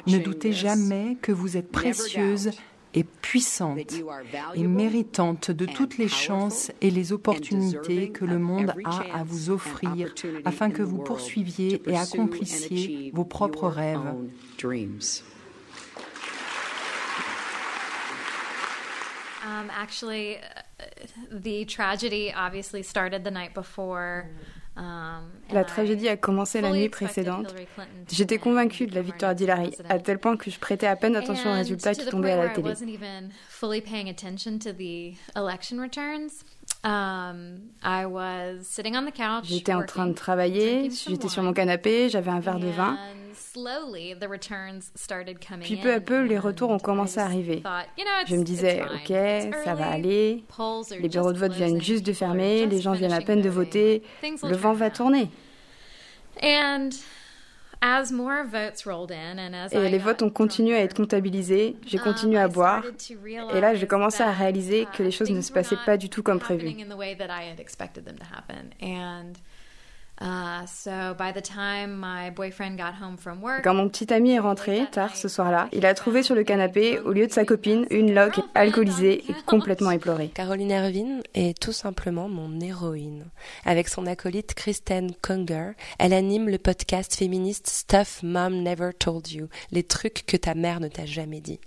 Ne 0.07 0.19
doutez 0.19 0.53
jamais 0.53 1.19
que 1.21 1.31
vous 1.31 1.59
êtes 1.59 1.71
précieuses 1.71 2.53
et 2.97 3.05
puissante 3.05 3.93
et 4.55 4.67
méritante 4.67 5.51
de 5.51 5.67
toutes 5.67 5.99
les 5.99 6.09
chances 6.09 6.73
et 6.81 6.91
les 6.91 7.13
opportunités 7.13 8.11
que 8.11 8.25
le 8.25 8.39
monde 8.39 8.73
a 8.85 9.21
à 9.21 9.23
vous 9.23 9.51
offrir 9.51 10.13
afin 10.45 10.71
que 10.71 10.83
vous 10.83 10.99
poursuiviez 10.99 11.83
et 11.87 11.97
accomplissiez 11.97 13.13
vos 13.15 13.25
propres 13.25 13.69
rêves. 13.69 14.01
Um, 19.45 19.71
actually, 19.71 20.39
uh, 20.39 21.07
the 21.31 21.65
tragedy 21.67 22.33
obviously 22.35 22.83
started 22.83 23.23
the 23.23 23.31
night 23.31 23.55
before. 23.55 24.29
La 24.77 25.64
tragédie 25.64 26.09
a 26.09 26.16
commencé 26.16 26.61
la 26.61 26.70
nuit 26.70 26.89
précédente. 26.89 27.55
J'étais 28.11 28.39
convaincue 28.39 28.87
de 28.87 28.95
la 28.95 29.03
victoire 29.03 29.35
d'Hillary, 29.35 29.72
à 29.89 29.99
tel 29.99 30.18
point 30.18 30.37
que 30.37 30.51
je 30.51 30.59
prêtais 30.59 30.87
à 30.87 30.97
peine 30.97 31.16
attention 31.16 31.51
aux 31.51 31.55
résultats 31.55 31.95
qui 31.95 32.05
tombaient 32.07 32.33
à 32.33 32.37
la 32.45 32.49
télé. 32.51 32.72
J'étais 39.45 39.72
en 39.74 39.85
train 39.85 40.07
de 40.07 40.12
travailler, 40.12 40.91
j'étais 40.91 41.29
sur 41.29 41.43
mon 41.43 41.53
canapé, 41.53 42.09
j'avais 42.09 42.31
un 42.31 42.41
verre 42.41 42.59
de 42.59 42.68
vin. 42.68 42.99
Puis 45.65 45.77
peu 45.83 45.93
à 45.93 46.01
peu, 46.01 46.23
les 46.23 46.39
retours 46.39 46.71
ont 46.71 46.79
commencé 46.79 47.19
à 47.21 47.25
arriver. 47.25 47.63
Je 48.27 48.37
me 48.37 48.45
disais, 48.45 48.83
ok, 48.83 49.53
ça 49.65 49.75
va 49.75 49.89
aller, 49.89 50.45
les 51.01 51.09
bureaux 51.09 51.33
de 51.33 51.39
vote 51.39 51.53
viennent 51.53 51.81
juste 51.81 52.05
de 52.07 52.13
fermer, 52.13 52.67
les 52.67 52.81
gens 52.81 52.93
viennent 52.93 53.13
à 53.13 53.21
peine 53.21 53.41
de 53.41 53.49
voter, 53.51 54.03
le 54.23 54.57
vent 54.57 54.73
va 54.73 54.91
tourner. 54.91 55.31
Et 59.73 59.89
les 59.91 59.99
votes 59.99 60.23
ont 60.23 60.31
continué 60.31 60.75
à 60.77 60.81
être 60.81 60.95
comptabilisés, 60.97 61.77
j'ai 61.87 61.99
continué 61.99 62.39
à 62.39 62.49
boire, 62.49 62.83
et 63.55 63.61
là 63.61 63.75
j'ai 63.75 63.87
commencé 63.87 64.23
à 64.23 64.33
réaliser 64.33 64.87
que 64.97 65.03
les 65.03 65.11
choses 65.11 65.31
ne 65.31 65.41
se 65.41 65.53
passaient 65.53 65.77
pas 65.85 65.97
du 65.97 66.09
tout 66.09 66.23
comme 66.23 66.39
prévu. 66.39 66.67
Uh, 70.19 70.64
Quand 73.62 73.75
mon 73.75 73.89
petit 73.91 74.14
ami 74.14 74.31
est 74.31 74.39
rentré 74.39 74.87
tard 74.91 75.14
ce 75.14 75.29
soir-là, 75.29 75.69
il 75.73 75.85
a 75.85 75.93
trouvé 75.93 76.23
sur 76.23 76.35
le 76.35 76.43
canapé, 76.43 76.99
au 77.01 77.12
lieu 77.12 77.27
de 77.27 77.33
sa 77.33 77.45
copine, 77.45 77.87
une 77.91 78.14
loque 78.14 78.41
alcoolisée 78.55 79.25
et 79.29 79.35
complètement 79.45 79.91
éplorée. 79.91 80.29
Caroline 80.29 80.71
Ervin 80.71 81.21
est 81.35 81.61
tout 81.61 81.73
simplement 81.73 82.31
mon 82.31 82.59
héroïne. 82.61 83.27
Avec 83.67 83.89
son 83.89 84.07
acolyte 84.07 84.55
Kristen 84.55 85.12
Conger, 85.21 85.73
elle 85.99 86.14
anime 86.14 86.49
le 86.49 86.59
podcast 86.59 87.14
féministe 87.14 87.69
Stuff 87.69 88.23
Mom 88.23 88.62
Never 88.62 88.93
Told 88.99 89.31
You, 89.31 89.49
les 89.71 89.83
trucs 89.83 90.25
que 90.27 90.39
ta 90.39 90.55
mère 90.55 90.81
ne 90.81 90.89
t'a 90.89 91.05
jamais 91.05 91.41
dit. 91.41 91.61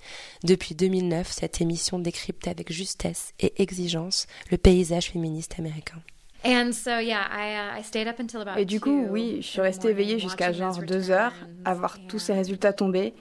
Depuis 0.44 0.74
2009, 0.74 1.32
cette 1.32 1.62
émission 1.62 2.00
décrypte 2.00 2.48
avec 2.48 2.74
justesse 2.74 3.34
et 3.40 3.62
exigence 3.62 4.26
le 4.50 4.58
paysage 4.58 5.12
féministe 5.12 5.56
américain. 5.60 6.02
Et 8.58 8.66
du 8.66 8.80
coup, 8.80 9.06
oui, 9.10 9.38
je 9.42 9.48
suis 9.48 9.62
restée 9.62 9.90
éveillée 9.90 10.20
jusqu'à 10.20 10.52
genre 10.54 10.82
deux 10.84 11.12
heures 11.12 11.34
à 11.66 11.74
voir 11.74 11.98
tous 12.08 12.20
ces 12.20 12.34
résultats 12.34 12.74
tomber 12.74 13.14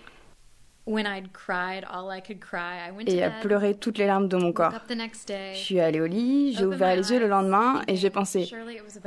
et 3.06 3.22
à 3.22 3.30
pleurer 3.30 3.74
toutes 3.74 3.98
les 3.98 4.06
larmes 4.06 4.28
de 4.28 4.36
mon 4.36 4.52
corps. 4.52 4.72
Je 4.88 5.58
suis 5.58 5.80
allée 5.80 6.00
au 6.00 6.06
lit, 6.06 6.54
j'ai 6.54 6.64
ouvert 6.64 6.96
les 6.96 7.12
yeux 7.12 7.18
le 7.18 7.28
lendemain 7.28 7.82
et 7.86 7.96
j'ai 7.96 8.10
pensé, 8.10 8.50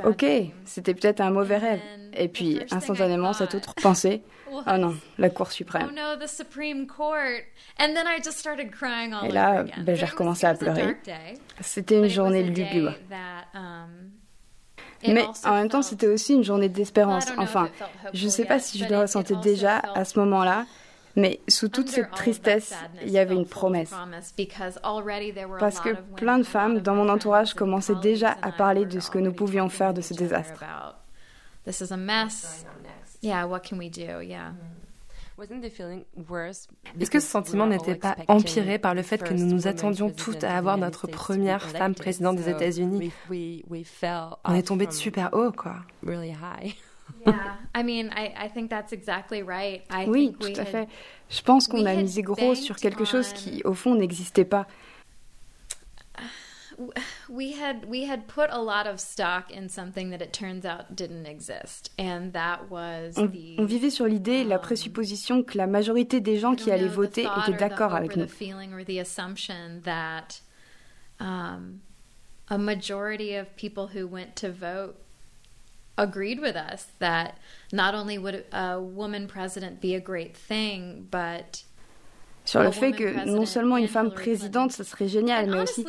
ok, 0.04 0.24
c'était 0.64 0.94
peut-être 0.94 1.20
un 1.20 1.30
mauvais 1.30 1.58
rêve. 1.58 1.80
Et 2.14 2.28
puis, 2.28 2.60
instantanément, 2.70 3.32
cette 3.32 3.54
autre 3.54 3.74
pensée, 3.74 4.22
oh 4.52 4.76
non, 4.78 4.94
la 5.18 5.30
Cour 5.30 5.50
suprême. 5.50 5.90
Et 9.24 9.32
là, 9.32 9.64
ben, 9.78 9.96
j'ai 9.96 10.06
recommencé 10.06 10.46
à 10.46 10.54
pleurer. 10.54 10.96
C'était 11.60 11.98
une 11.98 12.08
journée 12.08 12.42
lugubre. 12.42 12.94
Mais 15.08 15.24
en 15.44 15.54
même 15.54 15.68
temps, 15.68 15.82
c'était 15.82 16.06
aussi 16.06 16.34
une 16.34 16.44
journée 16.44 16.68
d'espérance. 16.68 17.26
Enfin, 17.38 17.68
je 18.12 18.26
ne 18.26 18.30
sais 18.30 18.44
pas 18.44 18.58
si 18.58 18.78
je 18.78 18.88
le 18.88 18.98
ressentais 18.98 19.36
déjà 19.36 19.78
à 19.78 20.04
ce 20.04 20.18
moment-là, 20.20 20.66
mais 21.16 21.40
sous 21.48 21.68
toute 21.68 21.88
cette 21.88 22.10
tristesse, 22.10 22.74
il 23.02 23.10
y 23.10 23.18
avait 23.18 23.34
une 23.34 23.46
promesse. 23.46 23.92
Parce 25.58 25.80
que 25.80 25.94
plein 26.16 26.38
de 26.38 26.44
femmes 26.44 26.80
dans 26.80 26.94
mon 26.94 27.08
entourage 27.08 27.54
commençaient 27.54 27.96
déjà 27.96 28.36
à 28.42 28.52
parler 28.52 28.86
de 28.86 29.00
ce 29.00 29.10
que 29.10 29.18
nous 29.18 29.32
pouvions 29.32 29.68
faire 29.68 29.94
de 29.94 30.00
ce 30.00 30.14
désastre. 30.14 30.64
Est-ce 31.66 31.84
que 37.10 37.20
ce 37.20 37.26
sentiment 37.26 37.66
n'était 37.66 37.94
pas 37.94 38.16
empiré 38.28 38.78
par 38.78 38.94
le 38.94 39.02
fait 39.02 39.22
que 39.22 39.34
nous 39.34 39.46
nous 39.46 39.66
attendions 39.66 40.10
toutes 40.10 40.44
à 40.44 40.56
avoir 40.56 40.78
notre 40.78 41.06
première 41.06 41.68
femme 41.68 41.94
présidente 41.94 42.36
des 42.36 42.48
États-Unis? 42.48 43.12
On 44.44 44.54
est 44.54 44.66
tombé 44.66 44.86
de 44.86 44.92
super 44.92 45.30
haut, 45.32 45.52
quoi. 45.52 45.76
Oui, 50.06 50.34
tout 50.38 50.60
à 50.60 50.64
fait. 50.64 50.88
Je 51.30 51.42
pense 51.42 51.68
qu'on 51.68 51.86
a 51.86 51.94
misé 51.94 52.22
gros 52.22 52.54
sur 52.54 52.76
quelque 52.76 53.04
chose 53.04 53.32
qui, 53.32 53.62
au 53.64 53.74
fond, 53.74 53.94
n'existait 53.94 54.44
pas. 54.44 54.66
we 57.28 57.52
had 57.52 57.84
we 57.86 58.04
had 58.04 58.26
put 58.26 58.48
a 58.50 58.60
lot 58.60 58.86
of 58.86 59.00
stock 59.00 59.50
in 59.50 59.68
something 59.68 60.10
that 60.10 60.22
it 60.22 60.32
turns 60.32 60.64
out 60.64 60.94
didn't 60.94 61.26
exist 61.26 61.90
and 61.98 62.32
that 62.32 62.70
was 62.70 63.18
on, 63.18 63.30
on 63.58 63.64
vivait 63.64 63.90
sur 63.90 64.06
l'idée 64.06 64.44
la 64.44 64.56
um, 64.56 64.62
présupposition 64.62 65.42
que 65.42 65.56
la 65.58 65.66
majorité 65.66 66.20
des 66.20 66.38
gens 66.38 66.54
qui 66.54 66.70
allaient 66.70 66.88
voter 66.88 67.26
étaient 67.42 67.56
d'accord 67.56 67.94
avec 67.94 68.16
nous 68.16 68.26
the 68.26 68.98
assumption 68.98 69.80
that 69.84 70.40
um, 71.20 71.80
a 72.48 72.58
majority 72.58 73.36
of 73.36 73.54
people 73.56 73.88
who 73.88 74.06
went 74.06 74.34
to 74.36 74.50
vote 74.50 74.96
agreed 75.96 76.40
with 76.40 76.56
us 76.56 76.86
that 76.98 77.38
not 77.72 77.94
only 77.94 78.18
would 78.18 78.44
a 78.52 78.80
woman 78.80 79.26
president 79.26 79.80
be 79.80 79.94
a 79.94 80.00
great 80.00 80.36
thing 80.36 81.06
but 81.10 81.64
sur 82.44 82.62
le 82.62 82.70
fait 82.72 82.92
que 82.92 83.26
non 83.26 83.46
seulement 83.46 83.76
une 83.76 83.86
femme 83.86 84.10
présidente, 84.10 84.72
ce 84.72 84.82
serait 84.82 85.06
génial, 85.06 85.48
mais 85.48 85.60
aussi 85.60 85.86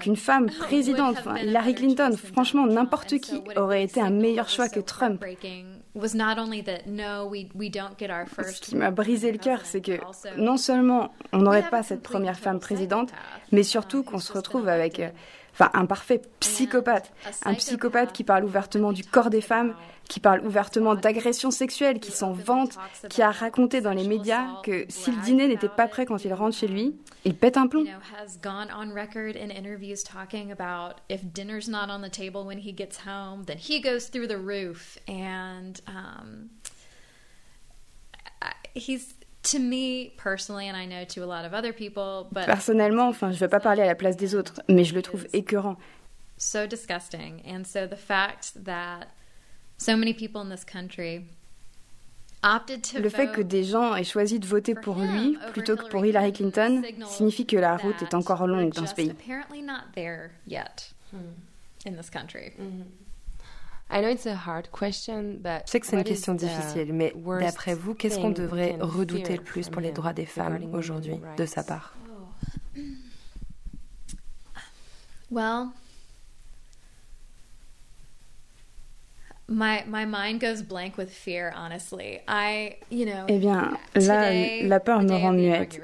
qu'une 0.00 0.16
femme 0.16 0.50
présidente, 0.58 1.16
enfin, 1.18 1.38
Hillary 1.38 1.74
Clinton, 1.74 2.10
franchement, 2.16 2.66
n'importe 2.66 3.18
qui 3.18 3.40
aurait 3.56 3.82
été 3.82 4.00
un 4.00 4.10
meilleur 4.10 4.48
choix 4.48 4.68
que 4.68 4.78
Trump. 4.80 5.24
Ce 5.94 6.12
qui 8.60 8.76
m'a 8.76 8.90
brisé 8.90 9.32
le 9.32 9.38
cœur, 9.38 9.60
c'est 9.64 9.80
que 9.80 9.98
non 10.36 10.58
seulement 10.58 11.14
on 11.32 11.38
n'aurait 11.38 11.70
pas 11.70 11.82
cette 11.82 12.02
première 12.02 12.38
femme 12.38 12.60
présidente, 12.60 13.08
mais 13.50 13.62
surtout 13.62 14.02
qu'on 14.02 14.18
se 14.18 14.34
retrouve 14.34 14.68
avec 14.68 15.00
enfin 15.58 15.70
un 15.74 15.86
parfait 15.86 16.20
psychopathe, 16.40 17.12
un 17.44 17.54
psychopathe 17.54 18.12
qui 18.12 18.24
parle 18.24 18.44
ouvertement 18.44 18.92
du 18.92 19.04
corps 19.04 19.30
des 19.30 19.40
femmes, 19.40 19.74
qui 20.08 20.20
parle 20.20 20.40
ouvertement 20.46 20.94
d'agressions 20.94 21.50
sexuelles, 21.50 21.98
qui 21.98 22.12
s'en 22.12 22.32
vante, 22.32 22.78
qui 23.08 23.22
a 23.22 23.30
raconté 23.30 23.80
dans 23.80 23.92
les 23.92 24.06
médias 24.06 24.60
que 24.62 24.84
si 24.88 25.10
le 25.10 25.20
dîner 25.22 25.48
n'était 25.48 25.68
pas 25.68 25.88
prêt 25.88 26.06
quand 26.06 26.24
il 26.24 26.32
rentre 26.32 26.56
chez 26.56 26.68
lui, 26.68 26.94
il 27.24 27.34
pète 27.34 27.56
un 27.56 27.66
plomb. 27.66 27.84
Personnellement, 42.46 43.08
enfin, 43.08 43.30
je 43.30 43.36
ne 43.36 43.40
veux 43.40 43.48
pas 43.48 43.60
parler 43.60 43.82
à 43.82 43.86
la 43.86 43.94
place 43.94 44.16
des 44.16 44.34
autres, 44.34 44.60
mais 44.68 44.84
je 44.84 44.94
le 44.94 45.02
trouve 45.02 45.26
écœurant. 45.32 45.76
So 46.38 46.66
disgusting. 46.66 47.42
And 47.46 47.64
so 47.64 47.86
the 47.86 47.96
fact 47.96 48.64
that 48.64 49.06
so 49.78 49.96
many 49.96 50.12
people 50.12 50.40
in 50.40 50.50
this 50.50 50.64
country 50.64 51.24
le 52.98 53.08
fait 53.08 53.32
que 53.32 53.40
des 53.40 53.64
gens 53.64 53.96
aient 53.96 54.04
choisi 54.04 54.38
de 54.38 54.46
voter 54.46 54.74
pour 54.74 54.96
lui 54.96 55.36
plutôt 55.52 55.76
que 55.76 55.88
pour 55.88 56.04
Hillary 56.04 56.32
Clinton 56.32 56.82
signifie 57.06 57.46
que 57.46 57.56
la 57.56 57.76
route 57.76 58.00
est 58.02 58.14
encore 58.14 58.46
longue 58.46 58.72
dans 58.72 58.86
ce 58.86 58.94
pays. 58.94 59.12
Je 63.90 65.66
sais 65.66 65.80
que 65.80 65.86
c'est 65.86 65.96
une 65.96 66.04
question 66.04 66.34
difficile, 66.34 66.92
mais 66.92 67.14
d'après 67.40 67.74
vous, 67.74 67.94
qu'est-ce 67.94 68.18
qu'on 68.18 68.30
devrait 68.30 68.76
redouter 68.80 69.36
le 69.36 69.42
plus 69.42 69.68
pour 69.68 69.80
les 69.80 69.92
droits 69.92 70.12
des 70.12 70.26
femmes 70.26 70.58
aujourd'hui, 70.72 71.20
de 71.36 71.46
sa 71.46 71.62
part? 71.62 71.94
Well, 75.28 75.70
My, 79.48 79.84
my 79.86 80.04
mind 80.04 80.40
goes 80.40 80.60
blank 80.60 80.98
with 80.98 81.08
fear, 81.08 81.52
honestly. 81.54 82.18
I, 82.26 82.78
you 82.90 83.06
know, 83.06 83.26
eh 83.28 83.38
bien, 83.38 83.78
là, 83.94 84.32
la 84.64 84.80
peur 84.80 85.02
me 85.02 85.14
rend 85.14 85.34
muette. 85.34 85.80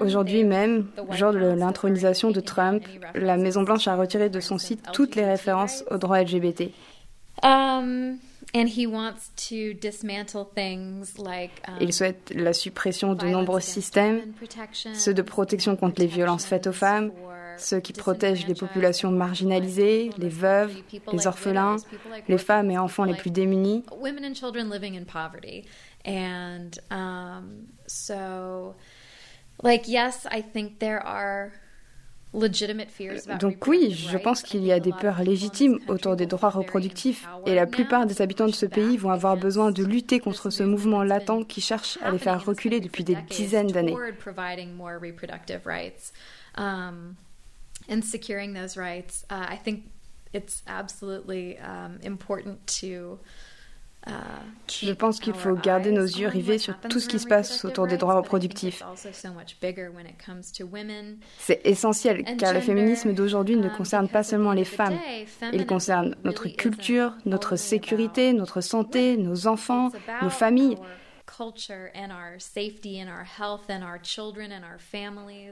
Aujourd'hui 0.00 0.42
même, 0.42 0.88
jour 1.12 1.32
de 1.32 1.38
l'intronisation 1.38 2.32
de 2.32 2.40
Trump, 2.40 2.82
la 3.14 3.36
Maison-Blanche 3.36 3.86
a 3.86 3.94
retiré 3.94 4.28
de 4.28 4.40
son 4.40 4.58
site 4.58 4.84
toutes 4.92 5.14
les 5.14 5.24
références 5.24 5.84
aux 5.88 5.98
droits 5.98 6.20
LGBT. 6.20 6.72
Um, 7.42 8.20
and 8.54 8.68
he 8.68 8.86
wants 8.86 9.30
to 9.48 9.74
dismantle 9.74 10.44
things 10.54 11.18
like, 11.18 11.60
um, 11.68 11.76
Il 11.80 11.92
souhaite 11.92 12.32
la 12.34 12.52
suppression 12.52 13.14
de 13.14 13.26
nombreux 13.26 13.60
systèmes, 13.60 14.32
ceux 14.94 15.12
de 15.12 15.22
protection 15.22 15.76
contre 15.76 16.00
les 16.00 16.06
violences 16.06 16.46
faites 16.46 16.66
aux 16.66 16.72
femmes, 16.72 17.12
ceux 17.58 17.80
qui 17.80 17.92
protègent 17.92 18.46
les 18.46 18.54
populations 18.54 19.10
marginalisées, 19.10 20.10
les 20.18 20.28
veuves, 20.28 20.74
les 21.12 21.26
orphelins, 21.26 21.76
les 22.28 22.38
femmes 22.38 22.70
et 22.70 22.78
enfants 22.78 23.04
les 23.04 23.14
plus 23.14 23.30
démunis. 23.30 23.84
And 26.08 26.78
um, 26.92 27.66
so, 27.88 28.76
like, 29.64 29.88
yes, 29.88 30.24
I 30.30 30.40
think 30.40 30.78
there 30.78 31.04
are 31.04 31.52
donc 33.40 33.66
oui, 33.66 33.92
je 33.92 34.18
pense 34.18 34.42
qu'il 34.42 34.64
y 34.64 34.72
a 34.72 34.80
des 34.80 34.92
peurs 34.92 35.22
légitimes 35.22 35.78
autour 35.88 36.16
des 36.16 36.26
droits 36.26 36.50
reproductifs 36.50 37.26
et 37.46 37.54
la 37.54 37.66
plupart 37.66 38.06
des 38.06 38.20
habitants 38.20 38.46
de 38.46 38.54
ce 38.54 38.66
pays 38.66 38.96
vont 38.96 39.10
avoir 39.10 39.36
besoin 39.36 39.70
de 39.70 39.82
lutter 39.84 40.20
contre 40.20 40.50
ce 40.50 40.62
mouvement 40.62 41.02
latent 41.02 41.46
qui 41.48 41.60
cherche 41.60 41.98
à 42.02 42.10
les 42.10 42.18
faire 42.18 42.44
reculer 42.44 42.80
depuis 42.80 43.04
des 43.04 43.16
dizaines 43.30 43.68
d'années. 43.68 43.96
and 47.88 48.04
securing 48.04 48.52
those 48.52 48.76
rights, 48.76 49.24
uh, 49.30 49.46
I 49.48 49.56
think 49.56 49.84
it's 50.32 50.62
absolutely 50.66 51.58
um, 51.58 51.98
important 52.02 52.66
to 52.66 53.18
Je 54.68 54.92
pense 54.92 55.20
qu'il 55.20 55.34
faut 55.34 55.54
garder 55.54 55.90
nos 55.92 56.04
yeux 56.04 56.28
rivés 56.28 56.58
sur 56.58 56.78
tout 56.78 57.00
ce 57.00 57.08
qui 57.08 57.18
se 57.18 57.26
passe 57.26 57.64
autour 57.64 57.86
des 57.86 57.96
droits 57.96 58.16
reproductifs. 58.16 58.82
C'est 61.38 61.60
essentiel 61.64 62.24
car 62.38 62.52
le 62.52 62.60
féminisme 62.60 63.12
d'aujourd'hui 63.12 63.56
ne 63.56 63.68
um, 63.68 63.76
concerne 63.76 64.08
pas 64.08 64.22
seulement 64.22 64.52
les 64.52 64.64
femmes. 64.64 64.98
Il 65.52 65.66
concerne 65.66 66.16
notre 66.24 66.48
culture, 66.48 67.14
notre 67.24 67.56
sécurité, 67.56 68.32
notre 68.32 68.60
santé, 68.60 69.16
nos 69.16 69.46
enfants, 69.46 69.90
nos 70.22 70.30
familles. 70.30 70.76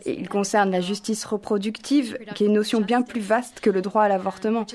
Et 0.07 0.18
il 0.18 0.29
concerne 0.29 0.70
la 0.70 0.81
justice 0.81 1.25
reproductive, 1.25 2.16
qui 2.35 2.45
est 2.45 2.47
une 2.47 2.55
notion 2.55 2.81
bien 2.81 3.03
plus 3.03 3.20
vaste 3.20 3.61
que 3.61 3.70
le 3.70 3.83
droit 3.83 4.05
à 4.05 4.09
l'avortement. 4.09 4.66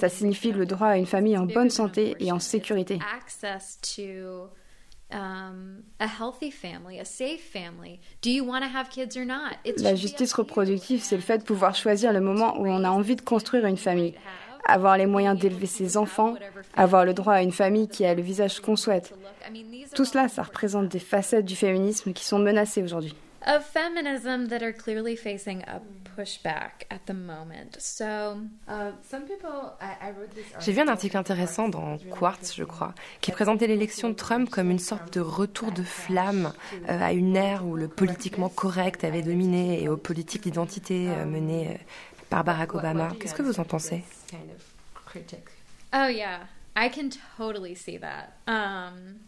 Ça 0.00 0.08
signifie 0.08 0.52
le 0.52 0.66
droit 0.66 0.88
à 0.88 0.96
une 0.96 1.06
famille 1.06 1.36
en 1.36 1.46
bonne 1.46 1.70
santé 1.70 2.16
et 2.20 2.32
en 2.32 2.40
sécurité. 2.40 2.98
La 9.78 9.94
justice 9.94 10.32
reproductive, 10.32 11.00
c'est 11.02 11.16
le 11.16 11.22
fait 11.22 11.38
de 11.38 11.44
pouvoir 11.44 11.74
choisir 11.76 12.12
le 12.12 12.20
moment 12.20 12.58
où 12.58 12.66
on 12.66 12.82
a 12.82 12.90
envie 12.90 13.14
de 13.14 13.20
construire 13.20 13.66
une 13.66 13.76
famille, 13.76 14.14
avoir 14.66 14.96
les 14.96 15.06
moyens 15.06 15.38
d'élever 15.38 15.66
ses 15.66 15.96
enfants, 15.96 16.34
avoir 16.76 17.04
le 17.04 17.14
droit 17.14 17.34
à 17.34 17.42
une 17.42 17.52
famille 17.52 17.88
qui 17.88 18.04
a 18.04 18.14
le 18.14 18.22
visage 18.22 18.60
qu'on 18.60 18.76
souhaite. 18.76 19.14
Tout 19.94 20.04
cela, 20.04 20.28
ça 20.28 20.42
représente 20.42 20.88
des 20.88 20.98
facettes 20.98 21.44
du 21.44 21.56
féminisme 21.56 22.12
qui 22.12 22.24
sont 22.24 22.38
menacées 22.38 22.82
aujourd'hui. 22.82 23.14
J'ai 30.60 30.72
vu 30.72 30.80
un 30.80 30.88
article 30.88 31.16
intéressant 31.16 31.68
dans 31.68 31.98
Quartz, 32.10 32.54
je 32.56 32.64
crois, 32.64 32.92
qui 33.20 33.30
présentait 33.30 33.68
l'élection 33.68 34.08
de 34.08 34.14
Trump 34.14 34.50
comme 34.50 34.70
une 34.70 34.80
sorte 34.80 35.14
de 35.14 35.20
retour 35.20 35.70
de 35.70 35.82
flamme 35.82 36.52
euh, 36.88 37.00
à 37.00 37.12
une 37.12 37.36
ère 37.36 37.64
où 37.66 37.76
le 37.76 37.86
politiquement 37.86 38.48
correct 38.48 39.04
avait 39.04 39.22
dominé 39.22 39.82
et 39.82 39.88
aux 39.88 39.96
politiques 39.96 40.42
d'identité 40.42 41.08
euh, 41.08 41.24
menées 41.24 41.68
euh, 41.68 41.78
par 42.30 42.42
Barack 42.42 42.74
Obama. 42.74 43.10
Qu'est-ce 43.20 43.34
que 43.34 43.42
vous 43.42 43.60
en 43.60 43.64
pensez? 43.64 44.02
Oh 45.92 46.06
yeah, 46.08 46.46
I 46.74 46.88
can 46.88 47.10
totally 47.36 47.74
see 47.74 47.96
that. 47.98 48.34
Um, 48.46 49.20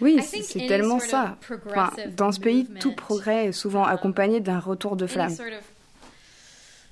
oui, 0.00 0.20
c'est 0.22 0.66
tellement 0.66 0.98
ça. 0.98 1.36
Enfin, 1.66 1.92
dans 2.16 2.32
ce 2.32 2.40
pays, 2.40 2.66
tout 2.80 2.92
progrès 2.92 3.46
est 3.46 3.52
souvent 3.52 3.84
accompagné 3.84 4.40
d'un 4.40 4.58
retour 4.58 4.96
de 4.96 5.06
flamme. 5.06 5.34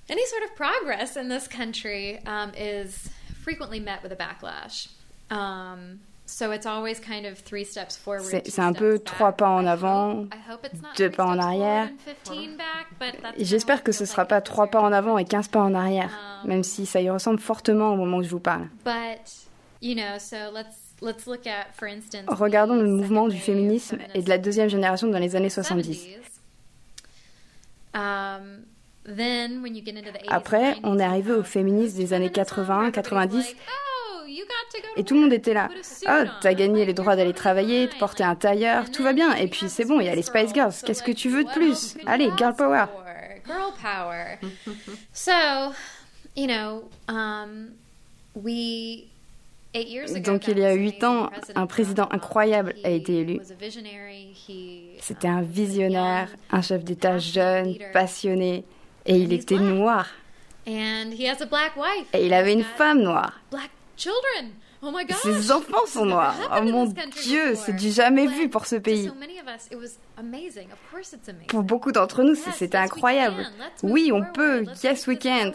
Any 0.08 0.26
sort 0.26 0.42
of 0.42 0.54
progress 0.56 1.16
in 1.16 1.28
this 1.28 1.48
country 1.48 2.18
um, 2.26 2.52
is 2.56 3.08
frequently 3.42 3.80
met 3.80 4.02
with 4.02 4.12
a 4.12 4.16
backlash. 4.16 4.88
Um, 5.30 6.00
c'est 8.44 8.58
un 8.60 8.72
peu 8.72 8.98
trois 8.98 9.32
pas 9.32 9.50
en 9.50 9.66
avant, 9.66 10.24
deux 10.96 11.10
pas 11.10 11.26
en 11.26 11.38
arrière. 11.38 11.90
J'espère 13.38 13.82
que 13.82 13.92
ce 13.92 14.04
ne 14.04 14.08
sera 14.08 14.24
pas 14.24 14.40
trois 14.40 14.68
pas 14.68 14.80
en 14.80 14.92
avant 14.92 15.18
et 15.18 15.26
quinze 15.26 15.48
pas 15.48 15.60
en 15.60 15.74
arrière, 15.74 16.10
um, 16.42 16.48
même 16.48 16.62
si 16.62 16.86
ça 16.86 17.02
y 17.02 17.10
ressemble 17.10 17.38
fortement 17.38 17.92
au 17.92 17.96
moment 17.96 18.16
où 18.18 18.22
je 18.22 18.30
vous 18.30 18.40
parle. 18.40 18.66
Regardons 22.28 22.76
le 22.76 22.86
mouvement 22.86 23.28
du 23.28 23.38
féminisme 23.38 23.98
et 24.14 24.22
de 24.22 24.28
la 24.30 24.38
deuxième 24.38 24.68
génération 24.68 25.08
dans 25.08 25.18
les 25.18 25.36
années 25.36 25.50
70. 25.50 26.06
Um, 27.94 28.64
Après, 30.28 30.76
on 30.82 30.98
est 30.98 31.04
arrivé 31.04 31.32
aux 31.32 31.42
féministes 31.42 31.96
des 31.96 32.14
années 32.14 32.30
80, 32.30 32.92
90 32.92 33.54
et 34.96 35.04
tout 35.04 35.14
le 35.14 35.20
monde 35.20 35.32
était 35.32 35.54
là. 35.54 35.68
Oh, 36.08 36.28
t'as 36.40 36.54
gagné 36.54 36.84
les 36.84 36.94
droits 36.94 37.16
d'aller 37.16 37.32
travailler, 37.32 37.86
de 37.86 37.94
porter 37.94 38.24
un 38.24 38.34
tailleur, 38.34 38.90
tout 38.90 39.02
va 39.02 39.12
bien. 39.12 39.34
Et 39.34 39.48
puis 39.48 39.68
c'est 39.68 39.84
bon, 39.84 40.00
il 40.00 40.06
y 40.06 40.08
a 40.08 40.14
les 40.14 40.22
Spice 40.22 40.52
Girls. 40.52 40.74
Qu'est-ce 40.84 41.02
que 41.02 41.12
tu 41.12 41.28
veux 41.28 41.44
de 41.44 41.50
plus? 41.50 41.96
Allez, 42.06 42.30
girl 42.36 42.54
power. 42.54 42.86
Girl 43.46 43.72
power. 43.80 44.38
So, 45.12 45.32
you 46.36 46.46
know, 46.46 46.84
um, 47.08 47.70
we 48.34 49.06
donc 50.24 50.48
il 50.48 50.58
y 50.58 50.64
a 50.64 50.74
huit 50.74 51.02
ans, 51.02 51.30
un 51.54 51.66
président 51.66 52.06
incroyable 52.10 52.74
a 52.84 52.90
été 52.90 53.20
élu. 53.20 53.40
C'était 55.00 55.28
un 55.28 55.40
visionnaire, 55.40 56.28
un 56.50 56.60
chef 56.60 56.84
d'État 56.84 57.18
jeune, 57.18 57.76
passionné, 57.92 58.64
et 59.06 59.16
il 59.16 59.32
était 59.32 59.58
noir. 59.58 60.08
Et 60.66 62.26
il 62.26 62.34
avait 62.34 62.52
une 62.52 62.64
femme 62.64 63.00
noire. 63.00 63.40
Oh 64.84 64.90
Ses 65.22 65.52
enfants 65.52 65.86
sont 65.86 66.06
noirs. 66.06 66.34
Oh 66.58 66.62
mon 66.62 66.86
Dieu, 67.22 67.54
c'est 67.54 67.74
du 67.74 67.90
jamais 67.90 68.26
vu 68.26 68.48
pour 68.48 68.66
ce 68.66 68.76
pays. 68.76 69.10
Pour 71.46 71.62
beaucoup 71.62 71.92
d'entre 71.92 72.24
nous, 72.24 72.34
c'était 72.34 72.78
incroyable. 72.78 73.46
Oui, 73.84 74.10
on 74.12 74.24
peut. 74.24 74.64
Yes, 74.82 75.06
we 75.06 75.16
can. 75.16 75.52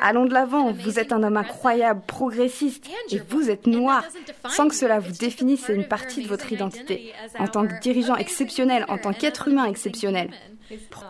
Allons 0.00 0.24
de 0.24 0.32
l'avant. 0.32 0.72
Vous 0.72 0.98
êtes 0.98 1.12
un 1.12 1.22
homme 1.22 1.36
incroyable, 1.36 2.00
progressiste, 2.06 2.86
et 3.10 3.18
vous 3.18 3.50
êtes 3.50 3.66
noir, 3.66 4.02
sans 4.48 4.68
que 4.68 4.74
cela 4.74 4.98
vous 4.98 5.12
définisse 5.12 5.68
une 5.68 5.86
partie 5.86 6.22
de 6.22 6.28
votre 6.28 6.50
identité. 6.50 7.12
En 7.38 7.48
tant 7.48 7.66
que 7.66 7.78
dirigeant 7.80 8.16
exceptionnel, 8.16 8.86
en 8.88 8.96
tant 8.96 9.12
qu'être 9.12 9.48
humain 9.48 9.66
exceptionnel. 9.66 10.30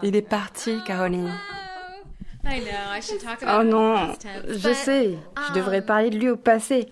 Il 0.02 0.16
est 0.16 0.22
parti, 0.22 0.78
Caroline. 0.86 1.32
Oh 3.46 3.62
non, 3.62 4.14
je 4.48 4.72
sais, 4.72 5.18
je 5.48 5.54
devrais 5.54 5.82
parler 5.82 6.10
de 6.10 6.18
lui 6.18 6.28
au 6.28 6.36
passé. 6.36 6.88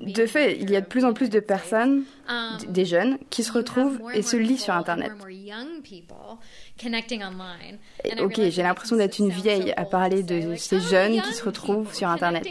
De 0.00 0.26
fait, 0.26 0.56
il 0.60 0.70
y 0.70 0.76
a 0.76 0.80
de 0.80 0.86
plus 0.86 1.04
en 1.04 1.12
plus 1.12 1.30
de 1.30 1.40
personnes, 1.40 2.04
um, 2.28 2.58
des 2.68 2.84
jeunes, 2.84 3.18
qui 3.30 3.42
se 3.44 3.52
retrouvent 3.52 4.00
et 4.12 4.22
se 4.22 4.36
lient 4.36 4.58
sur 4.58 4.74
Internet. 4.74 5.12
Et, 8.04 8.20
ok, 8.20 8.40
j'ai 8.48 8.62
l'impression 8.62 8.96
d'être 8.96 9.18
une 9.18 9.30
vieille 9.30 9.72
à 9.76 9.84
parler 9.84 10.22
de 10.22 10.54
ces 10.56 10.80
jeunes 10.80 11.20
qui 11.22 11.32
se 11.32 11.44
retrouvent 11.44 11.94
sur 11.94 12.08
Internet. 12.08 12.44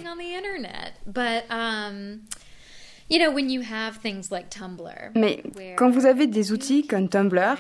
Mais 5.16 5.43
quand 5.78 5.89
vous 5.89 6.06
avez 6.06 6.28
des 6.28 6.52
outils 6.52 6.86
comme 6.86 7.08
Tumblr, 7.08 7.58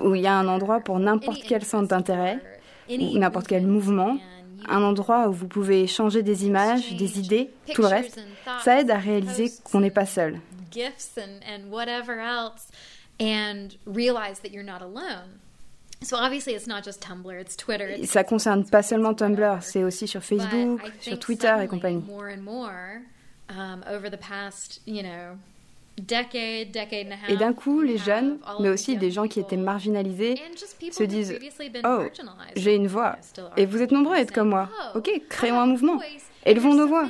où 0.00 0.14
il 0.14 0.22
y 0.22 0.26
a 0.26 0.34
un 0.34 0.48
endroit 0.48 0.80
pour 0.80 0.98
n'importe 0.98 1.42
quel 1.46 1.64
centre 1.64 1.88
d'intérêt, 1.88 2.38
ou 2.88 3.18
n'importe 3.18 3.46
quel 3.46 3.66
mouvement, 3.66 4.18
un 4.68 4.82
endroit 4.82 5.28
où 5.28 5.32
vous 5.32 5.48
pouvez 5.48 5.86
changer 5.86 6.22
des 6.22 6.46
images, 6.46 6.94
des 6.96 7.18
idées, 7.18 7.50
tout 7.74 7.82
le 7.82 7.88
reste, 7.88 8.20
ça 8.64 8.80
aide 8.80 8.90
à 8.90 8.98
réaliser 8.98 9.50
qu'on 9.64 9.80
n'est 9.80 9.90
pas 9.90 10.06
seul. 10.06 10.40
Ça 18.06 18.24
concerne 18.24 18.64
pas 18.64 18.82
seulement 18.82 19.14
Tumblr, 19.14 19.58
c'est 19.62 19.84
aussi 19.84 20.08
sur 20.08 20.22
Facebook, 20.22 20.80
sur 21.00 21.18
Twitter 21.18 21.54
et 21.62 21.68
compagnie. 21.68 22.02
Et 25.98 27.36
d'un 27.36 27.52
coup, 27.52 27.80
les 27.82 27.98
jeunes, 27.98 28.38
mais 28.60 28.70
aussi 28.70 28.96
des 28.96 29.10
gens 29.10 29.28
qui 29.28 29.40
étaient 29.40 29.56
marginalisés, 29.56 30.34
se 30.90 31.02
disent 31.02 31.38
Oh, 31.84 32.04
j'ai 32.56 32.74
une 32.74 32.86
voix. 32.86 33.16
Et 33.56 33.66
vous 33.66 33.82
êtes 33.82 33.92
nombreux 33.92 34.14
à 34.14 34.20
être 34.20 34.32
comme 34.32 34.48
moi. 34.48 34.68
Oh, 34.94 34.98
ok, 34.98 35.10
créons 35.28 35.60
un 35.60 35.66
mouvement. 35.66 35.98
Élevons 36.44 36.74
nos 36.74 36.88
voix. 36.88 37.08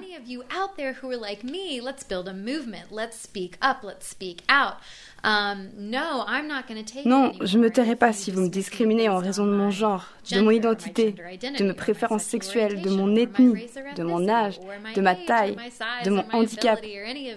Non, 7.06 7.32
je 7.40 7.56
ne 7.56 7.62
me 7.62 7.70
tairai 7.70 7.96
pas 7.96 8.12
si 8.12 8.30
vous 8.30 8.42
me 8.42 8.48
discriminez 8.48 9.08
en 9.08 9.18
raison 9.18 9.46
de 9.46 9.52
mon 9.52 9.70
genre, 9.70 10.04
de 10.30 10.40
mon 10.40 10.50
identité, 10.50 11.12
de 11.12 11.64
mes 11.64 11.74
préférences 11.74 12.24
sexuelles, 12.24 12.82
de 12.82 12.90
mon 12.90 13.14
ethnie, 13.16 13.54
de 13.96 14.02
mon 14.02 14.28
âge, 14.28 14.58
de 14.94 15.00
ma 15.00 15.14
taille, 15.14 15.56
de 16.04 16.10
mon 16.10 16.24
handicap. 16.32 16.78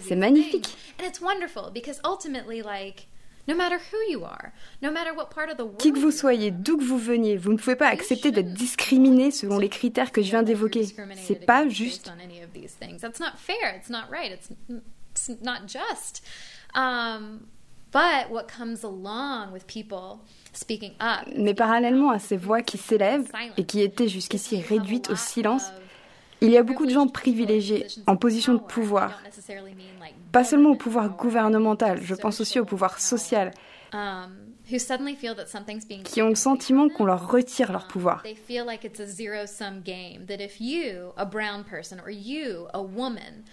C'est 0.01 0.15
magnifique. 0.15 0.75
Qui 5.77 5.93
que 5.93 5.99
vous 5.99 6.11
soyez, 6.11 6.51
d'où 6.51 6.77
que 6.77 6.83
vous 6.83 6.97
veniez, 6.97 7.37
vous 7.37 7.53
ne 7.53 7.57
pouvez 7.57 7.75
pas 7.75 7.87
accepter 7.87 8.31
d'être 8.31 8.53
discriminé 8.53 9.29
selon 9.31 9.59
les 9.59 9.69
critères 9.69 10.11
que 10.11 10.21
je 10.21 10.29
viens 10.31 10.43
d'évoquer. 10.43 10.87
C'est 11.15 11.45
pas 11.45 11.67
juste. 11.67 12.11
Mais 21.37 21.53
parallèlement 21.53 22.09
à 22.09 22.19
ces 22.19 22.35
voix 22.35 22.61
qui 22.61 22.77
s'élèvent 22.77 23.31
et 23.57 23.65
qui 23.65 23.81
étaient 23.81 24.07
jusqu'ici 24.09 24.59
réduites 24.61 25.09
au 25.09 25.15
silence, 25.15 25.71
il 26.41 26.51
y 26.51 26.57
a 26.57 26.63
beaucoup 26.63 26.86
de 26.86 26.91
gens 26.91 27.07
privilégiés 27.07 27.88
en 28.07 28.15
position 28.15 28.53
de 28.53 28.59
pouvoir. 28.59 29.21
Pas 30.31 30.43
seulement 30.43 30.71
au 30.71 30.75
pouvoir 30.75 31.09
gouvernemental, 31.09 31.99
je 32.01 32.15
pense 32.15 32.41
aussi 32.41 32.59
au 32.59 32.65
pouvoir 32.65 32.99
social, 32.99 33.51
um, 33.93 34.36
qui 36.03 36.21
ont 36.21 36.29
le 36.29 36.36
sentiment 36.36 36.89
qu'on 36.89 37.05
leur 37.05 37.29
retire 37.29 37.71
leur 37.71 37.88
pouvoir. 37.88 38.23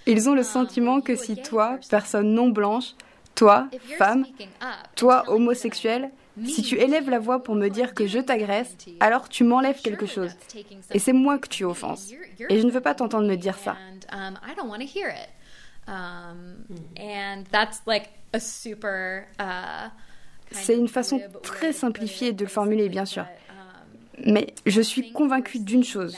Ils 0.07 0.29
ont 0.29 0.35
le 0.35 0.43
sentiment 0.43 1.01
que 1.01 1.17
si 1.17 1.37
toi, 1.37 1.79
personne 1.91 2.35
non 2.35 2.49
blanche, 2.49 2.95
toi, 3.35 3.69
femme, 3.99 4.25
toi, 4.97 5.25
homosexuel, 5.29 6.11
si 6.45 6.63
tu 6.63 6.77
élèves 6.79 7.11
la 7.11 7.19
voix 7.19 7.43
pour 7.43 7.55
me 7.55 7.69
dire 7.69 7.95
que 7.95 8.07
je 8.07 8.19
t'agresse, 8.19 8.77
alors 9.01 9.29
tu 9.29 9.45
m'enlèves 9.45 9.81
quelque 9.81 10.07
chose. 10.07 10.31
Et 10.93 10.99
c'est 10.99 11.13
moi 11.13 11.39
que 11.39 11.49
tu 11.49 11.65
offenses. 11.65 12.13
Et 12.49 12.59
je 12.59 12.67
ne 12.67 12.71
veux 12.71 12.81
pas 12.81 12.95
t'entendre 12.95 13.29
me 13.29 13.37
dire 13.37 13.59
ça. 13.59 13.77
Um, 14.13 14.39
C'est 20.51 20.77
une 20.77 20.89
façon 20.89 21.21
très 21.43 21.73
simplifiée 21.73 22.33
de 22.33 22.45
le 22.45 22.51
formuler, 22.51 22.89
bien 22.89 23.05
sûr. 23.05 23.27
Mais 24.25 24.55
je 24.67 24.81
suis 24.81 25.13
convaincue 25.13 25.59
d'une 25.59 25.85
chose. 25.85 26.17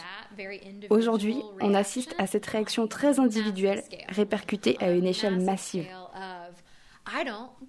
Aujourd'hui, 0.91 1.37
on 1.61 1.75
assiste 1.75 2.15
à 2.19 2.27
cette 2.27 2.47
réaction 2.47 2.87
très 2.87 3.21
individuelle 3.21 3.83
répercutée 4.09 4.77
à 4.81 4.91
une 4.91 5.07
échelle 5.07 5.41
massive. 5.41 5.87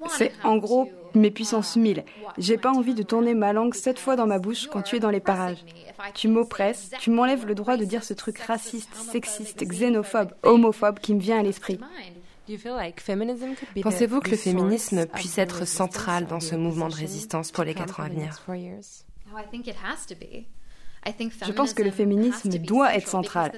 C'est 0.10 0.32
en 0.44 0.58
gros 0.58 0.90
mes 1.14 1.32
puissances 1.32 1.76
1000. 1.76 2.04
J'ai 2.38 2.58
pas 2.58 2.72
envie 2.72 2.94
de 2.94 3.04
tourner 3.04 3.34
ma 3.34 3.54
langue 3.54 3.74
sept 3.74 4.00
fois 4.00 4.16
dans 4.16 4.28
ma 4.28 4.40
bouche 4.40 4.68
quand 4.68 4.82
tu 4.82 4.96
es 4.96 5.00
dans 5.00 5.10
les 5.10 5.20
parages. 5.20 5.64
Tu 6.14 6.28
m'oppresses, 6.28 6.92
tu 7.00 7.10
m'enlèves 7.10 7.46
le 7.46 7.56
droit 7.56 7.78
de 7.78 7.86
dire 7.86 8.04
ce 8.04 8.14
truc 8.14 8.40
raciste, 8.40 8.94
sexiste, 8.96 9.64
xénophobe, 9.64 10.34
homophobe 10.44 11.00
qui 11.00 11.14
me 11.16 11.20
vient 11.20 11.40
à 11.40 11.44
l'esprit. 11.44 11.80
Pensez-vous 13.82 14.20
que 14.20 14.30
le 14.30 14.38
féminisme 14.38 15.06
puisse 15.08 15.38
être 15.38 15.66
central 15.66 16.28
dans 16.28 16.40
ce 16.40 16.56
mouvement 16.56 16.90
de 16.90 16.96
résistance 16.96 17.52
pour 17.52 17.64
les 17.64 17.74
quatre 17.74 18.00
ans 18.00 18.04
à 18.04 18.10
venir? 18.10 18.42
je 21.46 21.52
pense 21.52 21.74
que 21.74 21.84
le 21.84 21.92
féminisme 21.92 22.50
doit 22.60 22.96
être 22.96 23.08
central. 23.08 23.52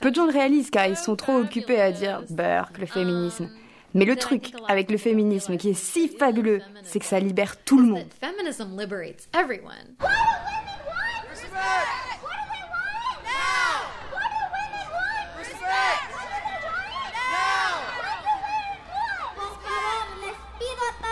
Peu 0.00 0.10
de 0.10 0.16
gens 0.16 0.26
le 0.26 0.32
réalisent 0.32 0.70
car 0.70 0.86
ils 0.86 0.96
sont 0.96 1.16
trop 1.16 1.36
occupés 1.36 1.80
à 1.80 1.92
dire 1.92 2.22
Burke, 2.30 2.78
le 2.78 2.86
féminisme. 2.86 3.50
Mais 3.94 4.04
le 4.04 4.16
truc 4.16 4.52
avec 4.68 4.90
le 4.90 4.98
féminisme 4.98 5.56
qui 5.56 5.70
est 5.70 5.74
si 5.74 6.08
fabuleux, 6.08 6.60
c'est 6.82 6.98
que 6.98 7.04
ça 7.04 7.18
libère 7.18 7.56
tout 7.64 7.78
le 7.78 7.86
monde. 7.86 8.06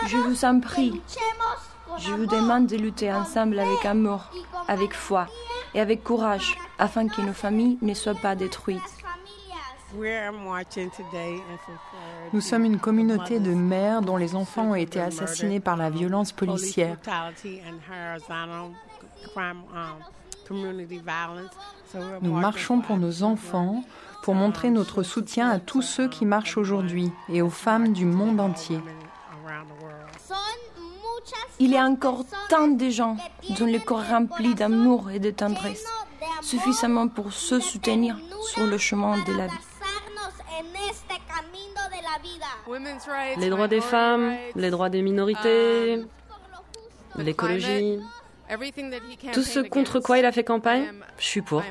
Je 0.07 0.17
vous 0.17 0.45
en 0.45 0.59
prie, 0.59 1.01
je 1.99 2.11
vous 2.11 2.25
demande 2.25 2.65
de 2.65 2.77
lutter 2.77 3.11
ensemble 3.13 3.59
avec 3.59 3.85
amour, 3.85 4.31
avec 4.67 4.93
foi 4.93 5.27
et 5.75 5.79
avec 5.79 6.03
courage, 6.03 6.57
afin 6.79 7.07
que 7.07 7.21
nos 7.21 7.33
familles 7.33 7.77
ne 7.81 7.93
soient 7.93 8.15
pas 8.15 8.35
détruites. 8.35 8.98
Nous 12.33 12.41
sommes 12.41 12.65
une 12.65 12.79
communauté 12.79 13.39
de 13.39 13.53
mères 13.53 14.01
dont 14.01 14.17
les 14.17 14.35
enfants 14.35 14.71
ont 14.71 14.75
été 14.75 14.99
assassinés 14.99 15.59
par 15.59 15.77
la 15.77 15.89
violence 15.89 16.31
policière. 16.31 16.97
Nous 22.21 22.33
marchons 22.33 22.81
pour 22.81 22.97
nos 22.97 23.23
enfants, 23.23 23.83
pour 24.23 24.35
montrer 24.35 24.69
notre 24.69 25.03
soutien 25.03 25.49
à 25.49 25.59
tous 25.59 25.81
ceux 25.81 26.07
qui 26.07 26.25
marchent 26.25 26.57
aujourd'hui 26.57 27.11
et 27.29 27.41
aux 27.41 27.49
femmes 27.49 27.93
du 27.93 28.05
monde 28.05 28.39
entier. 28.39 28.79
Il 31.59 31.71
y 31.71 31.77
a 31.77 31.83
encore 31.83 32.25
tant 32.47 32.67
de 32.67 32.89
gens 32.89 33.17
dont 33.57 33.65
le 33.65 33.79
corps 33.79 34.05
rempli 34.07 34.55
d'amour 34.55 35.09
et 35.11 35.19
de 35.19 35.29
tendresse, 35.29 35.85
suffisamment 36.41 37.07
pour 37.07 37.33
se 37.33 37.59
soutenir 37.59 38.17
sur 38.53 38.65
le 38.65 38.77
chemin 38.77 39.21
de 39.23 39.33
la 39.33 39.47
vie. 39.47 39.68
Les 43.37 43.49
droits 43.49 43.67
des 43.67 43.81
femmes, 43.81 44.35
les 44.55 44.69
droits 44.69 44.89
des 44.89 45.01
minorités, 45.01 46.03
l'écologie. 47.15 47.99
Tout 49.33 49.43
ce 49.43 49.59
contre 49.59 49.99
quoi 49.99 50.17
il 50.17 50.25
a 50.25 50.31
fait 50.31 50.43
campagne, 50.43 50.91
je 51.17 51.25
suis 51.25 51.41
pour. 51.41 51.63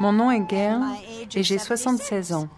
Mon 0.00 0.12
nom 0.12 0.30
est 0.30 0.40
Gail 0.40 0.80
et 1.34 1.42
j'ai 1.42 1.58
76 1.58 2.32
ans. 2.32 2.48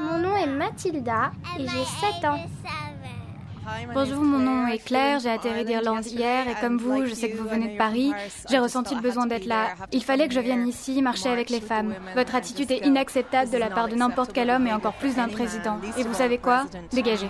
Mon 0.00 0.18
nom 0.18 0.36
est 0.36 0.46
Mathilda 0.46 1.32
et 1.58 1.66
j'ai 1.66 1.84
7 2.12 2.24
ans. 2.26 2.40
Bonjour, 3.94 4.22
mon 4.22 4.38
nom 4.38 4.66
est 4.66 4.78
Claire, 4.78 5.20
j'ai 5.20 5.30
atterri 5.30 5.64
d'Irlande 5.64 6.06
hier 6.06 6.48
et 6.48 6.54
comme 6.60 6.78
vous, 6.78 7.06
je 7.06 7.14
sais 7.14 7.30
que 7.30 7.36
vous 7.36 7.48
venez 7.48 7.74
de 7.74 7.78
Paris, 7.78 8.12
j'ai 8.50 8.58
ressenti 8.58 8.94
le 8.94 9.00
besoin 9.00 9.26
d'être 9.26 9.46
là. 9.46 9.74
Il 9.92 10.02
fallait 10.02 10.26
que 10.26 10.34
je 10.34 10.40
vienne 10.40 10.66
ici 10.66 11.00
marcher 11.00 11.28
avec 11.28 11.48
les 11.50 11.60
femmes. 11.60 11.94
Votre 12.16 12.34
attitude 12.34 12.70
est 12.70 12.84
inacceptable 12.86 13.50
de 13.50 13.58
la 13.58 13.70
part 13.70 13.88
de 13.88 13.94
n'importe 13.94 14.32
quel 14.32 14.50
homme 14.50 14.66
et 14.66 14.72
encore 14.72 14.94
plus 14.94 15.16
d'un 15.16 15.28
président. 15.28 15.78
Et 15.96 16.02
vous 16.02 16.14
savez 16.14 16.38
quoi? 16.38 16.64
Dégagez. 16.92 17.28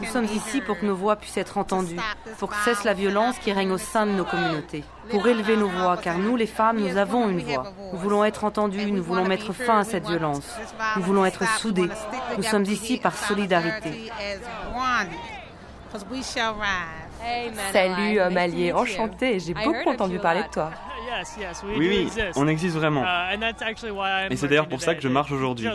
Nous 0.00 0.06
sommes 0.06 0.24
ici 0.24 0.60
pour 0.60 0.78
que 0.78 0.86
nos 0.86 0.96
voix 0.96 1.16
puissent 1.16 1.36
être 1.36 1.58
entendues, 1.58 2.00
pour 2.38 2.50
que 2.50 2.56
cesse 2.64 2.84
la 2.84 2.94
violence 2.94 3.38
qui 3.38 3.52
règne 3.52 3.72
au 3.72 3.78
sein 3.78 4.06
de 4.06 4.12
nos 4.12 4.24
communautés, 4.24 4.84
pour 5.10 5.26
élever 5.26 5.56
nos 5.56 5.68
voix, 5.68 5.96
car 5.96 6.18
nous, 6.18 6.36
les 6.36 6.46
femmes, 6.46 6.78
nous 6.78 6.96
avons 6.96 7.28
une 7.28 7.40
voix. 7.40 7.72
Nous 7.92 7.98
voulons 7.98 8.24
être 8.24 8.44
entendues, 8.44 8.90
nous 8.92 9.02
voulons 9.02 9.26
mettre 9.26 9.52
fin 9.52 9.80
à 9.80 9.84
cette 9.84 10.06
violence. 10.06 10.48
Nous 10.96 11.02
voulons 11.02 11.24
être 11.24 11.46
soudés. 11.58 11.88
Nous 12.36 12.42
sommes 12.42 12.64
ici 12.64 12.98
par 12.98 13.16
solidarité. 13.16 14.10
Salut, 17.72 18.20
homme 18.20 18.36
allié, 18.36 18.72
enchanté, 18.72 19.40
j'ai 19.40 19.54
beaucoup 19.54 19.88
entendu 19.88 20.18
parler 20.18 20.42
de 20.44 20.48
toi. 20.48 20.70
Oui, 21.76 21.88
oui, 21.88 22.22
on 22.36 22.48
existe 22.48 22.76
vraiment. 22.76 23.04
Et 24.30 24.36
c'est 24.36 24.48
d'ailleurs 24.48 24.68
pour 24.68 24.80
ça 24.80 24.94
que 24.94 25.02
je 25.02 25.08
marche 25.08 25.32
aujourd'hui. 25.32 25.68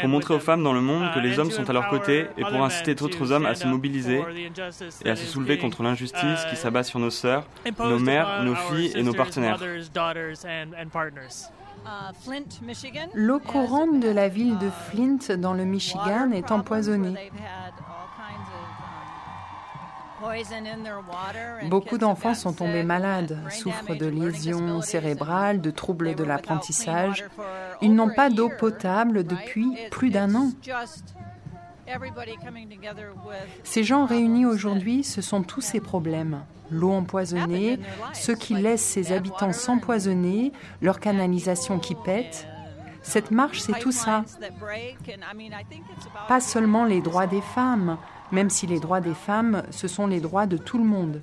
Pour 0.00 0.08
montrer 0.08 0.34
aux 0.34 0.40
femmes 0.40 0.62
dans 0.62 0.72
le 0.72 0.80
monde 0.80 1.12
que 1.14 1.20
les 1.20 1.38
hommes 1.38 1.50
sont 1.50 1.68
à 1.68 1.72
leur 1.72 1.88
côté 1.88 2.26
et 2.36 2.42
pour 2.42 2.62
inciter 2.62 2.94
d'autres 2.94 3.32
hommes 3.32 3.46
à 3.46 3.54
se 3.54 3.66
mobiliser 3.66 4.22
et 5.04 5.10
à 5.10 5.16
se 5.16 5.26
soulever 5.26 5.58
contre 5.58 5.82
l'injustice 5.82 6.44
qui 6.50 6.56
s'abat 6.56 6.82
sur 6.82 6.98
nos 6.98 7.10
sœurs, 7.10 7.44
nos 7.78 7.98
mères, 7.98 8.42
nos 8.42 8.54
filles 8.54 8.92
et 8.94 9.02
nos 9.02 9.14
partenaires. 9.14 9.58
L'eau 13.14 13.40
courante 13.40 14.00
de 14.00 14.08
la 14.08 14.28
ville 14.28 14.58
de 14.58 14.70
Flint 14.70 15.36
dans 15.36 15.52
le 15.52 15.64
Michigan 15.64 16.30
est 16.32 16.50
empoisonnée. 16.50 17.30
Beaucoup 21.68 21.98
d'enfants 21.98 22.34
sont 22.34 22.52
tombés 22.52 22.82
malades, 22.82 23.38
souffrent 23.50 23.94
de 23.94 24.06
lésions 24.06 24.80
cérébrales, 24.80 25.60
de 25.60 25.70
troubles 25.70 26.14
de 26.14 26.24
l'apprentissage. 26.24 27.24
Ils 27.82 27.94
n'ont 27.94 28.14
pas 28.14 28.30
d'eau 28.30 28.50
potable 28.58 29.24
depuis 29.24 29.66
plus 29.90 30.10
d'un 30.10 30.34
an. 30.34 30.50
Ces 33.62 33.84
gens 33.84 34.06
réunis 34.06 34.46
aujourd'hui, 34.46 35.04
ce 35.04 35.20
sont 35.20 35.42
tous 35.42 35.60
ces 35.60 35.80
problèmes. 35.80 36.44
L'eau 36.70 36.92
empoisonnée, 36.92 37.78
ceux 38.14 38.34
qui 38.34 38.54
laissent 38.54 38.84
ces 38.84 39.12
habitants 39.12 39.52
s'empoisonner, 39.52 40.52
leur 40.80 40.98
canalisation 40.98 41.78
qui 41.78 41.94
pète. 41.94 42.46
Cette 43.04 43.30
marche, 43.30 43.60
c'est 43.60 43.78
tout 43.78 43.92
ça. 43.92 44.24
Pas 46.26 46.40
seulement 46.40 46.84
les 46.84 47.00
droits 47.00 47.26
des 47.26 47.42
femmes, 47.42 47.98
même 48.32 48.50
si 48.50 48.66
les 48.66 48.80
droits 48.80 49.00
des 49.00 49.14
femmes, 49.14 49.62
ce 49.70 49.86
sont 49.86 50.06
les 50.06 50.20
droits 50.20 50.46
de 50.46 50.56
tout 50.56 50.78
le 50.78 50.84
monde. 50.84 51.22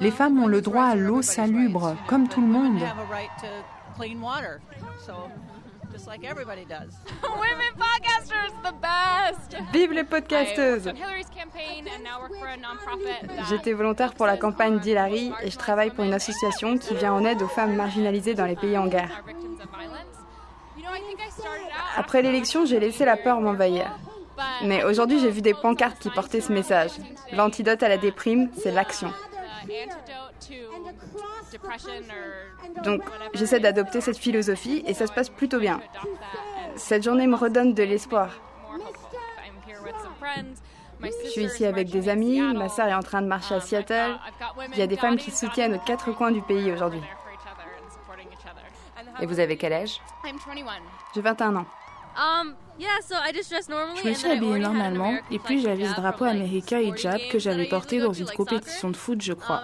Les 0.00 0.10
femmes 0.10 0.38
ont 0.42 0.46
le 0.46 0.60
droit 0.60 0.84
à 0.84 0.94
l'eau 0.94 1.22
salubre, 1.22 1.96
comme 2.06 2.28
tout 2.28 2.40
le 2.40 2.46
monde. 2.48 2.82
Vive 9.72 9.92
les 9.92 10.04
podcasteuses 10.04 10.92
J'étais 13.48 13.72
volontaire 13.72 14.14
pour 14.14 14.26
la 14.26 14.36
campagne 14.36 14.78
d'Hillary 14.78 15.32
et 15.42 15.50
je 15.50 15.56
travaille 15.58 15.90
pour 15.90 16.04
une 16.04 16.14
association 16.14 16.76
qui 16.78 16.94
vient 16.94 17.12
en 17.12 17.24
aide 17.24 17.42
aux 17.42 17.48
femmes 17.48 17.74
marginalisées 17.74 18.34
dans 18.34 18.46
les 18.46 18.56
pays 18.56 18.76
en 18.78 18.86
guerre. 18.86 19.22
Après 21.96 22.22
l'élection, 22.22 22.64
j'ai 22.64 22.80
laissé 22.80 23.04
la 23.04 23.16
peur 23.16 23.40
m'envahir. 23.40 23.90
Mais 24.64 24.84
aujourd'hui, 24.84 25.18
j'ai 25.18 25.30
vu 25.30 25.42
des 25.42 25.54
pancartes 25.54 25.98
qui 25.98 26.10
portaient 26.10 26.40
ce 26.40 26.52
message. 26.52 26.92
L'antidote 27.32 27.82
à 27.82 27.88
la 27.88 27.98
déprime, 27.98 28.50
c'est 28.56 28.70
l'action. 28.70 29.12
Donc, 32.84 33.02
j'essaie 33.34 33.60
d'adopter 33.60 34.00
cette 34.00 34.18
philosophie 34.18 34.82
et 34.86 34.94
ça 34.94 35.06
se 35.06 35.12
passe 35.12 35.28
plutôt 35.28 35.58
bien. 35.58 35.80
Cette 36.76 37.02
journée 37.02 37.26
me 37.26 37.36
redonne 37.36 37.74
de 37.74 37.82
l'espoir. 37.82 38.30
Je 41.00 41.28
suis 41.30 41.44
ici 41.44 41.64
avec 41.64 41.90
des 41.90 42.08
amis, 42.08 42.40
ma 42.40 42.68
sœur 42.68 42.86
est 42.86 42.94
en 42.94 43.02
train 43.02 43.22
de 43.22 43.26
marcher 43.26 43.54
à 43.54 43.60
Seattle. 43.60 44.16
Il 44.72 44.78
y 44.78 44.82
a 44.82 44.86
des 44.86 44.96
femmes 44.96 45.16
qui 45.16 45.30
soutiennent 45.30 45.74
aux 45.74 45.78
quatre 45.78 46.12
coins 46.12 46.32
du 46.32 46.42
pays 46.42 46.72
aujourd'hui. 46.72 47.02
Et 49.20 49.26
vous 49.26 49.40
avez 49.40 49.56
quel 49.56 49.72
âge? 49.72 50.00
J'ai 51.14 51.20
21 51.20 51.56
ans. 51.56 51.66
Je 52.78 54.08
me 54.08 54.14
suis 54.14 54.28
habillée 54.28 54.58
normalement 54.58 55.14
et 55.30 55.38
puis 55.38 55.60
j'avais 55.60 55.86
ce 55.86 55.94
drapeau 55.94 56.24
américain 56.24 56.78
hijab 56.80 57.20
que 57.30 57.38
j'avais 57.38 57.66
porté 57.66 58.00
dans 58.00 58.12
une 58.12 58.30
compétition 58.30 58.90
de 58.90 58.96
foot, 58.96 59.20
je 59.22 59.32
crois. 59.32 59.62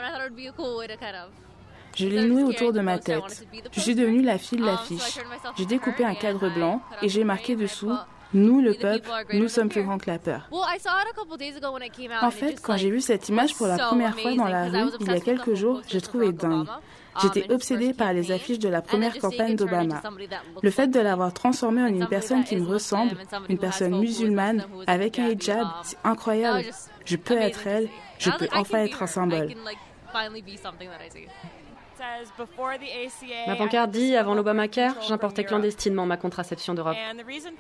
Je 1.97 2.09
l'ai 2.09 2.25
noué 2.27 2.43
autour 2.43 2.73
de 2.73 2.81
ma 2.81 2.99
tête. 2.99 3.47
Je 3.73 3.81
suis 3.81 3.95
devenue 3.95 4.23
la 4.23 4.39
fille 4.39 4.59
de 4.59 4.65
l'affiche. 4.65 5.21
J'ai 5.57 5.67
découpé 5.67 6.05
un 6.05 6.15
cadre 6.15 6.49
blanc 6.49 6.81
et 7.03 7.09
j'ai 7.09 7.25
marqué 7.25 7.57
dessous 7.57 7.93
Nous, 8.33 8.61
le 8.61 8.75
peuple, 8.75 9.09
nous 9.33 9.49
sommes 9.49 9.69
plus 9.69 9.85
grands 9.85 9.99
que 9.99 10.11
la 10.11 10.19
peur. 10.19 10.49
En 12.21 12.31
fait, 12.33 12.61
quand 12.61 12.77
j'ai 12.77 12.91
vu 12.91 13.01
cette 13.01 13.29
image 13.29 13.55
pour 13.55 13.69
la 13.69 13.79
première 13.79 14.19
fois 14.19 14.35
dans 14.35 14.49
la 14.49 14.65
rue 14.65 14.91
il 15.01 15.07
y 15.07 15.11
a 15.11 15.21
quelques 15.21 15.55
jours, 15.55 15.83
j'ai 15.87 16.01
trouvé 16.01 16.33
dingue. 16.33 16.67
J'étais 17.23 17.53
obsédée 17.53 17.95
par 17.95 18.13
les 18.13 18.33
affiches 18.33 18.59
de 18.59 18.69
la 18.69 18.83
première 18.83 19.19
campagne 19.19 19.57
d'Obama. 19.57 20.03
Le 20.63 20.71
fait 20.71 20.89
de 20.89 21.01
l'avoir 21.01 21.33
transformé 21.33 21.83
en 21.83 21.87
une 21.87 22.07
personne 22.07 22.45
qui 22.45 22.57
me 22.57 22.67
ressemble, 22.67 23.17
une 23.49 23.59
personne 23.59 23.99
musulmane, 23.99 24.65
avec 24.87 25.19
un 25.19 25.29
hijab, 25.29 25.67
c'est 25.83 25.99
incroyable. 26.05 26.65
Je 27.05 27.17
peux 27.17 27.37
être 27.37 27.67
elle, 27.67 27.89
je 28.19 28.31
peux 28.31 28.49
enfin 28.53 28.85
être 28.85 29.03
un 29.03 29.07
symbole. 29.07 29.55
Ma 33.47 33.57
pancarte 33.57 33.91
dit 33.91 34.17
avant 34.17 34.35
l'Obamacare, 34.35 34.95
j'importais 35.07 35.45
clandestinement 35.45 36.07
ma 36.07 36.17
contraception 36.17 36.75
d'Europe. 36.75 36.97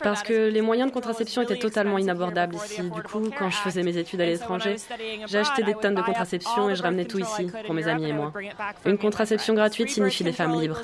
Parce 0.02 0.22
que 0.22 0.48
les 0.48 0.60
moyens 0.60 0.88
de 0.90 0.94
contraception 0.94 1.42
étaient 1.42 1.58
totalement 1.58 1.98
inabordables. 1.98 2.54
Ici. 2.56 2.82
Du 2.82 3.02
coup, 3.02 3.30
quand 3.38 3.50
je 3.50 3.56
faisais 3.56 3.82
mes 3.82 3.96
études 3.96 4.20
à 4.20 4.26
l'étranger, 4.26 4.76
j'ai 5.26 5.38
acheté 5.38 5.62
des 5.62 5.74
tonnes 5.74 5.94
de 5.94 6.02
contraception 6.02 6.70
et 6.70 6.74
je 6.74 6.82
ramenais 6.82 7.04
tout 7.04 7.18
ici, 7.18 7.50
pour 7.64 7.74
mes 7.74 7.88
amis 7.88 8.08
et 8.08 8.12
moi. 8.12 8.32
Une 8.84 8.98
contraception 8.98 9.54
gratuite 9.54 9.90
signifie 9.90 10.24
des 10.24 10.32
femmes 10.32 10.60
libres. 10.60 10.80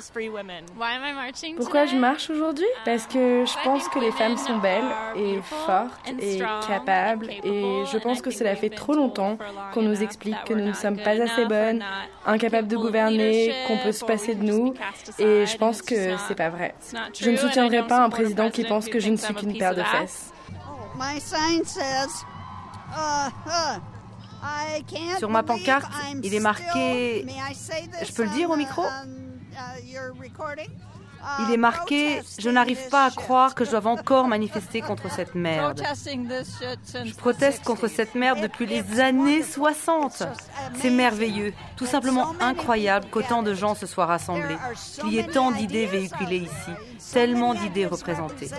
Pourquoi 1.57 1.85
je 1.85 1.95
marche 1.95 2.29
aujourd'hui? 2.29 2.67
Parce 2.85 3.07
que 3.07 3.45
je 3.45 3.63
pense 3.63 3.87
que 3.89 3.99
les 3.99 4.11
femmes 4.11 4.37
sont 4.37 4.57
belles 4.57 4.83
et 5.15 5.39
fortes 5.41 6.13
et 6.19 6.39
capables. 6.67 7.29
Et 7.43 7.83
je 7.91 7.97
pense 7.97 8.21
que 8.21 8.31
cela 8.31 8.55
fait 8.55 8.69
trop 8.69 8.93
longtemps 8.93 9.37
qu'on 9.73 9.81
nous 9.81 10.03
explique 10.03 10.43
que 10.45 10.53
nous 10.53 10.65
ne 10.65 10.73
sommes 10.73 10.97
pas 10.97 11.21
assez 11.21 11.45
bonnes, 11.45 11.83
incapables 12.25 12.67
de 12.67 12.77
gouverner, 12.77 13.50
qu'on 13.67 13.77
peut 13.77 13.91
se 13.91 14.05
passer 14.05 14.35
de 14.35 14.43
nous 14.43 14.73
et 15.19 15.45
je 15.45 15.57
pense 15.57 15.81
que 15.81 16.17
c'est 16.27 16.35
pas 16.35 16.49
vrai. 16.49 16.75
Je 17.19 17.29
ne 17.29 17.37
soutiendrai 17.37 17.85
pas 17.87 18.03
un 18.03 18.09
président 18.09 18.49
qui 18.49 18.63
pense 18.63 18.87
que 18.87 18.99
je 18.99 19.09
ne 19.09 19.17
suis 19.17 19.33
qu'une 19.33 19.57
paire 19.57 19.75
de 19.75 19.83
fesses. 19.83 20.31
Sur 25.17 25.29
ma 25.29 25.43
pancarte, 25.43 25.91
il 26.23 26.33
est 26.33 26.39
marqué. 26.39 27.25
Je 28.03 28.11
peux 28.13 28.23
le 28.23 28.29
dire 28.29 28.49
au 28.49 28.55
micro? 28.55 28.83
Il 31.39 31.53
est 31.53 31.57
marqué 31.57 32.21
Je 32.37 32.49
n'arrive 32.49 32.89
pas 32.89 33.05
à 33.05 33.11
croire 33.11 33.55
que 33.55 33.65
je 33.65 33.71
dois 33.71 33.87
encore 33.87 34.27
manifester 34.27 34.81
contre 34.81 35.09
cette 35.11 35.35
merde. 35.35 35.81
Je 37.03 37.13
proteste 37.15 37.63
contre 37.63 37.87
cette 37.87 38.15
merde 38.15 38.41
depuis 38.41 38.65
les 38.65 38.99
années 38.99 39.43
60. 39.43 40.23
C'est 40.75 40.89
merveilleux, 40.89 41.53
tout 41.75 41.85
simplement 41.85 42.33
incroyable 42.39 43.07
qu'autant 43.11 43.43
de 43.43 43.53
gens 43.53 43.75
se 43.75 43.85
soient 43.85 44.05
rassemblés, 44.05 44.57
qu'il 44.99 45.13
y 45.13 45.19
ait 45.19 45.27
tant 45.27 45.51
d'idées 45.51 45.85
véhiculées 45.85 46.37
ici, 46.37 47.11
tellement 47.13 47.53
d'idées 47.53 47.85
représentées. 47.85 48.49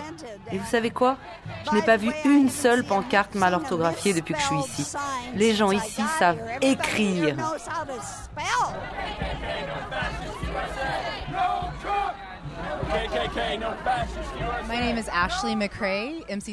Et 0.51 0.57
vous 0.57 0.69
savez 0.69 0.91
quoi? 0.91 1.17
Je 1.65 1.75
n'ai 1.75 1.81
pas 1.81 1.97
vu 1.97 2.11
une 2.25 2.49
seule 2.49 2.83
pancarte 2.83 3.35
mal 3.35 3.53
orthographiée 3.53 4.13
depuis 4.13 4.33
que 4.33 4.39
je 4.39 4.45
suis 4.45 4.81
ici. 4.81 4.97
Les 5.35 5.53
gens 5.55 5.71
ici 5.71 6.01
savent 6.19 6.39
écrire. 6.61 7.37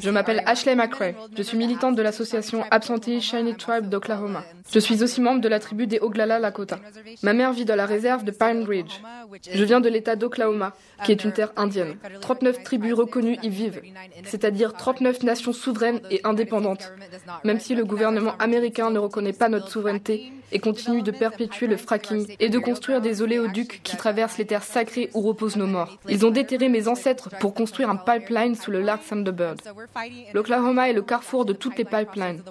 Je 0.03 0.11
m'appelle 0.11 0.43
Ashley 0.47 0.75
McRae. 0.75 1.15
Je 1.37 1.43
suis 1.43 1.57
militante 1.57 1.97
de 1.97 2.03
l'association 2.03 2.65
Absentee 2.71 3.21
Shiny 3.21 3.55
Tribe 3.55 3.89
d'Oklahoma. 3.89 4.45
Je 4.73 4.79
suis 4.79 5.03
aussi 5.03 5.21
membre 5.21 5.41
de 5.41 5.49
la 5.49 5.61
tribu 5.61 5.87
des 5.87 5.99
Oglala 6.01 6.39
Lakota. 6.39 6.79
Ma 7.23 7.33
mère 7.33 7.53
vit 7.53 7.65
dans 7.65 7.77
la 7.77 7.87
réserve 7.87 8.25
de 8.25 8.31
Pine 8.31 8.65
Ridge. 8.65 9.01
Je 9.53 9.65
viens 9.65 9.81
de 9.81 9.89
l'État 9.89 10.17
d'Oklahoma, 10.17 10.73
qui 11.05 11.13
est 11.13 11.25
une 11.25 11.33
terre 11.33 11.53
indienne. 11.57 11.97
39 12.21 12.63
tribus 12.63 12.95
reconnues 12.95 13.39
y 13.43 13.49
vivent, 13.49 13.83
c'est-à-dire 14.25 14.75
39 14.75 15.23
nations 15.23 15.53
souveraines 15.53 16.01
et 16.11 16.21
indépendantes. 16.25 16.93
Même 17.45 17.61
si 17.61 17.75
le 17.75 17.85
gouvernement 17.85 18.35
américain 18.39 18.91
ne 18.91 18.99
reconnaît 18.99 19.33
pas 19.33 19.49
notre 19.49 19.69
souveraineté 19.69 20.33
et 20.53 20.59
continue 20.59 21.03
de 21.03 21.11
perpétuer 21.11 21.67
le 21.67 21.77
fracking 21.77 22.27
et 22.39 22.49
de 22.49 22.59
construire 22.59 23.01
des 23.01 23.23
oléoducs 23.23 23.81
qui 23.83 23.97
traversent 23.97 24.39
les 24.39 24.47
terres 24.47 24.63
sacrées 24.63 25.11
où 25.15 25.21
reposent 25.21 25.57
nos 25.57 25.67
morts. 25.67 25.99
Ils 26.09 26.27
ont 26.27 26.31
déterré 26.31 26.69
mes 26.69 26.89
ancêtres 26.89 27.31
pour 27.41 27.55
construire 27.55 27.91
un 27.91 27.97
pipeline 27.97 28.55
sous 28.55 28.71
le 28.71 28.81
lac 28.81 29.01
Thunderbird. 29.07 29.61
L'Oklahoma 30.33 30.89
est 30.89 30.95
le 30.95 31.03
carrefour 31.03 31.45
de 31.45 31.53
toutes 31.53 31.79
les 31.79 31.85
pipelines. 31.85 32.43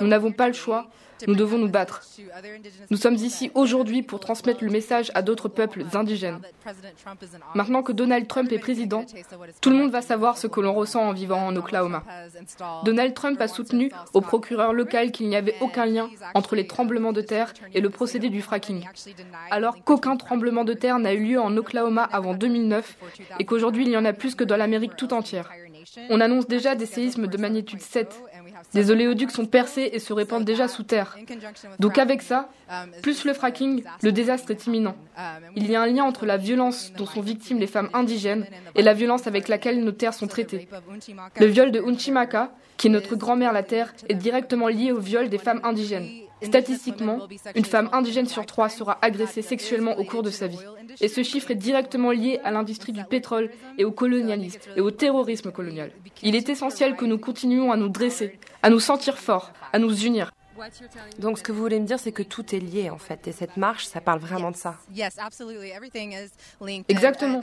Nous 0.00 0.06
n'avons 0.06 0.32
pas 0.32 0.48
le 0.48 0.54
choix 0.54 0.86
nous 1.26 1.34
devons 1.34 1.58
nous 1.58 1.68
battre. 1.68 2.02
Nous 2.90 2.96
sommes 2.96 3.14
ici 3.14 3.50
aujourd'hui 3.54 4.02
pour 4.02 4.20
transmettre 4.20 4.64
le 4.64 4.70
message 4.70 5.10
à 5.14 5.22
d'autres 5.22 5.48
peuples 5.48 5.84
indigènes. 5.94 6.40
Maintenant 7.54 7.82
que 7.82 7.92
Donald 7.92 8.26
Trump 8.26 8.50
est 8.52 8.58
président, 8.58 9.04
tout 9.60 9.70
le 9.70 9.76
monde 9.76 9.90
va 9.90 10.02
savoir 10.02 10.38
ce 10.38 10.46
que 10.46 10.60
l'on 10.60 10.74
ressent 10.74 11.02
en 11.02 11.12
vivant 11.12 11.46
en 11.46 11.56
Oklahoma. 11.56 12.02
Donald 12.84 13.14
Trump 13.14 13.40
a 13.40 13.48
soutenu 13.48 13.90
au 14.12 14.20
procureur 14.20 14.72
local 14.72 15.10
qu'il 15.12 15.28
n'y 15.28 15.36
avait 15.36 15.54
aucun 15.60 15.86
lien 15.86 16.10
entre 16.34 16.56
les 16.56 16.66
tremblements 16.66 17.12
de 17.12 17.20
terre 17.20 17.52
et 17.74 17.80
le 17.80 17.90
procédé 17.90 18.28
du 18.28 18.42
fracking, 18.42 18.86
alors 19.50 19.82
qu'aucun 19.84 20.16
tremblement 20.16 20.64
de 20.64 20.74
terre 20.74 20.98
n'a 20.98 21.14
eu 21.14 21.24
lieu 21.24 21.40
en 21.40 21.56
Oklahoma 21.56 22.02
avant 22.04 22.34
2009 22.34 22.96
et 23.38 23.44
qu'aujourd'hui 23.44 23.84
il 23.84 23.90
y 23.90 23.96
en 23.96 24.04
a 24.04 24.12
plus 24.12 24.34
que 24.34 24.44
dans 24.44 24.56
l'Amérique 24.56 24.96
tout 24.96 25.12
entière. 25.12 25.50
On 26.10 26.20
annonce 26.20 26.46
déjà 26.46 26.74
des 26.74 26.86
séismes 26.86 27.26
de 27.26 27.36
magnitude 27.36 27.80
7 27.80 28.20
des 28.72 28.90
oléoducs 28.90 29.30
sont 29.30 29.46
percés 29.46 29.90
et 29.92 29.98
se 29.98 30.12
répandent 30.12 30.44
déjà 30.44 30.68
sous 30.68 30.82
terre. 30.82 31.16
Donc 31.78 31.98
avec 31.98 32.22
ça, 32.22 32.48
plus 33.02 33.24
le 33.24 33.32
fracking, 33.32 33.84
le 34.02 34.12
désastre 34.12 34.50
est 34.50 34.66
imminent. 34.66 34.96
Il 35.56 35.70
y 35.70 35.76
a 35.76 35.82
un 35.82 35.86
lien 35.86 36.04
entre 36.04 36.26
la 36.26 36.36
violence 36.36 36.92
dont 36.96 37.06
sont 37.06 37.20
victimes 37.20 37.58
les 37.58 37.66
femmes 37.66 37.90
indigènes 37.92 38.46
et 38.74 38.82
la 38.82 38.94
violence 38.94 39.26
avec 39.26 39.48
laquelle 39.48 39.84
nos 39.84 39.92
terres 39.92 40.14
sont 40.14 40.26
traitées. 40.26 40.68
Le 41.38 41.46
viol 41.46 41.70
de 41.70 41.80
Unchimaka, 41.80 42.52
qui 42.76 42.88
est 42.88 42.90
notre 42.90 43.14
grand-mère 43.16 43.52
la 43.52 43.62
terre, 43.62 43.94
est 44.08 44.14
directement 44.14 44.68
lié 44.68 44.92
au 44.92 44.98
viol 44.98 45.28
des 45.28 45.38
femmes 45.38 45.60
indigènes. 45.62 46.08
Statistiquement, 46.42 47.20
une 47.54 47.64
femme 47.64 47.88
indigène 47.92 48.26
sur 48.26 48.44
trois 48.44 48.68
sera 48.68 48.98
agressée 49.00 49.40
sexuellement 49.42 49.96
au 49.98 50.04
cours 50.04 50.22
de 50.22 50.30
sa 50.30 50.46
vie. 50.46 50.58
Et 51.00 51.08
ce 51.08 51.22
chiffre 51.22 51.50
est 51.50 51.56
directement 51.56 52.10
lié 52.10 52.40
à 52.44 52.50
l'industrie 52.50 52.92
du 52.92 53.04
pétrole 53.04 53.50
et 53.78 53.84
au 53.84 53.92
colonialisme 53.92 54.60
et 54.76 54.80
au 54.80 54.90
terrorisme 54.90 55.52
colonial. 55.52 55.90
Il 56.22 56.34
est 56.34 56.48
essentiel 56.48 56.96
que 56.96 57.04
nous 57.04 57.18
continuions 57.18 57.72
à 57.72 57.76
nous 57.76 57.88
dresser, 57.88 58.38
à 58.64 58.70
nous 58.70 58.80
sentir 58.80 59.18
forts, 59.18 59.52
à 59.74 59.78
nous 59.78 59.94
unir. 60.04 60.32
Donc 61.18 61.36
ce 61.36 61.42
que 61.42 61.52
vous 61.52 61.60
voulez 61.60 61.78
me 61.78 61.84
dire, 61.84 61.98
c'est 61.98 62.12
que 62.12 62.22
tout 62.22 62.54
est 62.54 62.60
lié 62.60 62.88
en 62.88 62.96
fait, 62.96 63.28
et 63.28 63.32
cette 63.32 63.58
marche, 63.58 63.84
ça 63.84 64.00
parle 64.00 64.20
vraiment 64.20 64.50
de 64.50 64.56
ça. 64.56 64.76
Exactement. 66.88 67.42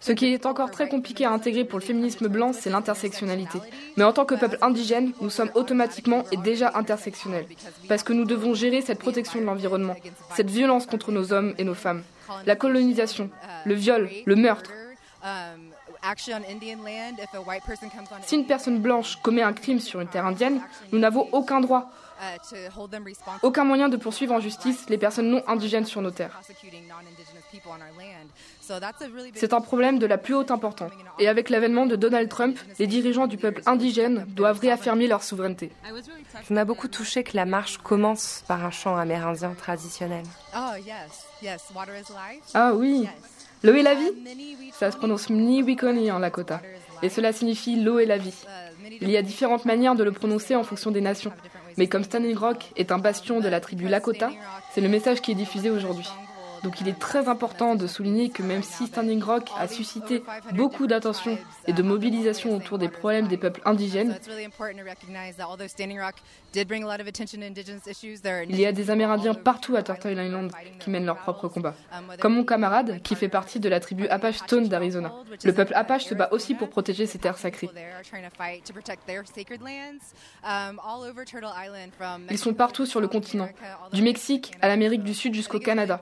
Ce 0.00 0.12
qui 0.12 0.32
est 0.32 0.46
encore 0.46 0.70
très 0.70 0.88
compliqué 0.88 1.26
à 1.26 1.30
intégrer 1.32 1.66
pour 1.66 1.78
le 1.78 1.84
féminisme 1.84 2.26
blanc, 2.28 2.54
c'est 2.54 2.70
l'intersectionnalité. 2.70 3.58
Mais 3.98 4.04
en 4.04 4.14
tant 4.14 4.24
que 4.24 4.34
peuple 4.34 4.56
indigène, 4.62 5.12
nous 5.20 5.28
sommes 5.28 5.50
automatiquement 5.54 6.24
et 6.32 6.38
déjà 6.38 6.72
intersectionnels, 6.74 7.48
parce 7.86 8.02
que 8.02 8.14
nous 8.14 8.24
devons 8.24 8.54
gérer 8.54 8.80
cette 8.80 9.00
protection 9.00 9.40
de 9.40 9.44
l'environnement, 9.44 9.96
cette 10.34 10.48
violence 10.48 10.86
contre 10.86 11.12
nos 11.12 11.34
hommes 11.34 11.52
et 11.58 11.64
nos 11.64 11.74
femmes, 11.74 12.02
la 12.46 12.56
colonisation, 12.56 13.28
le 13.66 13.74
viol, 13.74 14.08
le 14.24 14.36
meurtre. 14.36 14.70
Si 18.24 18.34
une 18.34 18.46
personne 18.46 18.80
blanche 18.80 19.16
commet 19.22 19.42
un 19.42 19.52
crime 19.52 19.78
sur 19.78 20.00
une 20.00 20.08
terre 20.08 20.26
indienne, 20.26 20.60
nous 20.90 20.98
n'avons 20.98 21.28
aucun 21.32 21.60
droit, 21.60 21.90
aucun 23.42 23.64
moyen 23.64 23.88
de 23.88 23.96
poursuivre 23.96 24.34
en 24.34 24.40
justice 24.40 24.88
les 24.88 24.98
personnes 24.98 25.30
non 25.30 25.42
indigènes 25.46 25.86
sur 25.86 26.02
nos 26.02 26.10
terres. 26.10 26.40
C'est 29.34 29.52
un 29.52 29.60
problème 29.60 29.98
de 29.98 30.06
la 30.06 30.18
plus 30.18 30.34
haute 30.34 30.50
importance. 30.50 30.92
Et 31.18 31.28
avec 31.28 31.50
l'avènement 31.50 31.86
de 31.86 31.96
Donald 31.96 32.28
Trump, 32.28 32.58
les 32.78 32.86
dirigeants 32.86 33.26
du 33.26 33.36
peuple 33.36 33.62
indigène 33.66 34.24
doivent 34.28 34.60
réaffirmer 34.60 35.06
leur 35.06 35.22
souveraineté. 35.22 35.72
Ça 36.32 36.54
m'a 36.54 36.64
beaucoup 36.64 36.88
touché 36.88 37.24
que 37.24 37.36
la 37.36 37.44
marche 37.44 37.78
commence 37.78 38.44
par 38.46 38.64
un 38.64 38.70
chant 38.70 38.96
amérindien 38.96 39.54
traditionnel. 39.54 40.24
Ah 42.54 42.72
oui, 42.74 43.08
L'eau 43.62 43.74
et 43.74 43.82
la 43.82 43.94
vie 43.94 44.10
Ça 44.72 44.90
se 44.90 44.96
prononce 44.96 45.30
Mniwikoni 45.30 46.10
en 46.10 46.18
Lakota. 46.18 46.60
Et 47.02 47.08
cela 47.08 47.32
signifie 47.32 47.76
l'eau 47.76 47.98
et 47.98 48.06
la 48.06 48.18
vie. 48.18 48.34
Il 49.00 49.10
y 49.10 49.16
a 49.16 49.22
différentes 49.22 49.64
manières 49.64 49.94
de 49.94 50.04
le 50.04 50.12
prononcer 50.12 50.54
en 50.56 50.64
fonction 50.64 50.90
des 50.90 51.00
nations. 51.00 51.32
Mais 51.76 51.86
comme 51.86 52.04
Standing 52.04 52.36
Rock 52.36 52.72
est 52.76 52.92
un 52.92 52.98
bastion 52.98 53.40
de 53.40 53.48
la 53.48 53.60
tribu 53.60 53.88
Lakota, 53.88 54.30
c'est 54.72 54.80
le 54.80 54.88
message 54.88 55.20
qui 55.20 55.32
est 55.32 55.36
diffusé 55.36 55.70
aujourd'hui. 55.70 56.08
Donc 56.62 56.80
il 56.80 56.88
est 56.88 56.98
très 56.98 57.28
important 57.28 57.74
de 57.74 57.86
souligner 57.86 58.30
que 58.30 58.42
même 58.42 58.62
si 58.62 58.86
Standing 58.86 59.22
Rock 59.22 59.48
a 59.58 59.66
suscité 59.68 60.22
beaucoup 60.54 60.86
d'attention 60.86 61.38
et 61.66 61.72
de 61.72 61.82
mobilisation 61.82 62.56
autour 62.56 62.78
des 62.78 62.88
problèmes 62.88 63.28
des 63.28 63.36
peuples 63.36 63.60
indigènes, 63.64 64.16
il 68.48 68.60
y 68.60 68.66
a 68.66 68.72
des 68.72 68.90
Amérindiens 68.90 69.34
partout 69.34 69.76
à 69.76 69.82
Turtle 69.82 70.12
Island 70.12 70.52
qui 70.78 70.90
mènent 70.90 71.06
leur 71.06 71.16
propre 71.16 71.48
combat. 71.48 71.74
Comme 72.20 72.34
mon 72.34 72.44
camarade, 72.44 73.02
qui 73.02 73.16
fait 73.16 73.28
partie 73.28 73.58
de 73.58 73.68
la 73.68 73.80
tribu 73.80 74.06
Apache 74.08 74.38
Stone 74.38 74.68
d'Arizona. 74.68 75.12
Le 75.44 75.52
peuple 75.52 75.72
Apache 75.74 76.04
se 76.04 76.14
bat 76.14 76.28
aussi 76.30 76.54
pour 76.54 76.68
protéger 76.68 77.06
ses 77.06 77.18
terres 77.18 77.38
sacrées. 77.38 77.70
Ils 82.30 82.38
sont 82.38 82.54
partout 82.54 82.86
sur 82.86 83.00
le 83.00 83.08
continent, 83.08 83.48
du 83.92 84.02
Mexique 84.02 84.52
à 84.60 84.68
l'Amérique 84.68 85.02
du 85.02 85.14
Sud 85.14 85.34
jusqu'au 85.34 85.58
Canada. 85.58 86.00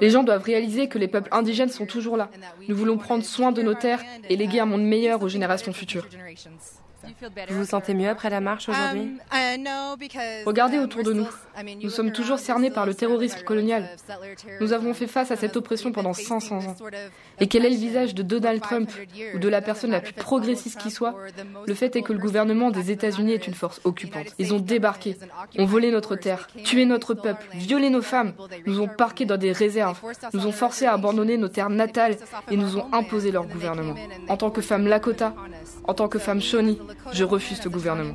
Les 0.00 0.10
gens 0.10 0.22
doivent 0.22 0.42
réaliser 0.42 0.88
que 0.88 0.98
les 0.98 1.08
peuples 1.08 1.28
indigènes 1.32 1.68
sont 1.68 1.86
toujours 1.86 2.16
là. 2.16 2.30
Nous 2.68 2.76
voulons 2.76 2.98
prendre 2.98 3.24
soin 3.24 3.52
de 3.52 3.62
nos 3.62 3.74
terres 3.74 4.02
et 4.28 4.36
léguer 4.36 4.60
un 4.60 4.66
monde 4.66 4.84
meilleur 4.84 5.22
aux 5.22 5.28
générations 5.28 5.72
futures. 5.72 6.06
Vous 7.48 7.58
vous 7.58 7.64
sentez 7.64 7.94
mieux 7.94 8.08
après 8.08 8.30
la 8.30 8.40
marche 8.40 8.68
aujourd'hui? 8.68 9.12
Regardez 10.44 10.78
autour 10.78 11.02
de 11.02 11.12
nous. 11.12 11.28
Nous 11.82 11.90
sommes 11.90 12.12
toujours 12.12 12.38
cernés 12.38 12.70
par 12.70 12.86
le 12.86 12.94
terrorisme 12.94 13.42
colonial. 13.42 13.88
Nous 14.60 14.72
avons 14.72 14.94
fait 14.94 15.06
face 15.06 15.30
à 15.30 15.36
cette 15.36 15.56
oppression 15.56 15.92
pendant 15.92 16.12
500 16.12 16.58
ans. 16.58 16.76
Et 17.40 17.46
quel 17.46 17.64
est 17.64 17.70
le 17.70 17.76
visage 17.76 18.14
de 18.14 18.22
Donald 18.22 18.60
Trump 18.60 18.90
ou 19.34 19.38
de 19.38 19.48
la 19.48 19.60
personne 19.60 19.90
la 19.90 20.00
plus 20.00 20.12
progressiste 20.12 20.78
qui 20.78 20.90
soit? 20.90 21.14
Le 21.66 21.74
fait 21.74 21.94
est 21.96 22.02
que 22.02 22.12
le 22.12 22.18
gouvernement 22.18 22.70
des 22.70 22.90
États-Unis 22.90 23.32
est 23.32 23.46
une 23.46 23.54
force 23.54 23.80
occupante. 23.84 24.34
Ils 24.38 24.54
ont 24.54 24.60
débarqué, 24.60 25.16
ont 25.58 25.66
volé 25.66 25.90
notre 25.90 26.16
terre, 26.16 26.48
tué 26.64 26.84
notre 26.84 27.14
peuple, 27.14 27.46
violé 27.54 27.90
nos 27.90 28.02
femmes, 28.02 28.32
nous 28.66 28.80
ont 28.80 28.88
parqués 28.88 29.24
dans 29.24 29.36
des 29.36 29.52
réserves, 29.52 30.00
nous 30.32 30.46
ont 30.46 30.52
forcés 30.52 30.86
à 30.86 30.92
abandonner 30.92 31.36
nos 31.36 31.48
terres 31.48 31.70
natales 31.70 32.16
et 32.50 32.56
nous 32.56 32.76
ont 32.76 32.86
imposé 32.92 33.30
leur 33.30 33.46
gouvernement. 33.46 33.94
En 34.28 34.36
tant 34.36 34.50
que 34.50 34.60
femme 34.60 34.86
Lakota, 34.86 35.34
en 35.84 35.94
tant 35.94 36.08
que 36.08 36.18
femme 36.18 36.40
Shawnee, 36.40 36.78
je 37.12 37.24
refuse 37.24 37.60
ce 37.60 37.68
gouvernement. 37.68 38.14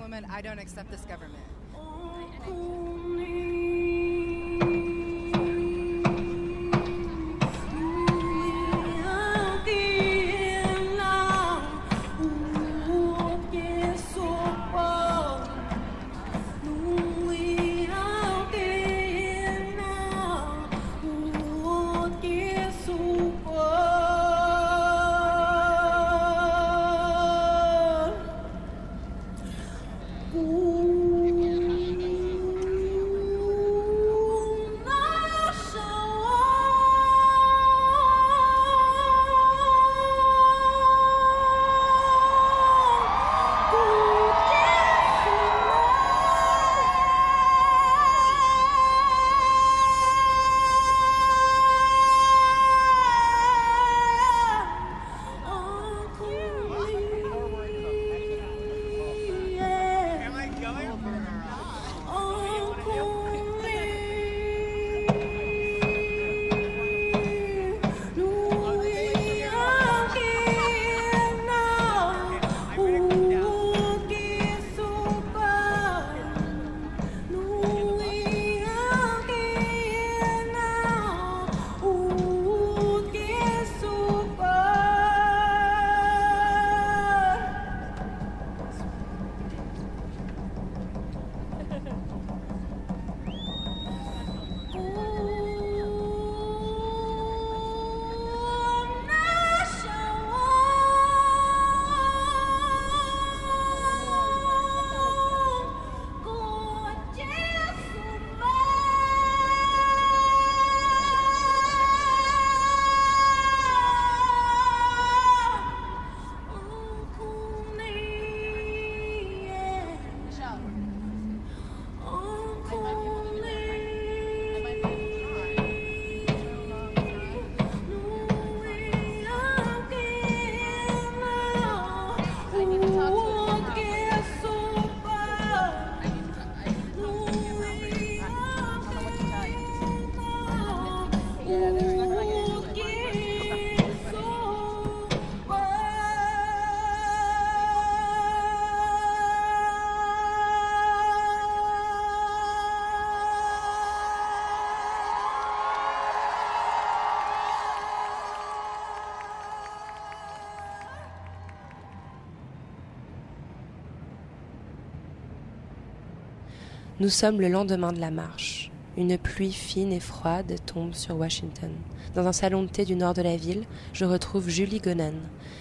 Nous 167.04 167.10
sommes 167.10 167.42
le 167.42 167.50
lendemain 167.50 167.92
de 167.92 168.00
la 168.00 168.12
marche. 168.12 168.72
Une 168.96 169.18
pluie 169.18 169.52
fine 169.52 169.92
et 169.92 170.00
froide 170.00 170.56
tombe 170.66 170.94
sur 170.94 171.18
Washington. 171.18 171.70
Dans 172.16 172.26
un 172.28 172.32
salon 172.32 172.64
de 172.64 172.70
thé 172.70 172.86
du 172.86 172.96
nord 172.96 173.14
de 173.14 173.22
la 173.22 173.36
ville, 173.36 173.66
je 173.92 174.06
retrouve 174.06 174.48
Julie 174.48 174.80
Gonan. 174.80 175.12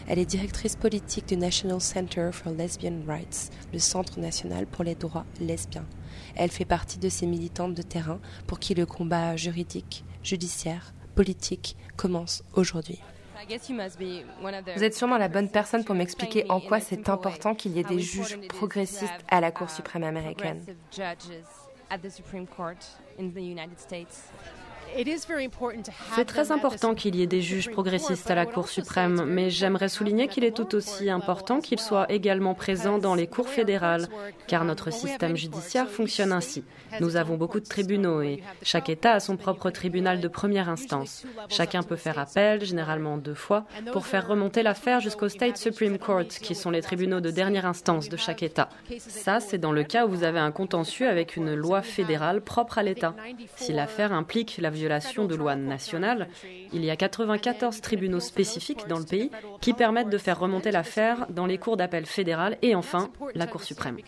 Elle 0.06 0.20
est 0.20 0.24
directrice 0.24 0.76
politique 0.76 1.26
du 1.26 1.36
National 1.36 1.80
Center 1.80 2.30
for 2.30 2.52
Lesbian 2.52 3.00
Rights, 3.08 3.50
le 3.72 3.80
Centre 3.80 4.20
national 4.20 4.68
pour 4.68 4.84
les 4.84 4.94
droits 4.94 5.26
lesbiens. 5.40 5.88
Elle 6.36 6.52
fait 6.52 6.64
partie 6.64 7.00
de 7.00 7.08
ces 7.08 7.26
militantes 7.26 7.74
de 7.74 7.82
terrain 7.82 8.20
pour 8.46 8.60
qui 8.60 8.76
le 8.76 8.86
combat 8.86 9.34
juridique, 9.34 10.04
judiciaire, 10.22 10.94
politique 11.16 11.76
commence 11.96 12.44
aujourd'hui. 12.54 13.00
Vous 14.76 14.84
êtes 14.84 14.94
sûrement 14.94 15.18
la 15.18 15.28
bonne 15.28 15.50
personne 15.50 15.84
pour 15.84 15.94
m'expliquer 15.94 16.44
en 16.48 16.60
quoi 16.60 16.80
c'est 16.80 17.08
important 17.08 17.54
qu'il 17.54 17.72
y 17.72 17.80
ait 17.80 17.84
des 17.84 18.00
juges 18.00 18.38
progressistes 18.48 19.24
à 19.28 19.40
la 19.40 19.50
Cour 19.50 19.70
suprême 19.70 20.04
américaine. 20.04 20.64
C'est 26.14 26.24
très 26.24 26.52
important 26.52 26.94
qu'il 26.94 27.16
y 27.16 27.22
ait 27.22 27.26
des 27.26 27.40
juges 27.40 27.70
progressistes 27.70 28.30
à 28.30 28.34
la 28.34 28.46
Cour 28.46 28.68
suprême, 28.68 29.24
mais 29.26 29.50
j'aimerais 29.50 29.88
souligner 29.88 30.28
qu'il 30.28 30.44
est 30.44 30.56
tout 30.56 30.74
aussi 30.74 31.10
important 31.10 31.60
qu'ils 31.60 31.80
soient 31.80 32.10
également 32.10 32.54
présents 32.54 32.98
dans 32.98 33.14
les 33.14 33.26
cours 33.26 33.48
fédérales, 33.48 34.08
car 34.46 34.64
notre 34.64 34.92
système 34.92 35.36
judiciaire 35.36 35.88
fonctionne 35.88 36.32
ainsi. 36.32 36.64
Nous 37.00 37.16
avons 37.16 37.36
beaucoup 37.36 37.60
de 37.60 37.66
tribunaux 37.66 38.22
et 38.22 38.42
chaque 38.62 38.88
État 38.88 39.12
a 39.12 39.20
son 39.20 39.36
propre 39.36 39.70
tribunal 39.70 40.20
de 40.20 40.28
première 40.28 40.68
instance. 40.68 41.24
Chacun 41.48 41.82
peut 41.82 41.96
faire 41.96 42.18
appel, 42.18 42.64
généralement 42.64 43.16
deux 43.16 43.34
fois, 43.34 43.64
pour 43.92 44.06
faire 44.06 44.28
remonter 44.28 44.62
l'affaire 44.62 45.00
jusqu'au 45.00 45.28
State 45.28 45.56
Supreme 45.56 45.98
Court, 45.98 46.24
qui 46.28 46.54
sont 46.54 46.70
les 46.70 46.82
tribunaux 46.82 47.20
de 47.20 47.30
dernière 47.30 47.66
instance 47.66 48.08
de 48.08 48.16
chaque 48.16 48.42
État. 48.42 48.68
Ça, 48.98 49.40
c'est 49.40 49.58
dans 49.58 49.72
le 49.72 49.84
cas 49.84 50.06
où 50.06 50.10
vous 50.10 50.24
avez 50.24 50.38
un 50.38 50.52
contentieux 50.52 51.08
avec 51.08 51.36
une 51.36 51.54
loi 51.54 51.82
fédérale 51.82 52.42
propre 52.42 52.78
à 52.78 52.82
l'État. 52.82 53.14
Si 53.56 53.72
l'affaire 53.72 54.12
implique 54.12 54.58
la 54.60 54.70
violation 54.70 54.81
de 54.88 55.34
lois 55.34 55.56
nationales, 55.56 56.28
il 56.72 56.84
y 56.84 56.90
a 56.90 56.96
94 56.96 57.80
tribunaux 57.80 58.20
spécifiques 58.20 58.86
dans 58.88 58.98
le 58.98 59.04
pays 59.04 59.30
qui 59.60 59.72
permettent 59.72 60.10
de 60.10 60.18
faire 60.18 60.38
remonter 60.38 60.70
l'affaire 60.70 61.26
dans 61.30 61.46
les 61.46 61.58
cours 61.58 61.76
d'appel 61.76 62.06
fédérales 62.06 62.58
et 62.62 62.74
enfin 62.74 63.10
la 63.34 63.46
Cour 63.46 63.62
suprême. 63.62 63.98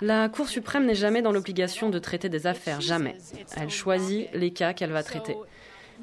La 0.00 0.28
Cour 0.28 0.48
suprême 0.48 0.86
n'est 0.86 0.94
jamais 0.94 1.22
dans 1.22 1.32
l'obligation 1.32 1.90
de 1.90 1.98
traiter 1.98 2.28
des 2.28 2.46
affaires, 2.46 2.80
jamais. 2.80 3.16
Elle 3.56 3.70
choisit 3.70 4.28
les 4.34 4.52
cas 4.52 4.72
qu'elle 4.72 4.92
va 4.92 5.02
traiter. 5.02 5.36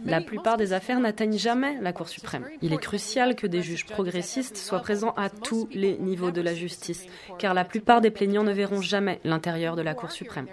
La 0.06 0.22
plupart 0.22 0.58
des 0.58 0.74
affaires 0.74 1.00
n'atteignent 1.00 1.38
jamais 1.38 1.78
la 1.82 1.94
Cour 1.94 2.10
suprême. 2.10 2.46
Il 2.62 2.74
est 2.74 2.78
crucial 2.78 3.36
que 3.36 3.48
des 3.48 3.62
juges 3.62 3.86
progressistes 3.86 4.58
soient 4.58 4.80
présents 4.80 5.14
à 5.18 5.30
tous 5.30 5.68
les 5.72 5.98
niveaux 5.98 6.32
de 6.32 6.42
la 6.42 6.54
justice, 6.56 7.06
car 7.38 7.54
la 7.54 7.66
plupart 7.66 8.02
des 8.02 8.12
plaignants 8.12 8.44
ne 8.44 8.54
verront 8.54 8.82
jamais 8.82 9.20
l'intérieur 9.24 9.76
de 9.76 9.82
la 9.82 9.94
Cour 9.94 10.12
suprême. 10.12 10.48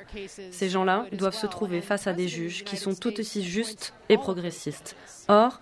Ces 0.51 0.69
gens-là 0.69 1.07
doivent 1.13 1.35
se 1.35 1.47
trouver 1.47 1.81
face 1.81 2.07
à 2.07 2.13
des 2.13 2.29
juges 2.29 2.65
qui 2.65 2.77
sont 2.77 2.95
tout 2.95 3.19
aussi 3.19 3.43
justes 3.43 3.95
et 4.09 4.17
progressistes. 4.17 4.97
Or, 5.29 5.61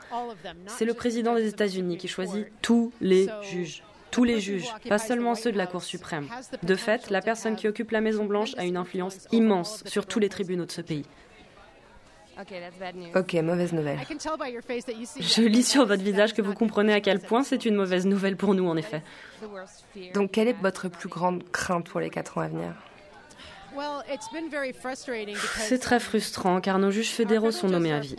c'est 0.67 0.85
le 0.85 0.95
président 0.95 1.35
des 1.35 1.49
États-Unis 1.49 1.99
qui 1.99 2.09
choisit 2.09 2.47
tous 2.63 2.93
les 3.01 3.29
juges. 3.43 3.83
tous 4.11 4.25
les 4.25 4.41
juges, 4.41 4.69
pas 4.89 4.99
seulement 4.99 5.35
ceux 5.35 5.53
de 5.53 5.59
la 5.59 5.67
Cour 5.67 5.83
suprême. 5.83 6.27
De 6.63 6.75
fait, 6.75 7.11
la 7.11 7.21
personne 7.21 7.55
qui 7.55 7.69
occupe 7.69 7.91
la 7.91 8.01
Maison-Blanche 8.01 8.55
a 8.57 8.65
une 8.65 8.79
influence 8.79 9.27
immense 9.31 9.83
sur 9.85 10.07
tous 10.07 10.21
les 10.21 10.31
tribunaux 10.31 10.65
de 10.65 10.73
ce 10.73 10.81
pays. 10.81 11.05
Ok, 13.15 13.35
mauvaise 13.35 13.73
nouvelle. 13.73 13.99
Je 14.09 15.43
lis 15.43 15.63
sur 15.63 15.87
votre 15.87 16.03
visage 16.03 16.35
que 16.35 16.43
vous 16.43 16.55
comprenez 16.55 16.93
à 16.93 17.01
quel 17.01 17.21
point 17.21 17.43
c'est 17.43 17.65
une 17.65 17.75
mauvaise 17.77 18.07
nouvelle 18.07 18.37
pour 18.37 18.55
nous, 18.55 18.69
en 18.69 18.77
effet. 18.77 19.03
Donc, 20.15 20.33
quelle 20.33 20.49
est 20.49 20.57
votre 20.61 20.89
plus 20.89 21.09
grande 21.09 21.43
crainte 21.51 21.89
pour 21.89 22.01
les 22.01 22.11
quatre 22.11 22.39
ans 22.39 22.43
à 22.43 22.49
venir? 22.49 22.75
C'est 25.59 25.79
très 25.79 26.01
frustrant 26.01 26.61
car 26.61 26.79
nos 26.79 26.91
juges 26.91 27.11
fédéraux 27.11 27.51
sont 27.51 27.69
nommés 27.69 27.93
à 27.93 28.01
vie. 28.01 28.17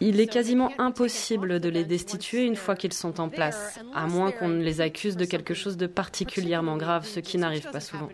Il 0.00 0.18
est 0.18 0.26
quasiment 0.26 0.72
impossible 0.78 1.60
de 1.60 1.68
les 1.68 1.84
destituer 1.84 2.46
une 2.46 2.56
fois 2.56 2.74
qu'ils 2.74 2.94
sont 2.94 3.20
en 3.20 3.28
place, 3.28 3.78
à 3.94 4.06
moins 4.06 4.32
qu'on 4.32 4.48
ne 4.48 4.62
les 4.62 4.80
accuse 4.80 5.16
de 5.16 5.26
quelque 5.26 5.52
chose 5.52 5.76
de 5.76 5.86
particulièrement 5.86 6.78
grave, 6.78 7.06
ce 7.06 7.20
qui 7.20 7.36
n'arrive 7.36 7.70
pas 7.70 7.80
souvent. 7.80 8.08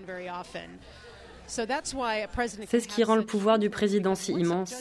C'est 1.47 2.80
ce 2.80 2.88
qui 2.88 3.05
rend 3.05 3.16
le 3.16 3.24
pouvoir 3.24 3.59
du 3.59 3.70
président 3.70 4.14
si 4.14 4.32
immense. 4.32 4.74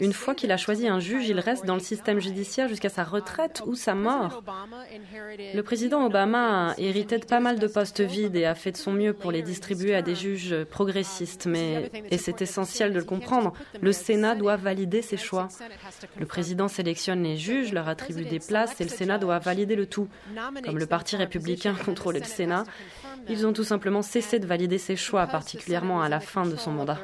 Une 0.00 0.12
fois 0.12 0.34
qu'il 0.34 0.50
a 0.52 0.56
choisi 0.56 0.88
un 0.88 1.00
juge, 1.00 1.28
il 1.28 1.38
reste 1.40 1.64
dans 1.66 1.74
le 1.74 1.80
système 1.80 2.18
judiciaire 2.20 2.68
jusqu'à 2.68 2.88
sa 2.88 3.04
retraite 3.04 3.62
ou 3.66 3.74
sa 3.74 3.94
mort. 3.94 4.42
Le 5.54 5.60
président 5.60 6.04
Obama 6.04 6.70
a 6.70 6.74
hérité 6.78 7.18
de 7.18 7.24
pas 7.24 7.40
mal 7.40 7.58
de 7.58 7.66
postes 7.66 8.00
vides 8.00 8.36
et 8.36 8.44
a 8.44 8.54
fait 8.54 8.72
de 8.72 8.76
son 8.76 8.92
mieux 8.92 9.12
pour 9.12 9.32
les 9.32 9.42
distribuer 9.42 9.94
à 9.94 10.02
des 10.02 10.14
juges 10.14 10.64
progressistes. 10.64 11.46
Mais, 11.46 11.90
et 12.10 12.18
c'est 12.18 12.42
essentiel 12.42 12.92
de 12.92 12.98
le 12.98 13.04
comprendre, 13.04 13.52
le 13.80 13.92
Sénat 13.92 14.34
doit 14.34 14.56
valider 14.56 15.02
ses 15.02 15.16
choix. 15.16 15.48
Le 16.18 16.26
président 16.26 16.68
sélectionne 16.68 17.22
les 17.22 17.36
juges, 17.36 17.72
leur 17.72 17.88
attribue 17.88 18.24
des 18.24 18.40
places 18.40 18.80
et 18.80 18.84
le 18.84 18.90
Sénat 18.90 19.18
doit 19.18 19.38
valider 19.38 19.76
le 19.76 19.86
tout. 19.86 20.08
Comme 20.64 20.78
le 20.78 20.86
Parti 20.86 21.16
républicain 21.16 21.74
contrôlait 21.84 22.20
le 22.20 22.24
Sénat, 22.26 22.64
ils 23.28 23.46
ont 23.46 23.52
tout 23.52 23.64
simplement 23.64 24.02
cessé 24.02 24.38
de 24.38 24.46
valider 24.46 24.78
ses 24.78 24.96
choix, 24.96 25.26
particulièrement 25.26 25.97
à 26.00 26.08
la 26.08 26.20
fin 26.20 26.46
de 26.46 26.56
son 26.56 26.72
mandat. 26.72 26.98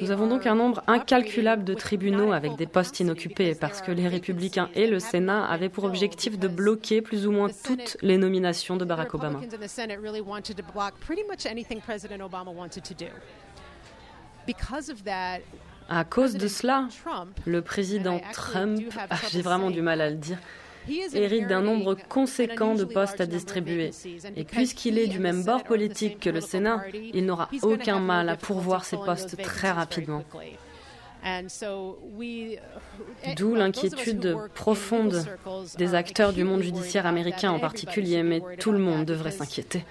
Nous 0.00 0.10
avons 0.10 0.26
donc 0.26 0.46
un 0.46 0.54
nombre 0.54 0.82
incalculable 0.86 1.64
de 1.64 1.74
tribunaux 1.74 2.32
avec 2.32 2.56
des 2.56 2.66
postes 2.66 3.00
inoccupés 3.00 3.54
parce 3.54 3.82
que 3.82 3.92
les 3.92 4.08
républicains 4.08 4.70
et 4.74 4.86
le 4.86 4.98
Sénat 4.98 5.44
avaient 5.46 5.68
pour 5.68 5.84
objectif 5.84 6.38
de 6.38 6.48
bloquer 6.48 7.02
plus 7.02 7.26
ou 7.26 7.32
moins 7.32 7.48
toutes 7.64 7.96
les 8.00 8.16
nominations 8.16 8.76
de 8.76 8.84
Barack 8.84 9.14
Obama. 9.14 9.40
À 15.88 16.04
cause 16.04 16.34
de 16.34 16.48
cela, 16.48 16.88
le 17.44 17.62
président 17.62 18.20
Trump, 18.32 18.82
ah, 19.10 19.16
j'ai 19.30 19.42
vraiment 19.42 19.70
du 19.70 19.82
mal 19.82 20.00
à 20.00 20.10
le 20.10 20.16
dire, 20.16 20.38
hérite 21.12 21.46
d'un 21.46 21.60
nombre 21.60 21.96
conséquent 22.08 22.74
de 22.74 22.84
postes 22.84 23.20
à 23.20 23.26
distribuer. 23.26 23.90
Et 24.36 24.44
puisqu'il 24.44 24.98
est 24.98 25.06
du 25.06 25.18
même 25.18 25.44
bord 25.44 25.64
politique 25.64 26.20
que 26.20 26.30
le 26.30 26.40
Sénat, 26.40 26.84
il 26.92 27.26
n'aura 27.26 27.48
aucun 27.62 28.00
mal 28.00 28.28
à 28.28 28.36
pourvoir 28.36 28.84
ces 28.84 28.96
postes 28.96 29.40
très 29.42 29.70
rapidement. 29.70 30.24
D'où 33.36 33.54
l'inquiétude 33.54 34.36
profonde 34.54 35.24
des 35.78 35.94
acteurs 35.94 36.32
du 36.34 36.44
monde 36.44 36.62
judiciaire 36.62 37.06
américain 37.06 37.50
en 37.50 37.58
particulier, 37.58 38.22
mais 38.22 38.42
tout 38.58 38.72
le 38.72 38.78
monde 38.78 39.06
devrait 39.06 39.30
s'inquiéter. 39.30 39.84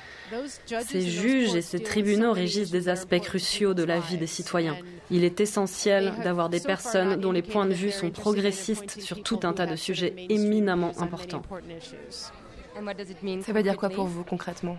Ces 0.66 1.02
juges 1.02 1.56
et 1.56 1.62
ces 1.62 1.82
tribunaux 1.82 2.34
régissent 2.34 2.72
des 2.72 2.88
aspects 2.88 3.20
cruciaux 3.20 3.74
de 3.74 3.84
la 3.84 4.00
vie 4.00 4.18
des 4.18 4.28
citoyens. 4.28 4.78
Il 5.10 5.24
est 5.24 5.42
essentiel 5.42 6.14
d'avoir 6.24 6.50
des 6.50 6.60
personnes 6.60 7.20
dont 7.20 7.32
les 7.32 7.42
points 7.42 7.66
de 7.66 7.74
vue 7.74 7.92
sont 7.92 8.12
progressistes 8.12 9.02
sur 9.02 9.24
tout 9.24 9.40
un 9.44 9.54
tas 9.54 9.66
de 9.66 9.76
sujets 9.76 10.14
éminemment 10.30 10.92
importants. 11.00 11.42
Ça 13.42 13.54
veut 13.54 13.64
dire 13.64 13.78
quoi 13.78 13.90
pour 13.90 14.06
vous 14.06 14.24
concrètement? 14.24 14.78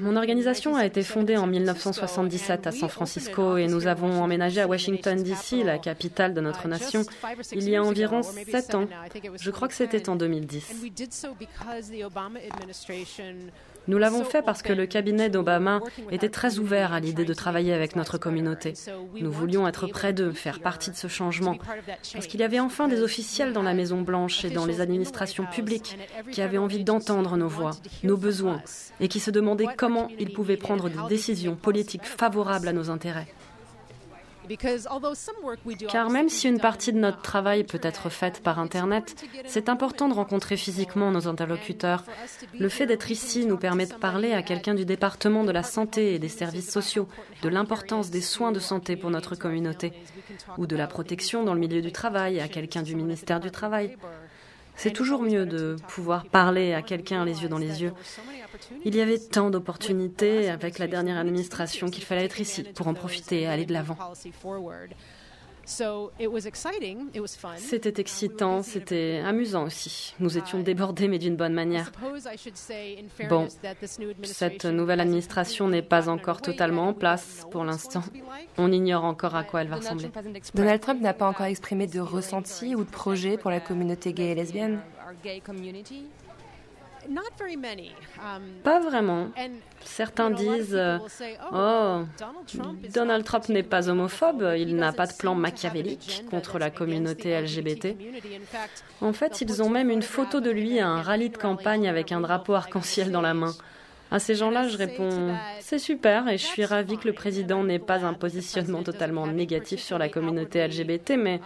Mon 0.00 0.16
organisation 0.16 0.76
a 0.76 0.86
été 0.86 1.02
fondée 1.02 1.36
en 1.36 1.46
1977 1.46 2.66
à 2.66 2.72
San 2.72 2.88
Francisco 2.88 3.56
et 3.56 3.66
nous 3.66 3.86
avons 3.86 4.22
emménagé 4.22 4.60
à 4.60 4.66
Washington, 4.66 5.22
D.C., 5.22 5.64
la 5.64 5.78
capitale 5.78 6.34
de 6.34 6.40
notre 6.40 6.68
nation, 6.68 7.02
il 7.52 7.68
y 7.68 7.76
a 7.76 7.82
environ 7.82 8.22
sept 8.22 8.74
ans. 8.74 8.86
Je 9.40 9.50
crois 9.50 9.68
que 9.68 9.74
c'était 9.74 10.08
en 10.08 10.16
2010. 10.16 10.84
Nous 13.88 13.98
l'avons 13.98 14.24
fait 14.24 14.42
parce 14.42 14.62
que 14.62 14.72
le 14.72 14.86
cabinet 14.86 15.28
d'Obama 15.28 15.80
était 16.10 16.28
très 16.28 16.58
ouvert 16.58 16.92
à 16.92 17.00
l'idée 17.00 17.24
de 17.24 17.34
travailler 17.34 17.72
avec 17.72 17.96
notre 17.96 18.18
communauté. 18.18 18.74
Nous 19.20 19.32
voulions 19.32 19.66
être 19.66 19.86
près 19.86 20.12
d'eux, 20.12 20.32
faire 20.32 20.60
partie 20.60 20.90
de 20.90 20.96
ce 20.96 21.08
changement, 21.08 21.58
parce 22.12 22.26
qu'il 22.26 22.40
y 22.40 22.44
avait 22.44 22.60
enfin 22.60 22.88
des 22.88 23.02
officiels 23.02 23.52
dans 23.52 23.62
la 23.62 23.74
Maison-Blanche 23.74 24.44
et 24.44 24.50
dans 24.50 24.66
les 24.66 24.80
administrations 24.80 25.46
publiques 25.46 25.98
qui 26.30 26.42
avaient 26.42 26.58
envie 26.58 26.84
d'entendre 26.84 27.36
nos 27.36 27.48
voix, 27.48 27.72
nos 28.04 28.16
besoins, 28.16 28.62
et 29.00 29.08
qui 29.08 29.20
se 29.20 29.30
demandaient 29.30 29.66
comment 29.76 30.08
ils 30.18 30.32
pouvaient 30.32 30.56
prendre 30.56 30.88
des 30.88 31.08
décisions 31.08 31.56
politiques 31.56 32.04
favorables 32.06 32.68
à 32.68 32.72
nos 32.72 32.90
intérêts. 32.90 33.26
Car 35.90 36.10
même 36.10 36.28
si 36.28 36.48
une 36.48 36.58
partie 36.58 36.92
de 36.92 36.98
notre 36.98 37.22
travail 37.22 37.64
peut 37.64 37.80
être 37.82 38.10
faite 38.10 38.42
par 38.42 38.58
Internet, 38.58 39.24
c'est 39.46 39.68
important 39.68 40.08
de 40.08 40.14
rencontrer 40.14 40.56
physiquement 40.56 41.10
nos 41.10 41.28
interlocuteurs. 41.28 42.04
Le 42.58 42.68
fait 42.68 42.86
d'être 42.86 43.10
ici 43.10 43.46
nous 43.46 43.56
permet 43.56 43.86
de 43.86 43.94
parler 43.94 44.32
à 44.32 44.42
quelqu'un 44.42 44.74
du 44.74 44.84
département 44.84 45.44
de 45.44 45.52
la 45.52 45.62
santé 45.62 46.14
et 46.14 46.18
des 46.18 46.28
services 46.28 46.70
sociaux 46.70 47.08
de 47.42 47.48
l'importance 47.48 48.10
des 48.10 48.20
soins 48.20 48.52
de 48.52 48.58
santé 48.60 48.96
pour 48.96 49.10
notre 49.10 49.36
communauté, 49.36 49.92
ou 50.58 50.66
de 50.66 50.76
la 50.76 50.86
protection 50.86 51.44
dans 51.44 51.54
le 51.54 51.60
milieu 51.60 51.80
du 51.80 51.92
travail 51.92 52.40
à 52.40 52.48
quelqu'un 52.48 52.82
du 52.82 52.94
ministère 52.96 53.40
du 53.40 53.50
Travail. 53.50 53.96
C'est 54.82 54.90
toujours 54.90 55.22
mieux 55.22 55.46
de 55.46 55.76
pouvoir 55.86 56.26
parler 56.26 56.72
à 56.74 56.82
quelqu'un 56.82 57.24
les 57.24 57.44
yeux 57.44 57.48
dans 57.48 57.58
les 57.58 57.82
yeux. 57.82 57.92
Il 58.84 58.96
y 58.96 59.00
avait 59.00 59.20
tant 59.20 59.48
d'opportunités 59.48 60.50
avec 60.50 60.80
la 60.80 60.88
dernière 60.88 61.18
administration 61.18 61.88
qu'il 61.88 62.02
fallait 62.02 62.24
être 62.24 62.40
ici 62.40 62.64
pour 62.64 62.88
en 62.88 62.94
profiter 62.94 63.42
et 63.42 63.46
aller 63.46 63.64
de 63.64 63.72
l'avant. 63.72 63.96
C'était 67.56 68.00
excitant, 68.00 68.62
c'était 68.62 69.22
amusant 69.24 69.64
aussi. 69.64 70.14
Nous 70.20 70.38
étions 70.38 70.60
débordés, 70.60 71.08
mais 71.08 71.18
d'une 71.18 71.36
bonne 71.36 71.54
manière. 71.54 71.90
Bon, 73.28 73.48
cette 74.22 74.64
nouvelle 74.64 75.00
administration 75.00 75.68
n'est 75.68 75.82
pas 75.82 76.08
encore 76.08 76.40
totalement 76.40 76.88
en 76.88 76.94
place 76.94 77.46
pour 77.50 77.64
l'instant. 77.64 78.02
On 78.58 78.72
ignore 78.72 79.04
encore 79.04 79.34
à 79.34 79.44
quoi 79.44 79.62
elle 79.62 79.68
va 79.68 79.76
ressembler. 79.76 80.10
Donald 80.54 80.80
Trump 80.80 81.00
n'a 81.00 81.14
pas 81.14 81.26
encore 81.26 81.46
exprimé 81.46 81.86
de 81.86 82.00
ressenti 82.00 82.74
ou 82.74 82.84
de 82.84 82.90
projet 82.90 83.36
pour 83.36 83.50
la 83.50 83.60
communauté 83.60 84.12
gay 84.12 84.30
et 84.30 84.34
lesbienne 84.34 84.80
Um, 85.48 86.21
Pas 88.62 88.80
vraiment. 88.80 89.28
Certains 89.84 90.30
disent 90.30 90.80
Oh, 91.52 92.02
Donald 92.94 93.24
Trump 93.24 93.48
n'est 93.48 93.62
pas 93.62 93.88
homophobe, 93.88 94.54
il 94.56 94.76
n'a 94.76 94.92
pas 94.92 95.06
de 95.06 95.14
plan 95.14 95.34
machiavélique 95.34 96.24
contre 96.30 96.58
la 96.58 96.70
communauté 96.70 97.40
LGBT. 97.40 97.96
En 99.00 99.12
fait, 99.12 99.40
ils 99.40 99.62
ont 99.62 99.70
même 99.70 99.90
une 99.90 100.02
photo 100.02 100.40
de 100.40 100.50
lui 100.50 100.78
à 100.78 100.88
un 100.88 101.02
rallye 101.02 101.30
de 101.30 101.36
campagne 101.36 101.88
avec 101.88 102.12
un 102.12 102.20
drapeau 102.20 102.54
arc-en-ciel 102.54 103.10
dans 103.10 103.20
la 103.20 103.34
main. 103.34 103.54
À 104.10 104.18
ces 104.18 104.34
gens-là, 104.34 104.68
je 104.68 104.76
réponds 104.76 105.34
C'est 105.60 105.78
super 105.78 106.28
et 106.28 106.36
je 106.36 106.44
suis 106.44 106.66
ravie 106.66 106.98
que 106.98 107.08
le 107.08 107.14
président 107.14 107.64
n'ait 107.64 107.78
pas 107.78 108.04
un 108.04 108.12
positionnement 108.12 108.82
totalement 108.82 109.26
négatif 109.26 109.80
sur 109.80 109.96
la 109.98 110.10
communauté 110.10 110.66
LGBT, 110.66 111.12
mais 111.16 111.40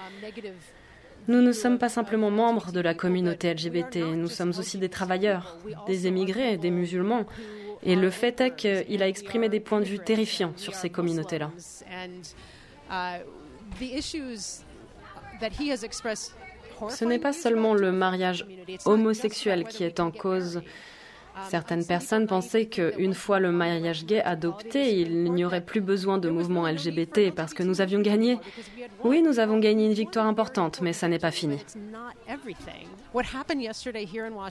nous 1.28 1.42
ne 1.42 1.52
sommes 1.52 1.78
pas 1.78 1.88
simplement 1.88 2.30
membres 2.30 2.72
de 2.72 2.80
la 2.80 2.94
communauté 2.94 3.52
LGBT, 3.52 3.96
nous 4.14 4.28
sommes 4.28 4.52
aussi 4.58 4.78
des 4.78 4.88
travailleurs, 4.88 5.56
des 5.86 6.06
émigrés, 6.06 6.56
des 6.56 6.70
musulmans. 6.70 7.26
Et 7.82 7.96
le 7.96 8.10
fait 8.10 8.40
est 8.40 8.54
qu'il 8.54 9.02
a 9.02 9.08
exprimé 9.08 9.48
des 9.48 9.60
points 9.60 9.80
de 9.80 9.84
vue 9.84 9.98
terrifiants 9.98 10.52
sur 10.56 10.74
ces 10.74 10.90
communautés-là. 10.90 11.50
Ce 16.88 17.04
n'est 17.04 17.18
pas 17.18 17.32
seulement 17.32 17.74
le 17.74 17.92
mariage 17.92 18.46
homosexuel 18.84 19.64
qui 19.64 19.84
est 19.84 20.00
en 20.00 20.10
cause 20.10 20.62
Certaines 21.48 21.84
personnes 21.84 22.26
pensaient 22.26 22.66
qu'une 22.66 23.14
fois 23.14 23.38
le 23.40 23.52
mariage 23.52 24.04
gay 24.04 24.22
adopté, 24.22 25.00
il 25.00 25.32
n'y 25.32 25.44
aurait 25.44 25.64
plus 25.64 25.80
besoin 25.80 26.18
de 26.18 26.28
mouvement 26.28 26.66
LGBT 26.68 27.30
parce 27.34 27.54
que 27.54 27.62
nous 27.62 27.80
avions 27.80 28.00
gagné. 28.00 28.38
Oui, 29.04 29.22
nous 29.22 29.38
avons 29.38 29.58
gagné 29.58 29.86
une 29.86 29.92
victoire 29.92 30.26
importante, 30.26 30.80
mais 30.80 30.92
ça 30.92 31.08
n'est 31.08 31.18
pas 31.18 31.30
fini. 31.30 31.58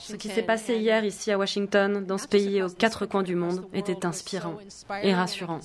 Ce 0.00 0.16
qui 0.16 0.28
s'est 0.28 0.42
passé 0.42 0.76
hier 0.76 1.04
ici 1.04 1.30
à 1.30 1.38
Washington, 1.38 2.04
dans 2.04 2.18
ce 2.18 2.28
pays 2.28 2.62
aux 2.62 2.70
quatre 2.70 3.06
coins 3.06 3.22
du 3.22 3.34
monde, 3.34 3.66
était 3.72 4.06
inspirant 4.06 4.56
et 5.02 5.14
rassurant. 5.14 5.60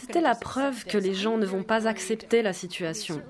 C'était 0.00 0.20
la 0.20 0.34
preuve 0.34 0.84
que 0.84 0.98
les 0.98 1.14
gens 1.14 1.36
ne 1.36 1.46
vont 1.46 1.62
pas 1.62 1.86
accepter 1.86 2.42
la 2.42 2.52
situation. 2.52 3.22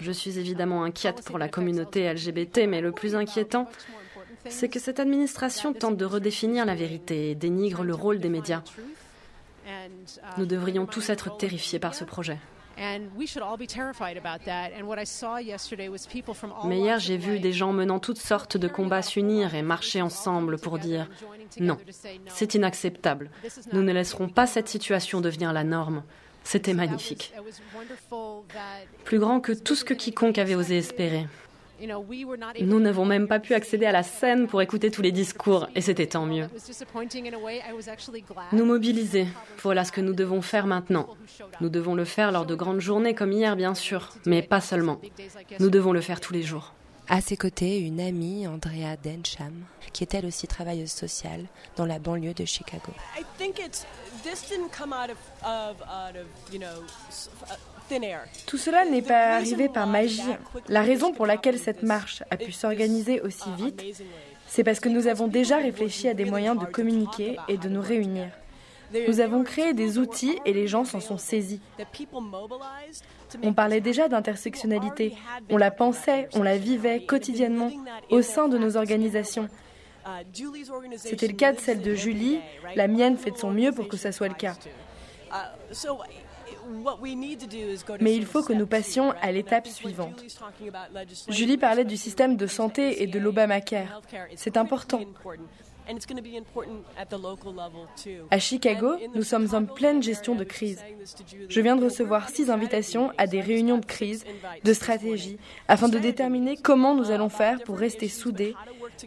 Je 0.00 0.12
suis 0.12 0.38
évidemment 0.38 0.84
inquiète 0.84 1.22
pour 1.24 1.38
la 1.38 1.48
communauté 1.48 2.12
LGBT, 2.12 2.66
mais 2.68 2.80
le 2.80 2.92
plus 2.92 3.14
inquiétant, 3.14 3.68
c'est 4.48 4.68
que 4.68 4.78
cette 4.78 5.00
administration 5.00 5.72
tente 5.72 5.96
de 5.96 6.04
redéfinir 6.04 6.64
la 6.64 6.74
vérité 6.74 7.30
et 7.30 7.34
dénigre 7.34 7.84
le 7.84 7.94
rôle 7.94 8.18
des 8.18 8.28
médias. 8.28 8.62
Nous 10.38 10.46
devrions 10.46 10.86
tous 10.86 11.10
être 11.10 11.36
terrifiés 11.36 11.78
par 11.78 11.94
ce 11.94 12.04
projet. 12.04 12.38
Mais 16.64 16.78
hier, 16.78 16.98
j'ai 16.98 17.16
vu 17.16 17.38
des 17.40 17.52
gens 17.52 17.72
menant 17.72 17.98
toutes 17.98 18.18
sortes 18.18 18.56
de 18.56 18.68
combats 18.68 19.02
s'unir 19.02 19.54
et 19.54 19.62
marcher 19.62 20.02
ensemble 20.02 20.58
pour 20.58 20.78
dire 20.78 21.08
non, 21.58 21.78
c'est 22.26 22.54
inacceptable. 22.54 23.30
Nous 23.72 23.82
ne 23.82 23.92
laisserons 23.92 24.28
pas 24.28 24.46
cette 24.46 24.68
situation 24.68 25.20
devenir 25.20 25.52
la 25.52 25.64
norme. 25.64 26.02
C'était 26.44 26.74
magnifique. 26.74 27.32
Plus 29.04 29.18
grand 29.18 29.40
que 29.40 29.52
tout 29.52 29.74
ce 29.74 29.84
que 29.84 29.94
quiconque 29.94 30.38
avait 30.38 30.54
osé 30.54 30.78
espérer. 30.78 31.26
Nous 32.60 32.80
n'avons 32.80 33.04
même 33.04 33.28
pas 33.28 33.38
pu 33.38 33.54
accéder 33.54 33.86
à 33.86 33.92
la 33.92 34.02
scène 34.02 34.46
pour 34.46 34.62
écouter 34.62 34.90
tous 34.90 35.02
les 35.02 35.12
discours, 35.12 35.68
et 35.74 35.80
c'était 35.80 36.06
tant 36.06 36.26
mieux. 36.26 36.48
Nous 38.52 38.64
mobiliser, 38.64 39.26
voilà 39.62 39.84
ce 39.84 39.92
que 39.92 40.00
nous 40.00 40.14
devons 40.14 40.42
faire 40.42 40.66
maintenant. 40.66 41.08
Nous 41.60 41.68
devons 41.68 41.94
le 41.94 42.04
faire 42.04 42.32
lors 42.32 42.46
de 42.46 42.54
grandes 42.54 42.80
journées 42.80 43.14
comme 43.14 43.32
hier, 43.32 43.56
bien 43.56 43.74
sûr, 43.74 44.12
mais 44.26 44.42
pas 44.42 44.60
seulement. 44.60 45.00
Nous 45.60 45.70
devons 45.70 45.92
le 45.92 46.00
faire 46.00 46.20
tous 46.20 46.32
les 46.32 46.42
jours. 46.42 46.72
À 47.08 47.20
ses 47.20 47.36
côtés, 47.36 47.78
une 47.78 48.00
amie, 48.00 48.48
Andrea 48.48 48.96
Densham, 49.00 49.52
qui 49.92 50.02
est 50.02 50.12
elle 50.14 50.26
aussi 50.26 50.48
travailleuse 50.48 50.90
sociale 50.90 51.44
dans 51.76 51.86
la 51.86 52.00
banlieue 52.00 52.34
de 52.34 52.44
Chicago. 52.44 52.92
Tout 58.46 58.58
cela 58.58 58.84
n'est 58.84 59.02
pas 59.02 59.36
arrivé 59.36 59.68
par 59.68 59.86
magie. 59.86 60.22
La 60.68 60.82
raison 60.82 61.12
pour 61.12 61.26
laquelle 61.26 61.58
cette 61.58 61.82
marche 61.82 62.22
a 62.30 62.36
pu 62.36 62.52
s'organiser 62.52 63.20
aussi 63.20 63.48
vite, 63.56 63.82
c'est 64.46 64.64
parce 64.64 64.80
que 64.80 64.88
nous 64.88 65.06
avons 65.06 65.28
déjà 65.28 65.58
réfléchi 65.58 66.08
à 66.08 66.14
des 66.14 66.24
moyens 66.24 66.58
de 66.58 66.66
communiquer 66.66 67.36
et 67.48 67.56
de 67.56 67.68
nous 67.68 67.82
réunir. 67.82 68.28
Nous 69.08 69.20
avons 69.20 69.42
créé 69.42 69.74
des 69.74 69.98
outils 69.98 70.38
et 70.44 70.52
les 70.52 70.68
gens 70.68 70.84
s'en 70.84 71.00
sont 71.00 71.18
saisis. 71.18 71.60
On 73.42 73.52
parlait 73.52 73.80
déjà 73.80 74.08
d'intersectionnalité, 74.08 75.14
on 75.50 75.56
la 75.56 75.70
pensait, 75.70 76.28
on 76.34 76.42
la 76.42 76.56
vivait 76.56 77.04
quotidiennement 77.04 77.70
au 78.10 78.22
sein 78.22 78.48
de 78.48 78.58
nos 78.58 78.76
organisations. 78.76 79.48
C'était 80.98 81.26
le 81.26 81.34
cas 81.34 81.52
de 81.52 81.58
celle 81.58 81.82
de 81.82 81.94
Julie, 81.94 82.38
la 82.76 82.86
mienne 82.86 83.16
fait 83.16 83.32
de 83.32 83.38
son 83.38 83.50
mieux 83.50 83.72
pour 83.72 83.88
que 83.88 83.96
ça 83.96 84.12
soit 84.12 84.28
le 84.28 84.34
cas. 84.34 84.54
Mais 88.00 88.14
il 88.14 88.26
faut 88.26 88.42
que 88.42 88.52
nous 88.52 88.66
passions 88.66 89.12
à 89.22 89.32
l'étape 89.32 89.66
suivante. 89.66 90.24
Julie 91.28 91.58
parlait 91.58 91.84
du 91.84 91.96
système 91.96 92.36
de 92.36 92.46
santé 92.46 93.02
et 93.02 93.06
de 93.06 93.18
l'Obamacare. 93.18 94.00
C'est 94.34 94.56
important. 94.56 95.00
À 98.30 98.38
Chicago, 98.40 98.96
nous 99.14 99.22
sommes 99.22 99.54
en 99.54 99.64
pleine 99.64 100.02
gestion 100.02 100.34
de 100.34 100.42
crise. 100.42 100.82
Je 101.48 101.60
viens 101.60 101.76
de 101.76 101.84
recevoir 101.84 102.28
six 102.28 102.50
invitations 102.50 103.12
à 103.18 103.26
des 103.26 103.40
réunions 103.40 103.78
de 103.78 103.86
crise, 103.86 104.24
de 104.64 104.72
stratégie, 104.72 105.38
afin 105.68 105.88
de 105.88 105.98
déterminer 105.98 106.56
comment 106.56 106.94
nous 106.94 107.12
allons 107.12 107.28
faire 107.28 107.62
pour 107.62 107.78
rester 107.78 108.08
soudés, 108.08 108.56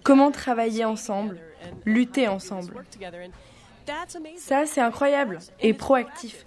comment 0.03 0.31
travailler 0.31 0.85
ensemble, 0.85 1.39
lutter 1.85 2.29
ensemble. 2.29 2.85
Ça, 4.37 4.65
c'est 4.65 4.81
incroyable 4.81 5.39
et 5.59 5.73
proactif. 5.73 6.45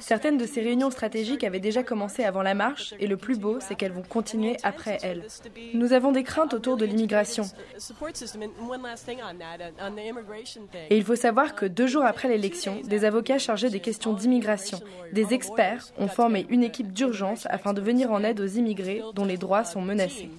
Certaines 0.00 0.38
de 0.38 0.46
ces 0.46 0.60
réunions 0.60 0.90
stratégiques 0.90 1.44
avaient 1.44 1.60
déjà 1.60 1.82
commencé 1.82 2.24
avant 2.24 2.42
la 2.42 2.54
marche 2.54 2.94
et 2.98 3.06
le 3.06 3.16
plus 3.16 3.38
beau, 3.38 3.58
c'est 3.60 3.74
qu'elles 3.74 3.92
vont 3.92 4.02
continuer 4.02 4.56
après 4.62 4.98
elles. 5.02 5.26
Nous 5.72 5.92
avons 5.92 6.12
des 6.12 6.22
craintes 6.22 6.54
autour 6.54 6.76
de 6.76 6.84
l'immigration. 6.84 7.44
Et 10.90 10.96
il 10.96 11.04
faut 11.04 11.16
savoir 11.16 11.54
que 11.54 11.66
deux 11.66 11.86
jours 11.86 12.04
après 12.04 12.28
l'élection, 12.28 12.80
des 12.84 13.04
avocats 13.04 13.38
chargés 13.38 13.70
des 13.70 13.80
questions 13.80 14.12
d'immigration, 14.12 14.80
des 15.12 15.32
experts, 15.32 15.86
ont 15.98 16.08
formé 16.08 16.46
une 16.48 16.62
équipe 16.62 16.92
d'urgence 16.92 17.46
afin 17.50 17.72
de 17.72 17.80
venir 17.80 18.12
en 18.12 18.22
aide 18.24 18.40
aux 18.40 18.46
immigrés 18.46 19.02
dont 19.14 19.24
les 19.24 19.36
droits 19.36 19.64
sont 19.64 19.82
menacés. 19.82 20.30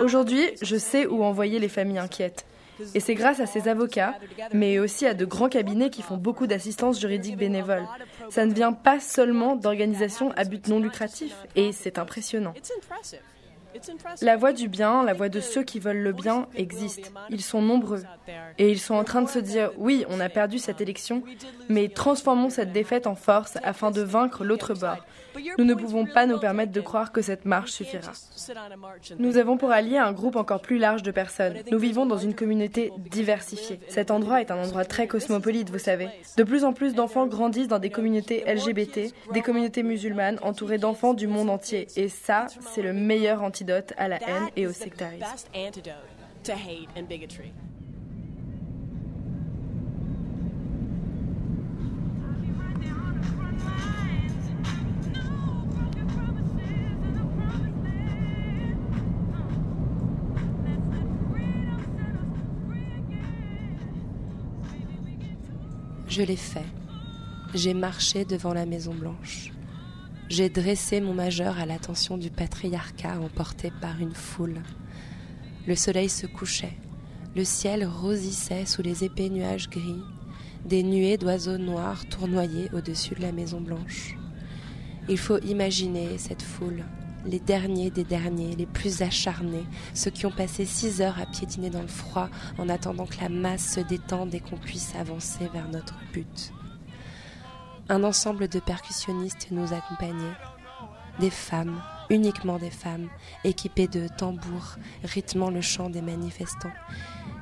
Aujourd'hui, 0.00 0.50
je 0.62 0.76
sais 0.76 1.06
où 1.06 1.22
envoyer 1.22 1.58
les 1.58 1.68
familles 1.68 1.98
inquiètes. 1.98 2.46
Et 2.94 3.00
c'est 3.00 3.14
grâce 3.14 3.40
à 3.40 3.46
ces 3.46 3.68
avocats, 3.68 4.14
mais 4.52 4.78
aussi 4.78 5.06
à 5.06 5.14
de 5.14 5.24
grands 5.24 5.48
cabinets 5.48 5.90
qui 5.90 6.02
font 6.02 6.16
beaucoup 6.16 6.46
d'assistance 6.46 7.00
juridique 7.00 7.36
bénévole. 7.36 7.86
Ça 8.30 8.46
ne 8.46 8.52
vient 8.52 8.72
pas 8.72 9.00
seulement 9.00 9.56
d'organisations 9.56 10.32
à 10.36 10.44
but 10.44 10.68
non 10.68 10.80
lucratif, 10.80 11.34
et 11.54 11.72
c'est 11.72 11.98
impressionnant. 11.98 12.54
La 14.22 14.36
voix 14.36 14.52
du 14.52 14.68
bien, 14.68 15.04
la 15.04 15.12
voix 15.12 15.28
de 15.28 15.40
ceux 15.40 15.62
qui 15.62 15.78
veulent 15.78 16.02
le 16.02 16.12
bien 16.12 16.46
existe. 16.54 17.12
Ils 17.30 17.42
sont 17.42 17.62
nombreux. 17.62 18.02
Et 18.58 18.70
ils 18.70 18.80
sont 18.80 18.94
en 18.94 19.04
train 19.04 19.22
de 19.22 19.28
se 19.28 19.38
dire, 19.38 19.70
oui, 19.76 20.04
on 20.08 20.20
a 20.20 20.28
perdu 20.28 20.58
cette 20.58 20.80
élection, 20.80 21.22
mais 21.68 21.88
transformons 21.88 22.50
cette 22.50 22.72
défaite 22.72 23.06
en 23.06 23.14
force 23.14 23.58
afin 23.62 23.90
de 23.90 24.02
vaincre 24.02 24.44
l'autre 24.44 24.74
bord. 24.74 25.04
Nous 25.58 25.64
ne 25.64 25.74
pouvons 25.74 26.06
pas 26.06 26.26
nous 26.26 26.38
permettre 26.38 26.72
de 26.72 26.80
croire 26.80 27.12
que 27.12 27.22
cette 27.22 27.44
marche 27.44 27.72
suffira. 27.72 28.12
Nous 29.18 29.36
avons 29.36 29.56
pour 29.56 29.70
allier 29.70 29.98
un 29.98 30.12
groupe 30.12 30.36
encore 30.36 30.60
plus 30.60 30.78
large 30.78 31.02
de 31.02 31.10
personnes. 31.10 31.56
Nous 31.70 31.78
vivons 31.78 32.06
dans 32.06 32.18
une 32.18 32.34
communauté 32.34 32.92
diversifiée. 33.10 33.80
Cet 33.88 34.10
endroit 34.10 34.40
est 34.40 34.50
un 34.50 34.62
endroit 34.62 34.84
très 34.84 35.06
cosmopolite, 35.06 35.70
vous 35.70 35.78
savez. 35.78 36.08
De 36.36 36.44
plus 36.44 36.64
en 36.64 36.72
plus 36.72 36.94
d'enfants 36.94 37.26
grandissent 37.26 37.68
dans 37.68 37.78
des 37.78 37.90
communautés 37.90 38.44
LGBT, 38.46 39.12
des 39.32 39.42
communautés 39.42 39.82
musulmanes 39.82 40.38
entourées 40.42 40.78
d'enfants 40.78 41.14
du 41.14 41.26
monde 41.26 41.50
entier. 41.50 41.86
Et 41.96 42.08
ça, 42.08 42.46
c'est 42.72 42.82
le 42.82 42.92
meilleur 42.92 43.42
antidote 43.42 43.92
à 43.96 44.08
la 44.08 44.16
haine 44.16 44.48
et 44.56 44.66
au 44.66 44.72
sectarisme. 44.72 45.26
Je 66.16 66.22
l'ai 66.22 66.36
fait. 66.36 66.64
J'ai 67.52 67.74
marché 67.74 68.24
devant 68.24 68.54
la 68.54 68.64
Maison 68.64 68.94
Blanche. 68.94 69.52
J'ai 70.30 70.48
dressé 70.48 71.02
mon 71.02 71.12
majeur 71.12 71.58
à 71.58 71.66
l'attention 71.66 72.16
du 72.16 72.30
patriarcat 72.30 73.20
emporté 73.20 73.70
par 73.82 74.00
une 74.00 74.14
foule. 74.14 74.62
Le 75.66 75.76
soleil 75.76 76.08
se 76.08 76.26
couchait, 76.26 76.72
le 77.34 77.44
ciel 77.44 77.84
rosissait 77.84 78.64
sous 78.64 78.80
les 78.80 79.04
épais 79.04 79.28
nuages 79.28 79.68
gris, 79.68 80.00
des 80.64 80.82
nuées 80.82 81.18
d'oiseaux 81.18 81.58
noirs 81.58 82.08
tournoyaient 82.08 82.72
au-dessus 82.72 83.14
de 83.14 83.20
la 83.20 83.32
Maison 83.32 83.60
Blanche. 83.60 84.16
Il 85.10 85.18
faut 85.18 85.40
imaginer 85.40 86.16
cette 86.16 86.40
foule, 86.40 86.82
les 87.26 87.40
derniers 87.40 87.90
des 87.90 88.04
derniers, 88.04 88.54
les 88.54 88.66
plus 88.66 89.02
acharnés, 89.02 89.66
ceux 89.94 90.10
qui 90.10 90.26
ont 90.26 90.30
passé 90.30 90.64
six 90.64 91.00
heures 91.00 91.20
à 91.20 91.26
piétiner 91.26 91.70
dans 91.70 91.82
le 91.82 91.88
froid 91.88 92.28
en 92.58 92.68
attendant 92.68 93.06
que 93.06 93.20
la 93.20 93.28
masse 93.28 93.74
se 93.74 93.80
détende 93.80 94.34
et 94.34 94.40
qu'on 94.40 94.56
puisse 94.56 94.94
avancer 94.94 95.48
vers 95.52 95.68
notre 95.68 95.96
but. 96.12 96.52
Un 97.88 98.04
ensemble 98.04 98.48
de 98.48 98.60
percussionnistes 98.60 99.48
nous 99.50 99.72
accompagnait, 99.72 100.36
des 101.20 101.30
femmes, 101.30 101.80
uniquement 102.10 102.58
des 102.58 102.70
femmes, 102.70 103.08
équipées 103.44 103.88
de 103.88 104.08
tambours, 104.08 104.76
rythmant 105.04 105.50
le 105.50 105.60
chant 105.60 105.90
des 105.90 106.02
manifestants. 106.02 106.72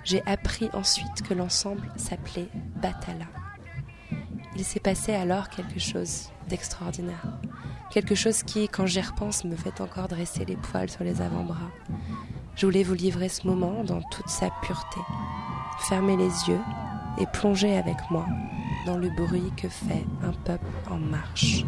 J'ai 0.04 0.22
appris 0.26 0.68
ensuite 0.72 1.22
que 1.26 1.34
l'ensemble 1.34 1.90
s'appelait 1.96 2.48
Batala. 2.76 3.43
Il 4.56 4.64
s'est 4.64 4.80
passé 4.80 5.12
alors 5.14 5.48
quelque 5.48 5.80
chose 5.80 6.30
d'extraordinaire. 6.48 7.26
Quelque 7.90 8.14
chose 8.14 8.42
qui, 8.42 8.68
quand 8.68 8.86
j'y 8.86 9.00
repense, 9.00 9.44
me 9.44 9.56
fait 9.56 9.80
encore 9.80 10.08
dresser 10.08 10.44
les 10.44 10.56
poils 10.56 10.90
sur 10.90 11.04
les 11.04 11.20
avant-bras. 11.20 11.70
Je 12.56 12.66
voulais 12.66 12.84
vous 12.84 12.94
livrer 12.94 13.28
ce 13.28 13.46
moment 13.46 13.82
dans 13.82 14.00
toute 14.10 14.28
sa 14.28 14.50
pureté. 14.62 15.00
Fermez 15.88 16.16
les 16.16 16.30
yeux 16.48 16.60
et 17.18 17.26
plongez 17.32 17.76
avec 17.76 17.96
moi 18.10 18.26
dans 18.86 18.96
le 18.96 19.10
bruit 19.10 19.52
que 19.56 19.68
fait 19.68 20.04
un 20.22 20.32
peuple 20.44 20.66
en 20.90 20.98
marche. 20.98 21.64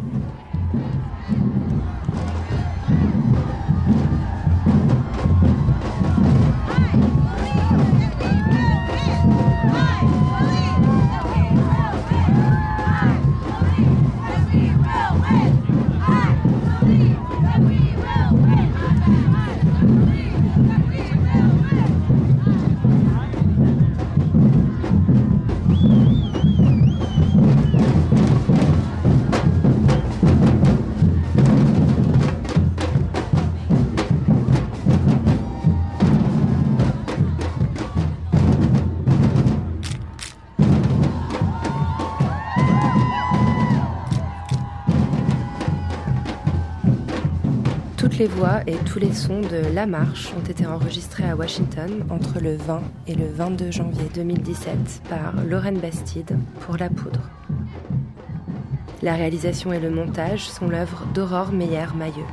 Toutes 48.16 48.30
les 48.30 48.34
voix 48.34 48.60
et 48.66 48.76
tous 48.76 48.98
les 48.98 49.12
sons 49.12 49.42
de 49.42 49.74
La 49.74 49.84
Marche 49.84 50.32
ont 50.34 50.50
été 50.50 50.66
enregistrés 50.66 51.28
à 51.28 51.36
Washington 51.36 52.02
entre 52.08 52.40
le 52.40 52.56
20 52.56 52.80
et 53.08 53.14
le 53.14 53.26
22 53.26 53.70
janvier 53.70 54.08
2017 54.14 55.02
par 55.10 55.34
Lorraine 55.44 55.78
Bastide 55.78 56.38
pour 56.60 56.78
La 56.78 56.88
Poudre. 56.88 57.20
La 59.02 59.16
réalisation 59.16 59.70
et 59.74 59.80
le 59.80 59.90
montage 59.90 60.48
sont 60.48 60.66
l'œuvre 60.66 61.04
d'Aurore 61.12 61.52
Meyer-Mailleux. 61.52 62.24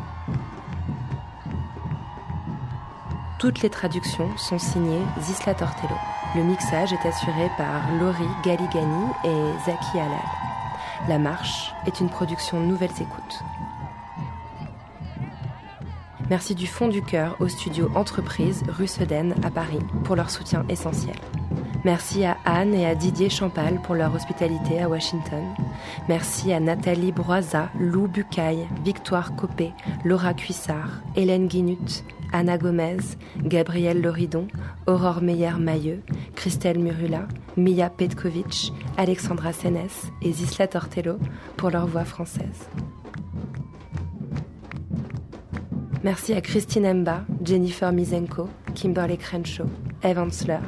Toutes 3.37 3.61
les 3.61 3.69
traductions 3.69 4.29
sont 4.37 4.59
signées 4.59 5.03
Zisla 5.19 5.53
Tortello. 5.53 5.97
Le 6.37 6.43
mixage 6.43 6.93
est 6.93 7.05
assuré 7.05 7.49
par 7.57 7.91
Laurie 7.99 8.23
Galigani 8.45 9.07
et 9.25 9.65
Zaki 9.65 9.99
Halal. 9.99 11.09
La 11.09 11.19
marche 11.19 11.73
est 11.85 11.99
une 11.99 12.09
production 12.09 12.61
Nouvelles 12.61 13.01
Écoutes. 13.01 13.43
Merci 16.29 16.55
du 16.55 16.67
fond 16.67 16.87
du 16.87 17.01
cœur 17.01 17.35
au 17.39 17.47
studio 17.47 17.89
Entreprise 17.95 18.63
rue 18.67 18.87
Sedaine 18.87 19.35
à 19.43 19.51
Paris 19.51 19.79
pour 20.05 20.15
leur 20.15 20.29
soutien 20.29 20.65
essentiel. 20.69 21.15
Merci 21.83 22.23
à 22.23 22.37
Anne 22.45 22.73
et 22.73 22.85
à 22.85 22.95
Didier 22.95 23.29
Champal 23.29 23.81
pour 23.81 23.93
leur 23.93 24.15
hospitalité 24.15 24.81
à 24.81 24.87
Washington. 24.87 25.43
Merci 26.07 26.53
à 26.53 26.61
Nathalie 26.61 27.11
Broisa, 27.11 27.69
Lou 27.77 28.07
Bucaille, 28.07 28.67
Victoire 28.85 29.35
Copé, 29.35 29.73
Laura 30.05 30.33
Cuissard, 30.33 31.01
Hélène 31.17 31.47
Guinut, 31.47 32.05
Anna 32.31 32.57
Gomez, 32.57 32.97
Gabrielle 33.37 34.01
Loridon, 34.01 34.47
Aurore 34.87 35.21
Meyer-Mailleux, 35.21 36.01
Christelle 36.35 36.79
Murula, 36.79 37.27
Mia 37.57 37.89
Petkovic, 37.89 38.71
Alexandra 38.95 39.51
Senes 39.51 40.09
et 40.21 40.31
Zisla 40.31 40.67
Tortello 40.67 41.17
pour 41.57 41.69
leur 41.69 41.85
voix 41.85 42.05
française. 42.05 42.69
Merci 46.03 46.33
à 46.33 46.41
Christine 46.41 46.85
Emba, 46.85 47.23
Jennifer 47.45 47.93
Mizenko, 47.93 48.49
Kimberly 48.75 49.17
Crenshaw, 49.17 49.67
Eve 50.03 50.19
Hansler, 50.19 50.59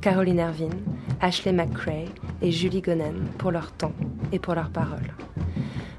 Caroline 0.00 0.38
Ervin, 0.38 0.70
Ashley 1.20 1.52
McCrae 1.52 2.04
et 2.40 2.52
Julie 2.52 2.80
Gonen 2.80 3.26
pour 3.36 3.50
leur 3.50 3.72
temps 3.72 3.92
et 4.30 4.38
pour 4.38 4.54
leurs 4.54 4.70
paroles. 4.70 5.12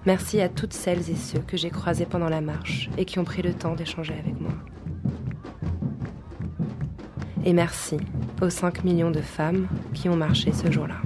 Merci 0.06 0.40
à 0.40 0.48
toutes 0.48 0.72
celles 0.72 1.10
et 1.10 1.16
ceux 1.16 1.40
que 1.40 1.58
j'ai 1.58 1.70
croisés 1.70 2.06
pendant 2.06 2.30
la 2.30 2.40
marche 2.40 2.90
et 2.98 3.04
qui 3.04 3.20
ont 3.20 3.26
pris 3.26 3.42
le 3.42 3.54
temps 3.54 3.76
d'échanger 3.76 4.14
avec 4.14 4.40
moi. 4.40 4.54
Et 7.44 7.52
merci 7.52 7.98
aux 8.42 8.50
5 8.50 8.86
millions 8.86 9.12
de 9.12 9.22
femmes 9.22 9.68
qui 9.94 10.08
ont 10.08 10.16
marché 10.16 10.54
ce 10.54 10.72
jour-là. 10.72 11.02